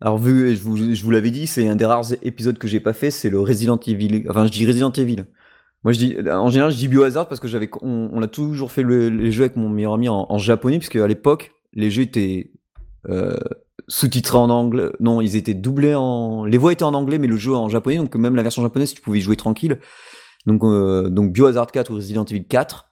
Alors 0.00 0.18
vu, 0.18 0.56
je 0.56 0.62
vous, 0.62 0.94
je 0.94 1.02
vous 1.04 1.10
l'avais 1.10 1.30
dit, 1.30 1.46
c'est 1.46 1.68
un 1.68 1.76
des 1.76 1.84
rares 1.84 2.12
épisodes 2.22 2.56
que 2.56 2.66
j'ai 2.66 2.80
pas 2.80 2.94
fait, 2.94 3.10
c'est 3.10 3.28
le 3.28 3.40
Resident 3.40 3.78
Evil. 3.86 4.24
Enfin, 4.30 4.46
je 4.46 4.52
dis 4.52 4.66
Resident 4.66 4.92
Evil. 4.92 5.26
Moi, 5.84 5.92
je 5.92 5.98
dis, 5.98 6.16
en 6.30 6.48
général, 6.50 6.72
je 6.72 6.76
dis 6.76 6.88
Biohazard 6.88 7.28
parce 7.28 7.40
que 7.40 7.48
j'avais, 7.48 7.70
on, 7.82 8.22
a 8.22 8.28
toujours 8.28 8.70
fait 8.70 8.82
les 8.82 9.32
jeux 9.32 9.44
avec 9.44 9.56
mon 9.56 9.68
meilleur 9.68 9.94
ami 9.94 10.08
en, 10.08 10.38
japonais, 10.38 10.78
puisque 10.78 10.96
à 10.96 11.06
l'époque, 11.06 11.52
les 11.72 11.90
jeux 11.90 12.02
étaient 12.02 12.50
euh, 13.08 13.36
sous-titrés 13.88 14.38
en 14.38 14.50
anglais. 14.50 14.90
Non, 15.00 15.20
ils 15.20 15.36
étaient 15.36 15.54
doublés 15.54 15.94
en. 15.94 16.44
Les 16.44 16.58
voix 16.58 16.72
étaient 16.72 16.84
en 16.84 16.94
anglais, 16.94 17.18
mais 17.18 17.26
le 17.26 17.36
jeu 17.36 17.54
en 17.54 17.68
japonais. 17.68 17.96
Donc 17.96 18.14
même 18.14 18.36
la 18.36 18.42
version 18.42 18.62
japonaise, 18.62 18.92
tu 18.92 19.00
pouvais 19.00 19.18
y 19.18 19.22
jouer 19.22 19.36
tranquille. 19.36 19.78
Donc, 20.46 20.64
euh, 20.64 21.08
donc 21.08 21.32
Biohazard 21.32 21.70
4 21.70 21.90
ou 21.90 21.94
Resident 21.96 22.24
Evil 22.24 22.44
4. 22.44 22.89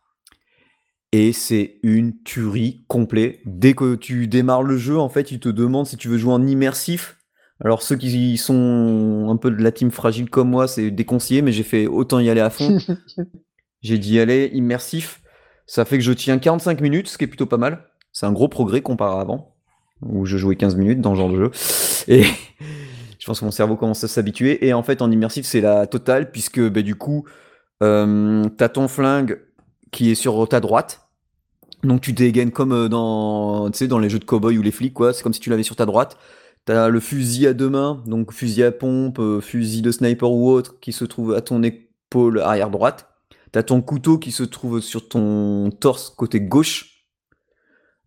Et 1.13 1.33
c'est 1.33 1.79
une 1.83 2.23
tuerie 2.23 2.85
complète. 2.87 3.41
Dès 3.47 3.73
que 3.73 3.95
tu 3.95 4.29
démarres 4.29 4.63
le 4.63 4.77
jeu, 4.77 4.99
en 4.99 5.09
fait, 5.09 5.31
il 5.31 5.41
te 5.41 5.49
demande 5.49 5.87
si 5.87 5.97
tu 5.97 6.09
veux 6.09 6.19
jouer 6.19 6.33
en 6.33 6.47
immersif. 6.47 7.17
Alors 7.65 7.83
ceux 7.83 7.97
qui 7.97 8.37
sont 8.37 9.27
un 9.31 9.37
peu 9.37 9.51
de 9.51 9.63
la 9.63 9.73
team 9.73 9.91
fragile 9.91 10.31
comme 10.31 10.51
moi, 10.51 10.69
c'est 10.69 10.91
déconseillé, 10.91 11.43
mais 11.43 11.51
j'ai 11.51 11.65
fait 11.65 11.87
autant 11.87 12.21
y 12.21 12.31
aller 12.31 12.41
à 12.41 12.51
fond. 12.51 12.79
j'ai 13.81 13.99
dit 13.99 14.21
aller 14.21 14.51
immersif. 14.53 15.23
Ça 15.67 15.85
fait 15.85 15.99
que 15.99 16.05
je 16.05 16.13
tiens 16.13 16.39
45 16.39 16.81
minutes, 16.81 17.09
ce 17.09 17.19
qui 17.19 17.25
est 17.25 17.29
plutôt 17.29 17.47
pas 17.47 17.57
mal. 17.57 17.85
C'est 18.13 18.27
un 18.27 18.33
gros 18.33 18.49
progrès 18.49 18.81
comparé 18.81 19.17
à 19.17 19.21
avant 19.21 19.55
où 20.03 20.27
je 20.27 20.37
jouais 20.37 20.57
15 20.57 20.77
minutes 20.77 21.01
dans 21.01 21.15
ce 21.15 21.19
genre 21.19 21.31
de 21.31 21.37
jeu. 21.37 21.51
Et 22.07 22.25
je 23.19 23.27
pense 23.27 23.41
que 23.41 23.45
mon 23.45 23.51
cerveau 23.51 23.77
commence 23.77 24.05
à 24.05 24.09
s'habituer. 24.09 24.67
Et 24.67 24.73
en 24.73 24.83
fait, 24.83 25.03
en 25.03 25.11
immersif, 25.11 25.47
c'est 25.47 25.61
la 25.61 25.87
totale, 25.87 26.31
puisque 26.31 26.61
bah, 26.61 26.83
du 26.83 26.95
coup, 26.95 27.25
euh, 27.83 28.45
t'as 28.57 28.69
ton 28.69 28.89
flingue 28.89 29.41
qui 29.91 30.11
est 30.11 30.15
sur 30.15 30.49
ta 30.49 30.61
droite. 30.61 31.09
Donc 31.85 32.01
tu 32.01 32.13
dégaines 32.13 32.51
comme 32.51 32.73
euh, 32.73 32.89
dans, 32.89 33.71
dans 33.71 33.99
les 33.99 34.11
jeux 34.11 34.19
de 34.19 34.25
cowboy 34.25 34.59
ou 34.59 34.63
les 34.63 34.71
flics. 34.71 34.97
C'est 35.13 35.23
comme 35.23 35.33
si 35.33 35.41
tu 35.41 35.51
l'avais 35.51 35.63
sur 35.63 35.77
ta 35.77 35.87
droite. 35.87 36.17
T'as 36.65 36.89
le 36.89 37.01
fusil 37.01 37.47
à 37.47 37.55
deux 37.55 37.71
mains, 37.71 38.03
donc 38.07 38.33
fusil 38.33 38.63
à 38.65 38.73
pompe, 38.73 39.21
euh, 39.21 39.41
fusil 39.41 39.81
de 39.81 39.91
sniper 39.91 40.31
ou 40.31 40.51
autre, 40.51 40.79
qui 40.81 40.93
se 40.93 41.05
trouve 41.05 41.35
à 41.35 41.41
ton 41.41 41.63
épaule 41.63 42.41
arrière 42.41 42.71
droite. 42.71 43.09
T'as 43.53 43.63
ton 43.63 43.81
couteau 43.81 44.19
qui 44.19 44.33
se 44.33 44.43
trouve 44.43 44.81
sur 44.81 45.09
ton 45.09 45.71
torse 45.71 46.11
côté 46.11 46.41
gauche 46.41 46.95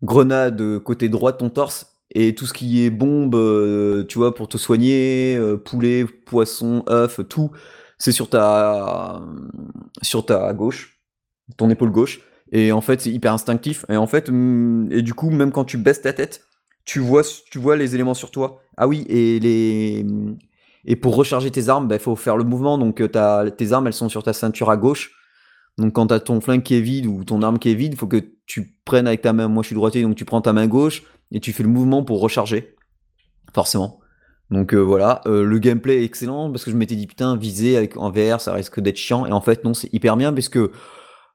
grenade 0.02 0.80
côté 0.80 1.08
droit 1.08 1.32
de 1.32 1.36
ton 1.38 1.50
torse 1.50 1.86
et 2.14 2.34
tout 2.34 2.46
ce 2.46 2.52
qui 2.52 2.84
est 2.84 2.90
bombe, 2.90 3.34
euh, 3.36 4.04
tu 4.04 4.18
vois, 4.18 4.34
pour 4.34 4.48
te 4.48 4.58
soigner, 4.58 5.40
poulet, 5.64 6.04
poisson, 6.04 6.84
œuf, 6.88 7.20
tout, 7.28 7.50
c'est 7.98 8.12
sur 8.12 8.28
ta 8.28 9.22
sur 10.02 10.26
ta 10.26 10.52
gauche, 10.52 11.01
ton 11.56 11.70
épaule 11.70 11.90
gauche. 11.90 12.20
Et 12.52 12.72
en 12.72 12.80
fait, 12.80 13.00
c'est 13.00 13.10
hyper 13.10 13.32
instinctif. 13.32 13.84
Et 13.88 13.96
en 13.96 14.06
fait, 14.06 14.30
mm, 14.30 14.88
et 14.92 15.02
du 15.02 15.14
coup, 15.14 15.30
même 15.30 15.52
quand 15.52 15.64
tu 15.64 15.78
baisses 15.78 16.02
ta 16.02 16.12
tête, 16.12 16.44
tu 16.84 17.00
vois, 17.00 17.22
tu 17.50 17.58
vois 17.58 17.76
les 17.76 17.94
éléments 17.94 18.14
sur 18.14 18.30
toi. 18.30 18.62
Ah 18.76 18.88
oui, 18.88 19.06
et 19.08 19.38
les 19.40 20.04
et 20.84 20.96
pour 20.96 21.14
recharger 21.14 21.50
tes 21.50 21.68
armes, 21.68 21.84
il 21.84 21.88
bah, 21.88 21.98
faut 21.98 22.16
faire 22.16 22.36
le 22.36 22.44
mouvement. 22.44 22.76
Donc, 22.76 23.00
as, 23.14 23.50
tes 23.56 23.72
armes, 23.72 23.86
elles 23.86 23.92
sont 23.92 24.08
sur 24.08 24.22
ta 24.22 24.32
ceinture 24.32 24.70
à 24.70 24.76
gauche. 24.76 25.12
Donc 25.78 25.94
quand 25.94 26.08
tu 26.08 26.14
as 26.14 26.20
ton 26.20 26.40
flingue 26.40 26.62
qui 26.62 26.74
est 26.74 26.80
vide 26.80 27.06
ou 27.06 27.24
ton 27.24 27.42
arme 27.42 27.58
qui 27.58 27.70
est 27.70 27.74
vide, 27.74 27.94
il 27.94 27.98
faut 27.98 28.06
que 28.06 28.22
tu 28.46 28.76
prennes 28.84 29.06
avec 29.06 29.22
ta 29.22 29.32
main, 29.32 29.48
moi 29.48 29.62
je 29.62 29.68
suis 29.68 29.74
droitier, 29.74 30.02
donc 30.02 30.16
tu 30.16 30.24
prends 30.24 30.42
ta 30.42 30.52
main 30.52 30.66
gauche 30.66 31.02
et 31.30 31.40
tu 31.40 31.52
fais 31.52 31.62
le 31.62 31.68
mouvement 31.70 32.04
pour 32.04 32.20
recharger, 32.20 32.76
forcément. 33.54 34.00
Donc 34.50 34.74
euh, 34.74 34.80
voilà, 34.80 35.22
euh, 35.24 35.44
le 35.44 35.58
gameplay 35.58 36.02
est 36.02 36.04
excellent 36.04 36.50
parce 36.50 36.64
que 36.64 36.70
je 36.70 36.76
m'étais 36.76 36.94
dit 36.94 37.06
putain, 37.06 37.36
viser 37.36 37.78
avec, 37.78 37.96
en 37.96 38.10
VR 38.10 38.40
ça 38.40 38.52
risque 38.52 38.80
d'être 38.80 38.98
chiant 38.98 39.24
et 39.24 39.32
en 39.32 39.40
fait 39.40 39.64
non, 39.64 39.72
c'est 39.72 39.92
hyper 39.94 40.18
bien 40.18 40.34
parce 40.34 40.50
que 40.50 40.72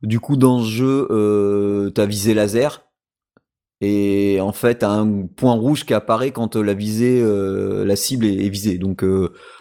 du 0.01 0.19
coup 0.19 0.37
dans 0.37 0.63
ce 0.63 0.69
jeu, 0.69 1.07
euh, 1.11 1.89
t'as 1.91 2.05
visé 2.05 2.33
laser 2.33 2.83
et 3.81 4.39
en 4.41 4.53
fait 4.53 4.79
t'as 4.79 4.89
un 4.89 5.27
point 5.27 5.53
rouge 5.53 5.85
qui 5.85 5.93
apparaît 5.93 6.31
quand 6.31 6.55
la 6.55 6.73
visée, 6.73 7.21
la 7.23 7.95
cible 7.95 8.25
est, 8.25 8.49
visée. 8.49 8.77
Donc 8.77 9.03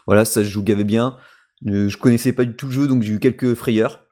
voilà, 0.06 0.24
ça 0.24 0.42
se 0.42 0.48
joue 0.48 0.62
gavé 0.62 0.84
bien. 0.84 1.16
je 1.64 1.96
connaissais 1.96 2.32
pas 2.32 2.44
du 2.44 2.56
tout 2.56 2.66
le 2.66 2.72
jeu 2.72 2.88
donc 2.88 3.02
j'ai 3.02 3.14
eu 3.14 3.18
quelques 3.20 3.54
frayeurs. 3.54 4.06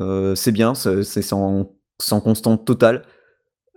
Euh, 0.00 0.34
c'est 0.34 0.52
bien, 0.52 0.74
c'est 0.74 1.22
sans, 1.22 1.76
sans 2.00 2.20
constante 2.20 2.64
totale. 2.64 3.04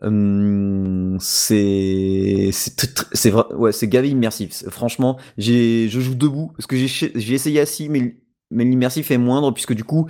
Hum, 0.03 1.17
c'est 1.19 2.49
c'est 2.51 3.29
vrai 3.29 3.43
ouais 3.53 3.71
c'est 3.71 3.87
gavé 3.87 4.09
immersif 4.09 4.67
franchement 4.69 5.19
je 5.37 5.87
joue 5.91 6.15
debout 6.15 6.53
parce 6.57 6.65
que 6.65 6.75
j'ai 6.75 6.87
j'ai 7.13 7.35
essayé 7.35 7.59
assis 7.59 7.87
mais 7.87 8.17
mais 8.49 8.63
l'immersif 8.63 9.11
est 9.11 9.19
moindre 9.19 9.51
puisque 9.53 9.73
du 9.73 9.83
coup 9.83 10.09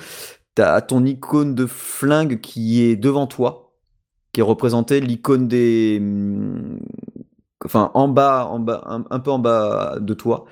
as 0.57 0.81
ton 0.81 1.05
icône 1.05 1.55
de 1.55 1.65
flingue 1.65 2.39
qui 2.41 2.81
est 2.83 2.95
devant 2.95 3.27
toi, 3.27 3.73
qui 4.33 4.41
est 4.41 4.43
représentée 4.43 4.99
l'icône 4.99 5.47
des, 5.47 6.01
enfin 7.65 7.91
en 7.93 8.07
bas, 8.07 8.47
en 8.47 8.59
bas, 8.59 8.83
un, 8.85 9.19
peu 9.19 9.31
en 9.31 9.39
bas 9.39 9.97
de 9.99 10.13
toi. 10.13 10.45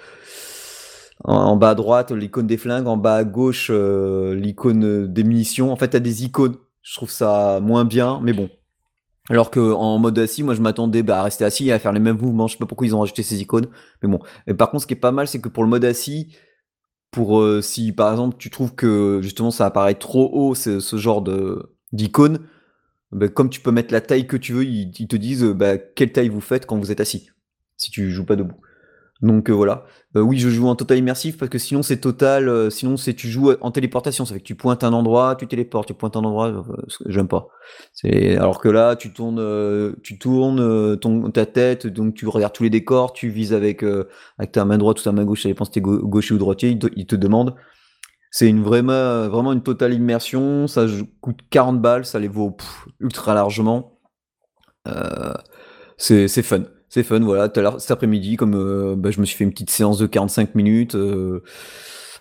En, 1.26 1.58
bas 1.58 1.72
à 1.72 1.76
droite, 1.76 2.12
l'icône 2.12 2.48
des 2.48 2.58
flingues, 2.58 2.88
en 2.88 2.96
bas 2.96 3.16
à 3.16 3.24
gauche, 3.26 3.68
euh, 3.72 4.34
l'icône 4.36 5.06
des 5.08 5.24
munitions. 5.26 5.72
En 5.72 5.76
fait, 5.76 5.90
tu 5.90 5.98
as 5.98 6.00
des 6.00 6.24
icônes. 6.24 6.56
Je 6.82 6.96
trouve 6.96 7.12
ça 7.12 7.60
moins 7.62 7.84
bien, 7.84 8.22
mais 8.24 8.32
bon. 8.32 8.50
Alors 9.30 9.52
que 9.52 9.60
en 9.60 10.00
mode 10.00 10.18
assis, 10.18 10.42
moi 10.44 10.56
je 10.56 10.62
m'attendais 10.62 11.04
bah, 11.04 11.20
à 11.20 11.24
rester 11.24 11.46
assis 11.46 11.68
et 11.68 11.72
à 11.72 11.78
faire 11.78 11.92
les 11.92 12.00
mêmes 12.00 12.18
mouvements. 12.18 12.48
Je 12.48 12.54
sais 12.54 12.58
pas 12.58 12.66
pourquoi 12.66 12.88
ils 12.88 12.96
ont 12.96 13.02
rajouté 13.02 13.22
ces 13.22 13.42
icônes, 13.42 13.68
mais 14.02 14.10
bon. 14.10 14.20
Et 14.48 14.54
par 14.56 14.72
contre, 14.72 14.84
ce 14.84 14.88
qui 14.88 14.94
est 14.94 14.98
pas 14.98 15.12
mal, 15.12 15.28
c'est 15.28 15.40
que 15.40 15.50
pour 15.50 15.64
le 15.64 15.70
mode 15.70 15.86
assis, 15.86 16.36
pour 17.12 17.40
euh, 17.40 17.62
si 17.62 17.92
par 17.92 18.12
exemple 18.12 18.38
tu 18.38 18.50
trouves 18.50 18.76
que 18.76 19.20
justement 19.22 19.52
ça 19.52 19.66
apparaît 19.66 19.96
trop 19.96 20.30
haut, 20.34 20.56
ce, 20.56 20.80
ce 20.80 20.98
genre 20.98 21.22
de 21.22 21.76
d'icône, 21.92 22.40
bah, 23.12 23.28
comme 23.28 23.50
tu 23.50 23.62
peux 23.62 23.72
mettre 23.72 23.94
la 23.94 24.02
taille 24.02 24.28
que 24.28 24.38
tu 24.38 24.54
veux, 24.54 24.66
ils, 24.66 24.92
te 24.92 25.16
disent 25.16 25.44
bah, 25.44 25.78
quelle 25.78 26.12
taille 26.12 26.30
vous 26.30 26.42
faites 26.42 26.66
quand 26.66 26.78
vous 26.78 26.92
êtes 26.92 27.00
assis, 27.00 27.30
si 27.78 27.92
tu 27.92 28.12
joues 28.12 28.26
pas 28.26 28.36
debout. 28.36 28.60
Donc 29.22 29.50
euh, 29.50 29.54
voilà. 29.54 29.86
Euh, 30.16 30.22
oui, 30.22 30.40
je 30.40 30.50
joue 30.50 30.68
en 30.68 30.76
total 30.76 30.98
immersif 30.98 31.38
parce 31.38 31.50
que 31.50 31.58
sinon 31.58 31.82
c'est 31.82 31.98
total. 31.98 32.48
Euh, 32.48 32.70
sinon 32.70 32.96
c'est 32.96 33.14
tu 33.14 33.28
joues 33.28 33.52
en 33.60 33.72
téléportation, 33.72 34.24
ça 34.24 34.34
fait 34.34 34.40
que 34.40 34.46
tu 34.46 34.56
pointes 34.56 34.84
un 34.84 34.94
endroit, 34.94 35.36
tu 35.36 35.46
téléportes, 35.46 35.88
tu 35.88 35.94
pointes 35.94 36.16
un 36.16 36.24
endroit. 36.24 36.64
J'aime 37.06 37.28
pas. 37.28 37.50
Alors 38.04 38.62
que 38.62 38.70
là 38.70 38.96
tu 38.96 39.12
tournes, 39.12 39.94
tu 40.04 40.18
tournes 40.18 41.32
ta 41.34 41.46
tête, 41.46 41.88
donc 41.88 42.14
tu 42.16 42.28
regardes 42.28 42.54
tous 42.54 42.64
les 42.64 42.70
décors, 42.70 43.12
tu 43.12 43.30
vises 43.30 43.54
avec 43.54 43.84
avec 43.84 44.52
ta 44.54 44.64
main 44.66 44.78
droite 44.78 45.00
ou 45.02 45.04
ta 45.04 45.12
main 45.12 45.26
gauche, 45.26 45.44
ça 45.44 45.50
dépend 45.50 45.66
si 45.66 45.72
t'es 45.72 45.82
gaucher 45.82 46.34
ou 46.34 46.38
droitier. 46.38 46.70
Il 46.70 46.80
te, 46.80 46.88
il 46.96 47.06
te 47.06 47.16
demande. 47.16 47.56
C'est 48.32 48.48
une 48.48 48.64
vraiment 48.64 49.28
vraiment 49.28 49.52
une 49.52 49.64
totale 49.64 49.94
immersion. 49.94 50.68
Ça 50.68 50.86
coûte 51.20 51.40
40 51.50 51.82
balles, 51.82 52.06
ça 52.06 52.20
les 52.20 52.30
vaut 52.30 52.56
ultra 53.02 53.34
largement. 53.34 54.00
c'est 55.98 56.28
fun 56.44 56.64
c'est 56.90 57.04
fun, 57.04 57.20
voilà. 57.20 57.50
Tout 57.50 57.62
cet 57.80 57.92
après-midi, 57.92 58.36
comme 58.36 58.56
euh, 58.56 58.96
bah, 58.98 59.12
je 59.12 59.20
me 59.20 59.26
suis 59.26 59.38
fait 59.38 59.44
une 59.44 59.52
petite 59.52 59.70
séance 59.70 59.98
de 60.00 60.08
45 60.08 60.56
minutes, 60.56 60.96
euh, 60.96 61.44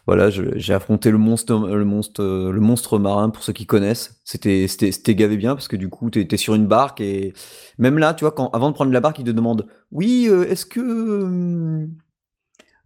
voilà, 0.06 0.30
j'ai 0.30 0.72
affronté 0.72 1.10
le 1.10 1.18
monstre, 1.18 1.54
le 1.68 1.84
monstre, 1.84 2.22
le 2.22 2.60
monstre 2.60 2.98
marin 2.98 3.28
pour 3.28 3.42
ceux 3.42 3.52
qui 3.52 3.66
connaissent. 3.66 4.18
C'était, 4.24 4.66
c'était, 4.66 5.14
gavé 5.14 5.36
bien 5.36 5.54
parce 5.54 5.68
que 5.68 5.76
du 5.76 5.90
coup, 5.90 6.10
es 6.14 6.36
sur 6.38 6.54
une 6.54 6.66
barque 6.66 7.02
et 7.02 7.34
même 7.76 7.98
là, 7.98 8.14
tu 8.14 8.24
vois, 8.24 8.32
quand 8.32 8.48
avant 8.50 8.70
de 8.70 8.74
prendre 8.74 8.90
la 8.90 9.00
barque, 9.00 9.18
il 9.18 9.26
te 9.26 9.30
demande, 9.30 9.66
oui, 9.90 10.26
euh, 10.30 10.48
est-ce 10.48 10.64
que 10.64 11.87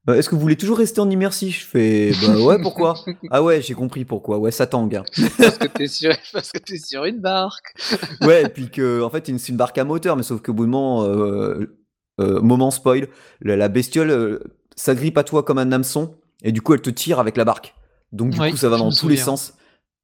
est-ce 0.09 0.28
que 0.28 0.34
vous 0.34 0.40
voulez 0.40 0.57
toujours 0.57 0.78
rester 0.78 1.00
en 1.00 1.09
immersif 1.09 1.61
Je 1.61 1.66
fais 1.66 2.12
bah 2.20 2.36
ouais 2.44 2.61
pourquoi? 2.61 2.94
Ah 3.30 3.42
ouais 3.42 3.62
j'ai 3.62 3.74
compris 3.74 4.05
pourquoi 4.05 4.38
ouais 4.38 4.50
ça 4.50 4.66
tangue. 4.66 4.96
Hein. 4.96 5.05
parce 5.38 5.59
que 5.59 5.68
t'es 5.68 5.86
sur 5.86 6.12
parce 6.32 6.50
que 6.50 6.74
es 6.74 6.78
sur 6.78 7.05
une 7.05 7.20
barque. 7.20 7.74
ouais 8.22 8.42
et 8.42 8.48
puis 8.48 8.68
que 8.68 9.03
en 9.03 9.11
fait 9.11 9.26
c'est 9.26 9.48
une, 9.48 9.57
barque 9.57 9.78
à 9.78 9.84
moteur 9.84 10.16
mais 10.16 10.24
sauf 10.24 10.40
que 10.40 10.50
bout 10.50 10.66
de 10.66 10.70
moment 10.70 11.05
euh, 11.05 11.76
euh, 12.20 12.40
moment 12.40 12.72
spoil 12.72 13.09
la, 13.42 13.68
bestiole 13.68 14.11
euh, 14.11 14.38
s'agrippe 14.74 15.18
à 15.18 15.24
toi 15.24 15.44
comme 15.44 15.59
un 15.59 15.70
hameçon 15.70 16.16
et 16.42 16.50
du 16.50 16.62
coup 16.62 16.74
elle 16.74 16.82
te 16.82 16.90
tire 16.90 17.20
avec 17.20 17.36
la 17.36 17.44
barque. 17.44 17.74
Donc 18.11 18.30
du 18.30 18.38
coup 18.38 18.57
ça 18.57 18.68
va 18.68 18.78
dans 18.78 18.90
tous 18.90 19.09
les 19.09 19.16
sens. 19.16 19.55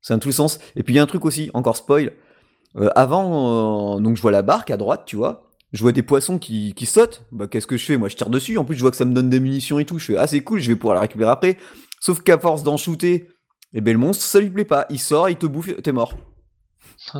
C'est 0.01 0.14
dans 0.14 0.20
tous 0.20 0.28
les 0.28 0.34
sens. 0.34 0.61
Et 0.76 0.84
puis 0.84 0.94
il 0.94 0.96
y 0.96 1.01
a 1.01 1.03
un 1.03 1.07
truc 1.07 1.24
aussi 1.24 1.51
encore 1.55 1.76
spoil. 1.76 2.12
avant 2.94 4.01
donc 4.01 4.16
je 4.16 4.22
vois 4.22 4.30
la 4.30 4.42
barque 4.42 4.70
à 4.70 4.76
droite 4.76 5.03
tu 5.07 5.16
vois 5.16 5.47
je 5.72 5.82
vois 5.82 5.92
des 5.92 6.02
poissons 6.02 6.38
qui, 6.38 6.72
qui 6.74 6.86
sautent, 6.86 7.22
bah 7.30 7.46
qu'est-ce 7.46 7.66
que 7.66 7.76
je 7.76 7.84
fais? 7.84 7.96
Moi 7.96 8.08
je 8.08 8.16
tire 8.16 8.30
dessus, 8.30 8.56
en 8.58 8.64
plus 8.64 8.76
je 8.76 8.80
vois 8.80 8.90
que 8.90 8.96
ça 8.96 9.04
me 9.04 9.12
donne 9.12 9.28
des 9.28 9.40
munitions 9.40 9.78
et 9.78 9.84
tout, 9.84 9.98
je 9.98 10.06
fais 10.06 10.16
ah 10.16 10.26
c'est 10.26 10.40
cool, 10.40 10.60
je 10.60 10.68
vais 10.68 10.76
pouvoir 10.76 10.94
la 10.94 11.02
récupérer 11.02 11.30
après. 11.30 11.58
Sauf 12.00 12.22
qu'à 12.22 12.38
force 12.38 12.62
d'en 12.62 12.76
shooter, 12.76 13.14
et 13.14 13.28
eh 13.74 13.80
ben 13.80 13.92
le 13.92 13.98
monstre 13.98 14.24
ça 14.24 14.40
lui 14.40 14.50
plaît 14.50 14.64
pas, 14.64 14.86
il 14.88 14.98
sort, 14.98 15.28
il 15.28 15.36
te 15.36 15.46
bouffe, 15.46 15.70
t'es 15.82 15.92
mort. 15.92 16.14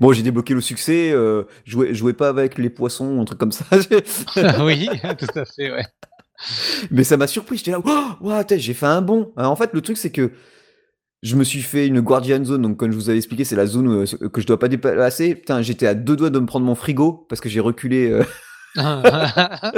bon 0.00 0.12
j'ai 0.12 0.22
débloqué 0.22 0.52
le 0.54 0.60
succès, 0.60 1.12
euh, 1.12 1.44
jouais, 1.64 1.94
jouais 1.94 2.12
pas 2.12 2.28
avec 2.28 2.58
les 2.58 2.70
poissons, 2.70 3.20
un 3.20 3.24
truc 3.24 3.38
comme 3.38 3.52
ça. 3.52 3.64
oui, 4.60 4.88
tout 5.18 5.38
à 5.38 5.44
fait, 5.46 5.72
ouais. 5.72 5.86
Mais 6.90 7.04
ça 7.04 7.16
m'a 7.16 7.26
surpris, 7.26 7.56
j'étais 7.56 7.70
là, 7.70 7.80
oh, 7.82 8.42
j'ai 8.50 8.74
fait 8.74 8.86
un 8.86 9.00
bond. 9.00 9.32
en 9.36 9.56
fait 9.56 9.72
le 9.72 9.80
truc 9.80 9.96
c'est 9.96 10.10
que 10.10 10.32
je 11.22 11.36
me 11.36 11.44
suis 11.44 11.62
fait 11.62 11.86
une 11.86 12.00
Guardian 12.00 12.44
Zone, 12.44 12.62
donc 12.62 12.76
comme 12.76 12.90
je 12.90 12.96
vous 12.96 13.08
avais 13.08 13.18
expliqué, 13.18 13.44
c'est 13.44 13.54
la 13.54 13.66
zone 13.66 14.04
euh, 14.04 14.28
que 14.28 14.40
je 14.40 14.46
dois 14.46 14.58
pas 14.58 14.66
dépasser. 14.68 15.36
Putain, 15.36 15.62
j'étais 15.62 15.86
à 15.86 15.94
deux 15.94 16.16
doigts 16.16 16.30
de 16.30 16.40
me 16.40 16.46
prendre 16.46 16.66
mon 16.66 16.74
frigo 16.74 17.26
parce 17.28 17.40
que 17.40 17.48
j'ai 17.48 17.60
reculé. 17.60 18.10
Euh. 18.10 18.24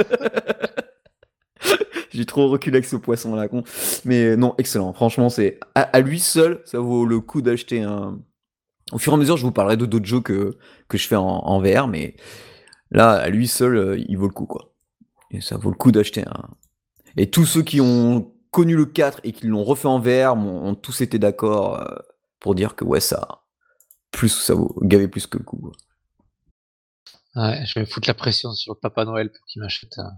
j'ai 2.11 2.25
trop 2.25 2.49
reculé 2.49 2.77
avec 2.77 2.85
ce 2.85 2.95
poisson 2.95 3.35
là, 3.35 3.47
con. 3.47 3.63
Mais 4.05 4.25
euh, 4.25 4.35
non, 4.35 4.55
excellent. 4.57 4.91
Franchement, 4.93 5.29
c'est 5.29 5.59
à, 5.75 5.99
lui 5.99 6.19
seul, 6.19 6.61
ça 6.65 6.79
vaut 6.79 7.05
le 7.05 7.19
coup 7.19 7.43
d'acheter 7.43 7.83
un. 7.83 8.19
Au 8.91 8.97
fur 8.97 9.13
et 9.13 9.15
à 9.15 9.17
mesure, 9.17 9.37
je 9.37 9.43
vous 9.43 9.51
parlerai 9.51 9.77
de 9.77 9.85
d'autres 9.85 10.05
jeux 10.05 10.21
que, 10.21 10.57
que 10.87 10.97
je 10.97 11.07
fais 11.07 11.15
en, 11.15 11.23
en 11.23 11.59
VR, 11.59 11.87
mais 11.87 12.15
là, 12.91 13.13
à 13.13 13.29
lui 13.29 13.47
seul, 13.47 14.03
il 14.07 14.17
vaut 14.17 14.27
le 14.27 14.33
coup, 14.33 14.45
quoi. 14.45 14.73
Et 15.31 15.41
ça 15.41 15.57
vaut 15.57 15.71
le 15.71 15.75
coup 15.75 15.91
d'acheter 15.91 16.21
un. 16.21 16.49
Et 17.17 17.29
tous 17.29 17.45
ceux 17.45 17.63
qui 17.63 17.81
ont 17.81 18.34
connu 18.55 18.77
le 18.77 18.85
4 18.85 19.19
et 19.25 19.33
qu'ils 19.33 19.49
l'ont 19.49 19.65
refait 19.65 19.89
en 19.89 19.99
VR, 19.99 20.33
ont, 20.37 20.75
tous 20.75 21.01
été 21.01 21.19
d'accord 21.19 21.81
euh, 21.81 21.95
pour 22.39 22.55
dire 22.55 22.77
que 22.77 22.85
ouais, 22.85 23.01
ça, 23.01 23.41
plus 24.11 24.29
ça 24.29 24.53
vaut, 24.53 24.73
gavé 24.81 25.09
plus 25.09 25.27
que 25.27 25.37
le 25.37 25.43
coup. 25.43 25.73
Ouais, 27.35 27.65
je 27.65 27.77
vais 27.77 27.85
foutre 27.85 28.07
la 28.07 28.13
pression 28.13 28.53
sur 28.53 28.79
Papa 28.79 29.03
Noël 29.03 29.29
pour 29.29 29.45
qu'il 29.45 29.61
m'achète 29.61 29.97
un. 29.97 30.13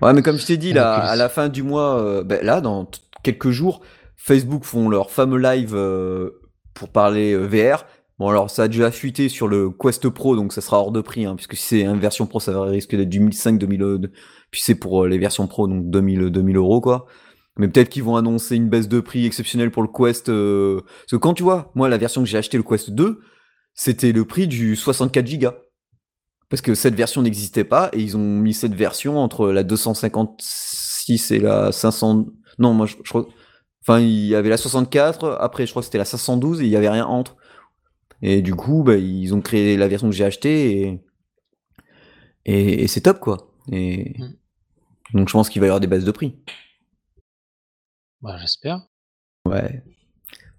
Ouais, 0.00 0.12
mais 0.12 0.22
comme 0.22 0.36
je 0.36 0.46
t'ai 0.46 0.58
dit, 0.58 0.72
là, 0.72 0.94
à 0.94 1.16
la 1.16 1.28
fin 1.28 1.48
du 1.48 1.64
mois, 1.64 2.00
euh, 2.00 2.22
ben, 2.22 2.40
là, 2.44 2.60
dans 2.60 2.88
quelques 3.24 3.50
jours, 3.50 3.80
Facebook 4.16 4.62
font 4.62 4.88
leur 4.88 5.10
fameux 5.10 5.38
live 5.38 5.74
euh, 5.74 6.40
pour 6.72 6.90
parler 6.90 7.36
VR. 7.36 7.84
Bon, 8.20 8.28
alors 8.28 8.48
ça 8.48 8.62
a 8.62 8.68
déjà 8.68 8.92
fuité 8.92 9.28
sur 9.28 9.48
le 9.48 9.70
Quest 9.70 10.08
Pro, 10.08 10.36
donc 10.36 10.52
ça 10.52 10.60
sera 10.60 10.78
hors 10.78 10.92
de 10.92 11.00
prix, 11.00 11.24
hein, 11.24 11.34
puisque 11.34 11.56
si 11.56 11.64
c'est 11.64 11.82
une 11.82 11.98
version 11.98 12.28
Pro, 12.28 12.38
ça 12.38 12.52
va 12.52 12.62
risquer 12.62 12.96
d'être 12.96 13.08
du 13.08 13.18
1005, 13.18 13.58
2000, 13.58 14.12
puis 14.52 14.60
c'est 14.62 14.76
pour 14.76 15.04
les 15.08 15.18
versions 15.18 15.48
Pro, 15.48 15.66
donc 15.66 15.90
2000, 15.90 16.30
2000 16.30 16.56
euros, 16.56 16.80
quoi. 16.80 17.06
Mais 17.56 17.68
peut-être 17.68 17.88
qu'ils 17.88 18.02
vont 18.02 18.16
annoncer 18.16 18.56
une 18.56 18.68
baisse 18.68 18.88
de 18.88 19.00
prix 19.00 19.24
exceptionnelle 19.24 19.70
pour 19.70 19.82
le 19.82 19.88
Quest. 19.88 20.28
Euh, 20.28 20.80
parce 20.82 21.12
que 21.12 21.16
quand 21.16 21.34
tu 21.34 21.42
vois, 21.42 21.72
moi, 21.74 21.88
la 21.88 21.96
version 21.96 22.22
que 22.22 22.28
j'ai 22.28 22.38
acheté, 22.38 22.56
le 22.56 22.62
Quest 22.62 22.90
2, 22.90 23.20
c'était 23.74 24.12
le 24.12 24.24
prix 24.24 24.46
du 24.46 24.76
64 24.76 25.38
Go. 25.38 25.50
Parce 26.48 26.62
que 26.62 26.74
cette 26.74 26.94
version 26.94 27.22
n'existait 27.22 27.64
pas 27.64 27.90
et 27.92 28.00
ils 28.00 28.16
ont 28.16 28.38
mis 28.38 28.54
cette 28.54 28.74
version 28.74 29.18
entre 29.18 29.50
la 29.50 29.64
256 29.64 31.30
et 31.32 31.38
la 31.38 31.72
500. 31.72 32.26
Non, 32.58 32.74
moi, 32.74 32.86
je, 32.86 32.96
crois. 32.96 33.26
Enfin, 33.82 34.00
il 34.00 34.26
y 34.26 34.34
avait 34.34 34.48
la 34.48 34.56
64, 34.56 35.38
après, 35.40 35.66
je 35.66 35.72
crois 35.72 35.80
que 35.80 35.86
c'était 35.86 35.98
la 35.98 36.04
512 36.04 36.60
et 36.60 36.64
il 36.64 36.70
y 36.70 36.76
avait 36.76 36.88
rien 36.88 37.06
entre. 37.06 37.36
Et 38.22 38.42
du 38.42 38.54
coup, 38.54 38.82
bah, 38.82 38.96
ils 38.96 39.34
ont 39.34 39.40
créé 39.40 39.76
la 39.76 39.88
version 39.88 40.08
que 40.08 40.14
j'ai 40.14 40.24
achetée 40.24 40.80
et. 40.82 41.02
Et, 42.48 42.86
c'est 42.86 43.00
top, 43.00 43.18
quoi. 43.18 43.48
Et. 43.72 44.14
Mm. 44.18 44.34
Donc, 45.14 45.28
je 45.28 45.32
pense 45.32 45.48
qu'il 45.48 45.60
va 45.60 45.66
y 45.66 45.70
avoir 45.70 45.80
des 45.80 45.86
baisses 45.86 46.04
de 46.04 46.10
prix. 46.12 46.36
Bah, 48.26 48.36
j'espère. 48.40 48.80
Ouais. 49.44 49.84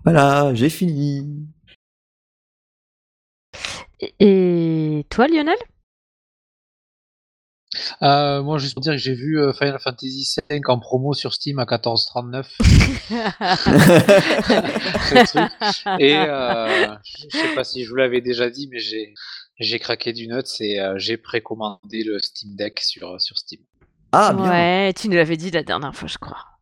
Voilà, 0.05 0.53
j'ai 0.53 0.70
fini. 0.70 1.49
Et 4.22 5.05
toi, 5.09 5.28
Lionel? 5.28 5.57
Euh, 8.01 8.41
moi, 8.41 8.57
juste 8.57 8.74
pour 8.74 8.82
dire 8.82 8.93
que 8.93 8.97
j'ai 8.97 9.13
vu 9.13 9.41
euh, 9.41 9.51
Final 9.51 9.80
Fantasy 9.80 10.38
V 10.49 10.61
en 10.68 10.80
promo 10.80 11.13
sur 11.13 11.34
Steam 11.34 11.59
à 11.59 11.65
14,39. 11.65 12.45
Et 15.99 16.15
euh, 16.15 16.95
je 17.30 17.38
sais 17.38 17.53
pas 17.53 17.65
si 17.65 17.84
je 17.84 17.89
vous 17.89 17.97
l'avais 17.97 18.22
déjà 18.22 18.49
dit, 18.49 18.70
mais 18.72 18.80
j'ai 18.80 19.13
j'ai 19.59 19.80
craqué 19.80 20.13
du 20.13 20.30
note, 20.30 20.47
c'est 20.47 20.78
j'ai 20.95 21.18
précommandé 21.18 22.05
le 22.05 22.18
Steam 22.20 22.55
Deck 22.55 22.80
sur 22.80 23.20
sur 23.20 23.38
Steam. 23.38 23.59
Ah 24.13 24.34
bien. 24.34 24.49
Ouais, 24.49 24.93
tu 24.93 25.09
nous 25.09 25.18
l'avais 25.18 25.36
dit 25.36 25.51
la 25.51 25.63
dernière 25.63 25.93
fois, 25.93 26.07
je 26.07 26.18
crois. 26.18 26.57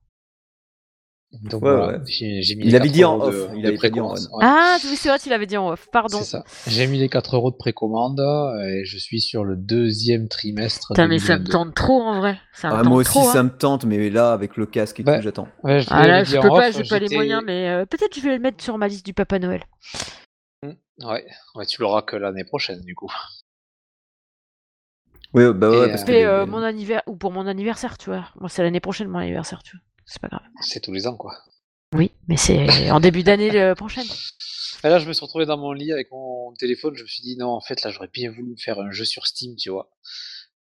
Donc 1.43 1.61
voilà, 1.61 1.99
j'ai 2.05 2.55
mis 2.55 2.65
il 2.65 2.75
avait 2.75 2.89
dit 2.89 3.03
en 3.03 3.19
off. 3.19 3.49
il 3.55 3.65
avait 3.65 3.89
dit 3.89 3.99
en 3.99 4.11
off. 4.11 4.19
Ah, 4.41 4.77
c'est 4.79 5.09
vrai, 5.09 5.19
tu 5.19 5.29
l'avais 5.29 5.45
dit 5.45 5.57
en 5.57 5.69
off. 5.69 5.87
Pardon. 5.91 6.17
C'est 6.19 6.23
ça. 6.23 6.43
J'ai 6.67 6.87
mis 6.87 6.97
les 6.99 7.09
4 7.09 7.35
euros 7.35 7.51
de 7.51 7.55
précommande 7.55 8.19
et 8.67 8.85
je 8.85 8.97
suis 8.97 9.21
sur 9.21 9.43
le 9.43 9.55
deuxième 9.55 10.27
trimestre. 10.27 10.89
Putain, 10.89 11.07
mais 11.07 11.19
ça 11.19 11.37
me 11.37 11.45
tente 11.45 11.75
trop 11.75 12.01
en 12.01 12.19
vrai. 12.19 12.39
Ça 12.53 12.69
ah, 12.71 12.83
moi 12.83 12.97
aussi, 12.97 13.21
ça 13.23 13.39
hein. 13.39 13.43
me 13.43 13.49
tente, 13.49 13.85
mais 13.85 14.09
là, 14.09 14.31
avec 14.31 14.57
le 14.57 14.65
casque 14.65 14.99
et 14.99 15.03
tout, 15.03 15.11
j'attends. 15.19 15.47
Ouais, 15.63 15.81
je 15.81 15.87
ah 15.91 16.07
là, 16.07 16.23
je 16.23 16.37
peux 16.37 16.49
pas, 16.49 16.71
j'ai 16.71 16.83
pas 16.83 16.99
les 16.99 17.13
moyens, 17.13 17.43
mais 17.45 17.69
euh, 17.69 17.85
peut-être 17.85 18.15
je 18.15 18.21
vais 18.21 18.35
le 18.35 18.41
mettre 18.41 18.63
sur 18.63 18.77
ma 18.77 18.87
liste 18.87 19.05
du 19.05 19.13
Papa 19.13 19.39
Noël. 19.39 19.63
Mmh, 20.63 20.69
ouais, 21.05 21.25
ouais 21.55 21.65
tu 21.65 21.81
l'auras 21.81 22.01
que 22.01 22.15
l'année 22.15 22.45
prochaine, 22.45 22.81
du 22.81 22.95
coup. 22.95 23.11
Oui, 25.33 25.43
bah 25.53 25.69
ouais, 25.69 25.89
parce 25.89 26.05
que. 26.05 26.13
Euh, 26.13 26.45
mon 26.45 26.63
anniversaire, 26.63 27.03
ou 27.07 27.17
pour 27.17 27.31
mon 27.31 27.45
anniversaire, 27.45 27.97
tu 27.97 28.09
vois. 28.09 28.29
Moi, 28.39 28.47
c'est 28.47 28.63
l'année 28.63 28.79
prochaine, 28.79 29.09
mon 29.09 29.19
anniversaire, 29.19 29.61
tu 29.63 29.75
vois 29.75 29.81
c'est 30.05 30.21
pas 30.21 30.27
grave. 30.27 30.41
C'est 30.61 30.79
tous 30.79 30.91
les 30.91 31.07
ans, 31.07 31.15
quoi. 31.17 31.33
Oui, 31.93 32.11
mais 32.27 32.37
c'est 32.37 32.89
en 32.91 32.99
début 32.99 33.23
d'année 33.23 33.73
prochaine. 33.75 34.07
Et 34.83 34.89
là, 34.89 34.99
je 34.99 35.07
me 35.07 35.13
suis 35.13 35.23
retrouvé 35.25 35.45
dans 35.45 35.57
mon 35.57 35.71
lit 35.71 35.91
avec 35.91 36.11
mon 36.11 36.53
téléphone. 36.59 36.95
Je 36.95 37.03
me 37.03 37.07
suis 37.07 37.23
dit, 37.23 37.37
non, 37.37 37.49
en 37.49 37.61
fait, 37.61 37.81
là, 37.83 37.89
j'aurais 37.89 38.09
bien 38.13 38.31
voulu 38.31 38.55
faire 38.57 38.79
un 38.79 38.91
jeu 38.91 39.05
sur 39.05 39.25
Steam, 39.25 39.55
tu 39.55 39.69
vois. 39.69 39.89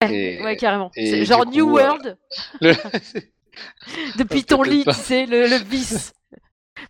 ouais, 0.02 0.58
carrément. 0.58 0.92
C'est 0.94 1.26
genre 1.26 1.46
New 1.46 1.70
World. 1.70 2.18
Depuis 4.18 4.44
ton 4.44 4.64
lit, 4.64 4.84
tu 4.86 4.94
sais, 4.94 5.26
le, 5.26 5.48
le 5.48 5.58
vice. 5.58 6.14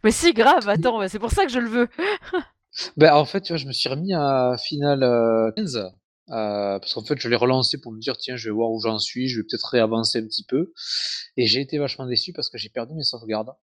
Mais 0.04 0.12
si, 0.12 0.34
grave, 0.34 0.68
attends, 0.68 1.08
c'est 1.08 1.20
pour 1.20 1.32
ça 1.32 1.46
que 1.46 1.52
je 1.52 1.60
le 1.60 1.70
veux. 1.70 1.90
Ben, 2.98 3.14
en 3.14 3.26
fait, 3.26 3.42
tu 3.42 3.54
vois, 3.54 3.58
je 3.58 3.68
me 3.68 3.74
suis 3.74 3.90
remis 3.90 4.14
à 4.14 4.56
Final 4.58 5.04
euh, 5.04 5.52
15, 5.56 5.92
euh, 6.30 6.80
parce 6.80 6.94
qu'en 6.94 7.04
fait, 7.04 7.20
je 7.20 7.28
l'ai 7.30 7.36
relancé 7.36 7.80
pour 7.80 7.92
me 7.92 8.00
dire, 8.00 8.18
tiens, 8.18 8.36
je 8.36 8.50
vais 8.50 8.54
voir 8.54 8.72
où 8.72 8.80
j'en 8.80 9.00
suis, 9.00 9.28
je 9.28 9.40
vais 9.40 9.44
peut-être 9.44 9.68
réavancer 9.68 10.20
un 10.20 10.26
petit 10.26 10.46
peu. 10.46 10.74
Et 11.38 11.46
j'ai 11.46 11.62
été 11.62 11.78
vachement 11.78 12.06
déçu 12.06 12.34
parce 12.34 12.50
que 12.50 12.58
j'ai 12.58 12.70
perdu 12.70 12.94
mes 12.96 13.04
sauvegardes. 13.04 13.54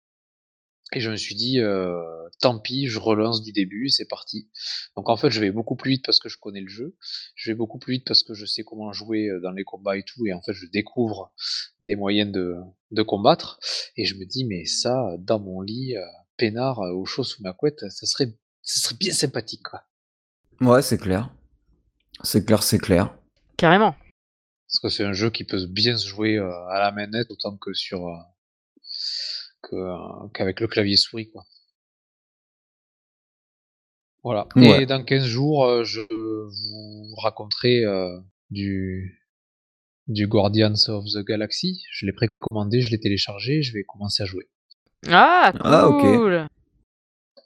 Et 0.93 1.01
je 1.01 1.11
me 1.11 1.17
suis 1.17 1.37
dit, 1.37 1.61
euh, 1.61 2.03
tant 2.41 2.59
pis, 2.59 2.89
je 2.89 2.99
relance 2.99 3.43
du 3.43 3.53
début, 3.53 3.89
c'est 3.91 4.09
parti. 4.09 4.51
Donc 4.97 5.09
en 5.09 5.17
fait, 5.17 5.31
je 5.31 5.41
vais 5.41 5.53
beaucoup 5.53 5.77
plus 5.77 5.93
vite 5.93 6.05
parce 6.05 6.19
que 6.19 6.29
je 6.29 6.37
connais 6.37 6.61
le 6.61 6.69
jeu. 6.69 6.97
Je 7.37 7.51
vais 7.51 7.55
beaucoup 7.55 7.79
plus 7.79 7.95
vite 7.95 8.07
parce 8.07 8.25
que 8.25 8.35
je 8.35 8.45
sais 8.45 8.65
comment 8.65 8.93
jouer 8.93 9.29
euh, 9.29 9.41
dans 9.41 9.53
les 9.53 9.63
combats 9.63 9.97
et 9.97 10.03
tout. 10.03 10.27
Et 10.27 10.33
en 10.33 10.43
fait, 10.43 10.53
je 10.53 10.67
découvre 10.67 11.33
des 11.89 11.95
moyens 11.95 12.33
de, 12.33 12.57
de 12.91 13.03
combattre. 13.03 13.61
Et 13.97 14.05
je 14.05 14.17
me 14.17 14.25
dis, 14.25 14.45
mais 14.45 14.65
ça, 14.65 15.17
dans 15.19 15.39
mon 15.39 15.61
lit, 15.61 15.97
euh, 15.97 16.05
peinard, 16.37 16.81
euh, 16.81 16.93
au 16.93 17.05
chaud 17.05 17.25
sous 17.25 17.43
ma 17.43 17.53
couette, 17.53 17.89
ça 17.89 18.07
serait, 18.07 18.33
ça 18.63 18.81
serait 18.81 18.97
bien 18.99 19.13
sympathique, 19.13 19.63
quoi. 19.63 19.83
Ouais, 20.61 20.83
c'est 20.83 20.99
clair. 20.99 21.33
C'est 22.23 22.45
clair, 22.45 22.63
c'est 22.63 22.79
clair. 22.79 23.15
Carrément. 23.57 23.95
Parce 24.69 24.79
que 24.83 24.89
c'est 24.89 25.05
un 25.05 25.13
jeu 25.13 25.31
qui 25.31 25.45
peut 25.45 25.65
bien 25.67 25.97
se 25.97 26.07
jouer 26.07 26.37
euh, 26.37 26.51
à 26.69 26.79
la 26.79 26.93
manette 26.93 27.31
autant 27.31 27.57
que 27.57 27.73
sur 27.73 28.07
euh, 28.07 28.17
que, 29.63 29.75
euh, 29.77 30.29
qu'avec 30.35 30.61
le 30.61 30.69
clavier 30.69 30.97
souris 30.97 31.31
quoi. 31.31 31.45
Voilà. 34.23 34.47
Ouais. 34.55 34.83
Et 34.83 34.87
dans 34.87 35.03
15 35.03 35.25
jours, 35.25 35.83
je 35.85 36.01
vous 36.11 37.15
raconterai 37.17 37.85
euh, 37.85 38.21
du 38.51 39.17
du 40.09 40.27
Guardians 40.27 40.75
of 40.89 41.05
the 41.07 41.25
Galaxy. 41.25 41.83
Je 41.93 42.05
l'ai 42.05 42.13
précommandé, 42.13 42.81
je 42.83 42.91
l'ai 42.91 43.01
téléchargé, 43.01 43.63
je 43.63 43.73
vais 43.73 43.85
commencer 43.85 44.23
à 44.23 44.27
jouer. 44.27 44.49
Ah, 45.09 45.53
Ah, 45.65 45.89
ok. 45.89 46.01
cool. 46.03 46.47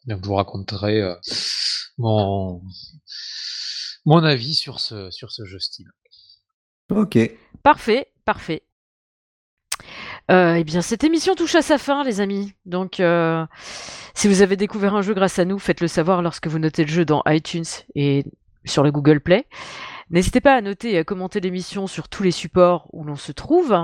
Donc 0.07 0.23
je 0.23 0.29
vous 0.29 0.35
raconterai 0.35 1.01
euh, 1.01 1.15
mon 1.99 2.61
mon 4.05 4.23
avis 4.23 4.55
sur 4.55 4.81
ce 4.81 5.11
sur 5.11 5.33
ce 5.33 5.45
jeu 5.45 5.59
Steam. 5.59 5.91
Ok. 6.91 7.19
Parfait, 7.63 8.09
parfait. 8.25 8.63
Euh, 10.31 10.55
eh 10.55 10.65
bien, 10.65 10.81
cette 10.81 11.05
émission 11.05 11.35
touche 11.35 11.55
à 11.55 11.63
sa 11.63 11.79
fin, 11.79 12.05
les 12.05 12.21
amis. 12.21 12.55
Donc, 12.65 13.01
euh, 13.01 13.45
si 14.15 14.29
vous 14.29 14.43
avez 14.43 14.57
découvert 14.57 14.95
un 14.95 15.03
jeu 15.03 15.15
grâce 15.15 15.39
à 15.39 15.45
nous, 15.45 15.59
faites-le 15.59 15.89
savoir 15.89 16.23
lorsque 16.23 16.47
vous 16.47 16.59
notez 16.59 16.85
le 16.85 16.91
jeu 16.91 17.05
dans 17.05 17.23
iTunes 17.27 17.65
et 17.95 18.25
sur 18.65 18.83
le 18.83 18.91
Google 18.91 19.21
Play. 19.21 19.47
N'hésitez 20.11 20.41
pas 20.41 20.55
à 20.55 20.61
noter 20.61 20.93
et 20.93 20.99
à 20.99 21.05
commenter 21.05 21.41
l'émission 21.41 21.87
sur 21.87 22.09
tous 22.09 22.23
les 22.23 22.31
supports 22.31 22.89
où 22.93 23.05
l'on 23.05 23.17
se 23.17 23.33
trouve. 23.33 23.77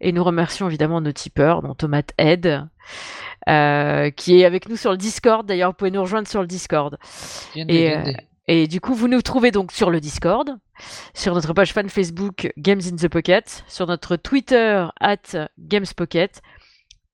Et 0.00 0.12
nous 0.12 0.24
remercions 0.24 0.68
évidemment 0.68 1.00
nos 1.00 1.12
tipeurs, 1.12 1.62
dont 1.62 1.74
Tomate 1.74 2.12
Ed, 2.18 2.66
euh, 3.48 4.10
qui 4.10 4.40
est 4.40 4.44
avec 4.44 4.68
nous 4.68 4.76
sur 4.76 4.90
le 4.90 4.96
Discord. 4.96 5.46
D'ailleurs, 5.46 5.70
vous 5.70 5.76
pouvez 5.76 5.90
nous 5.90 6.02
rejoindre 6.02 6.28
sur 6.28 6.40
le 6.40 6.46
Discord. 6.46 6.98
Et, 7.54 7.96
euh. 7.96 8.02
Et 8.46 8.66
du 8.66 8.80
coup, 8.80 8.94
vous 8.94 9.08
nous 9.08 9.22
trouvez 9.22 9.50
donc 9.50 9.72
sur 9.72 9.90
le 9.90 10.00
Discord, 10.00 10.58
sur 11.14 11.34
notre 11.34 11.54
page 11.54 11.72
fan 11.72 11.88
Facebook 11.88 12.52
Games 12.58 12.82
in 12.84 12.96
the 12.96 13.08
Pocket, 13.08 13.64
sur 13.68 13.86
notre 13.86 14.16
Twitter 14.16 14.86
at 15.00 15.48
GamesPocket, 15.58 16.42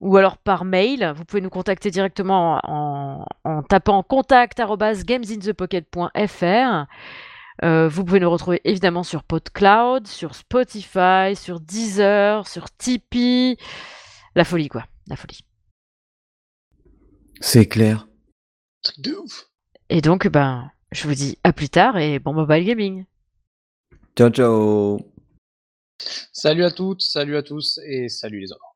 ou 0.01 0.17
alors 0.17 0.39
par 0.39 0.65
mail. 0.65 1.13
Vous 1.15 1.25
pouvez 1.25 1.41
nous 1.41 1.51
contacter 1.51 1.91
directement 1.91 2.61
en, 2.65 3.25
en 3.45 3.63
tapant 3.63 4.03
contact 4.03 4.59
arobase 4.59 5.05
gamesinthepocket.fr. 5.05 6.87
Euh, 7.63 7.89
vous 7.89 8.05
pouvez 8.05 8.21
nous 8.21 8.31
retrouver 8.31 8.61
évidemment 8.65 9.03
sur 9.03 9.23
PodCloud, 9.23 10.07
sur 10.07 10.35
Spotify, 10.35 11.37
sur 11.37 11.61
Deezer, 11.61 12.49
sur 12.49 12.71
Tipeee. 12.77 13.57
La 14.35 14.45
folie, 14.45 14.69
quoi. 14.69 14.85
La 15.07 15.17
folie. 15.17 15.41
C'est 17.41 17.67
clair. 17.67 18.09
Truc 18.83 19.01
de 19.01 19.15
ouf. 19.15 19.47
Et 19.91 20.01
donc, 20.01 20.27
ben, 20.29 20.71
je 20.93 21.07
vous 21.07 21.15
dis 21.15 21.39
à 21.45 21.53
plus 21.53 21.69
tard 21.69 21.99
et 21.99 22.19
bon 22.19 22.33
mobile 22.33 22.65
gaming. 22.65 23.05
Ciao, 24.17 24.31
ciao. 24.31 24.99
Salut 26.33 26.65
à 26.65 26.71
toutes, 26.71 27.03
salut 27.03 27.37
à 27.37 27.43
tous 27.43 27.79
et 27.85 28.09
salut 28.09 28.41
les 28.41 28.53
hommes. 28.53 28.61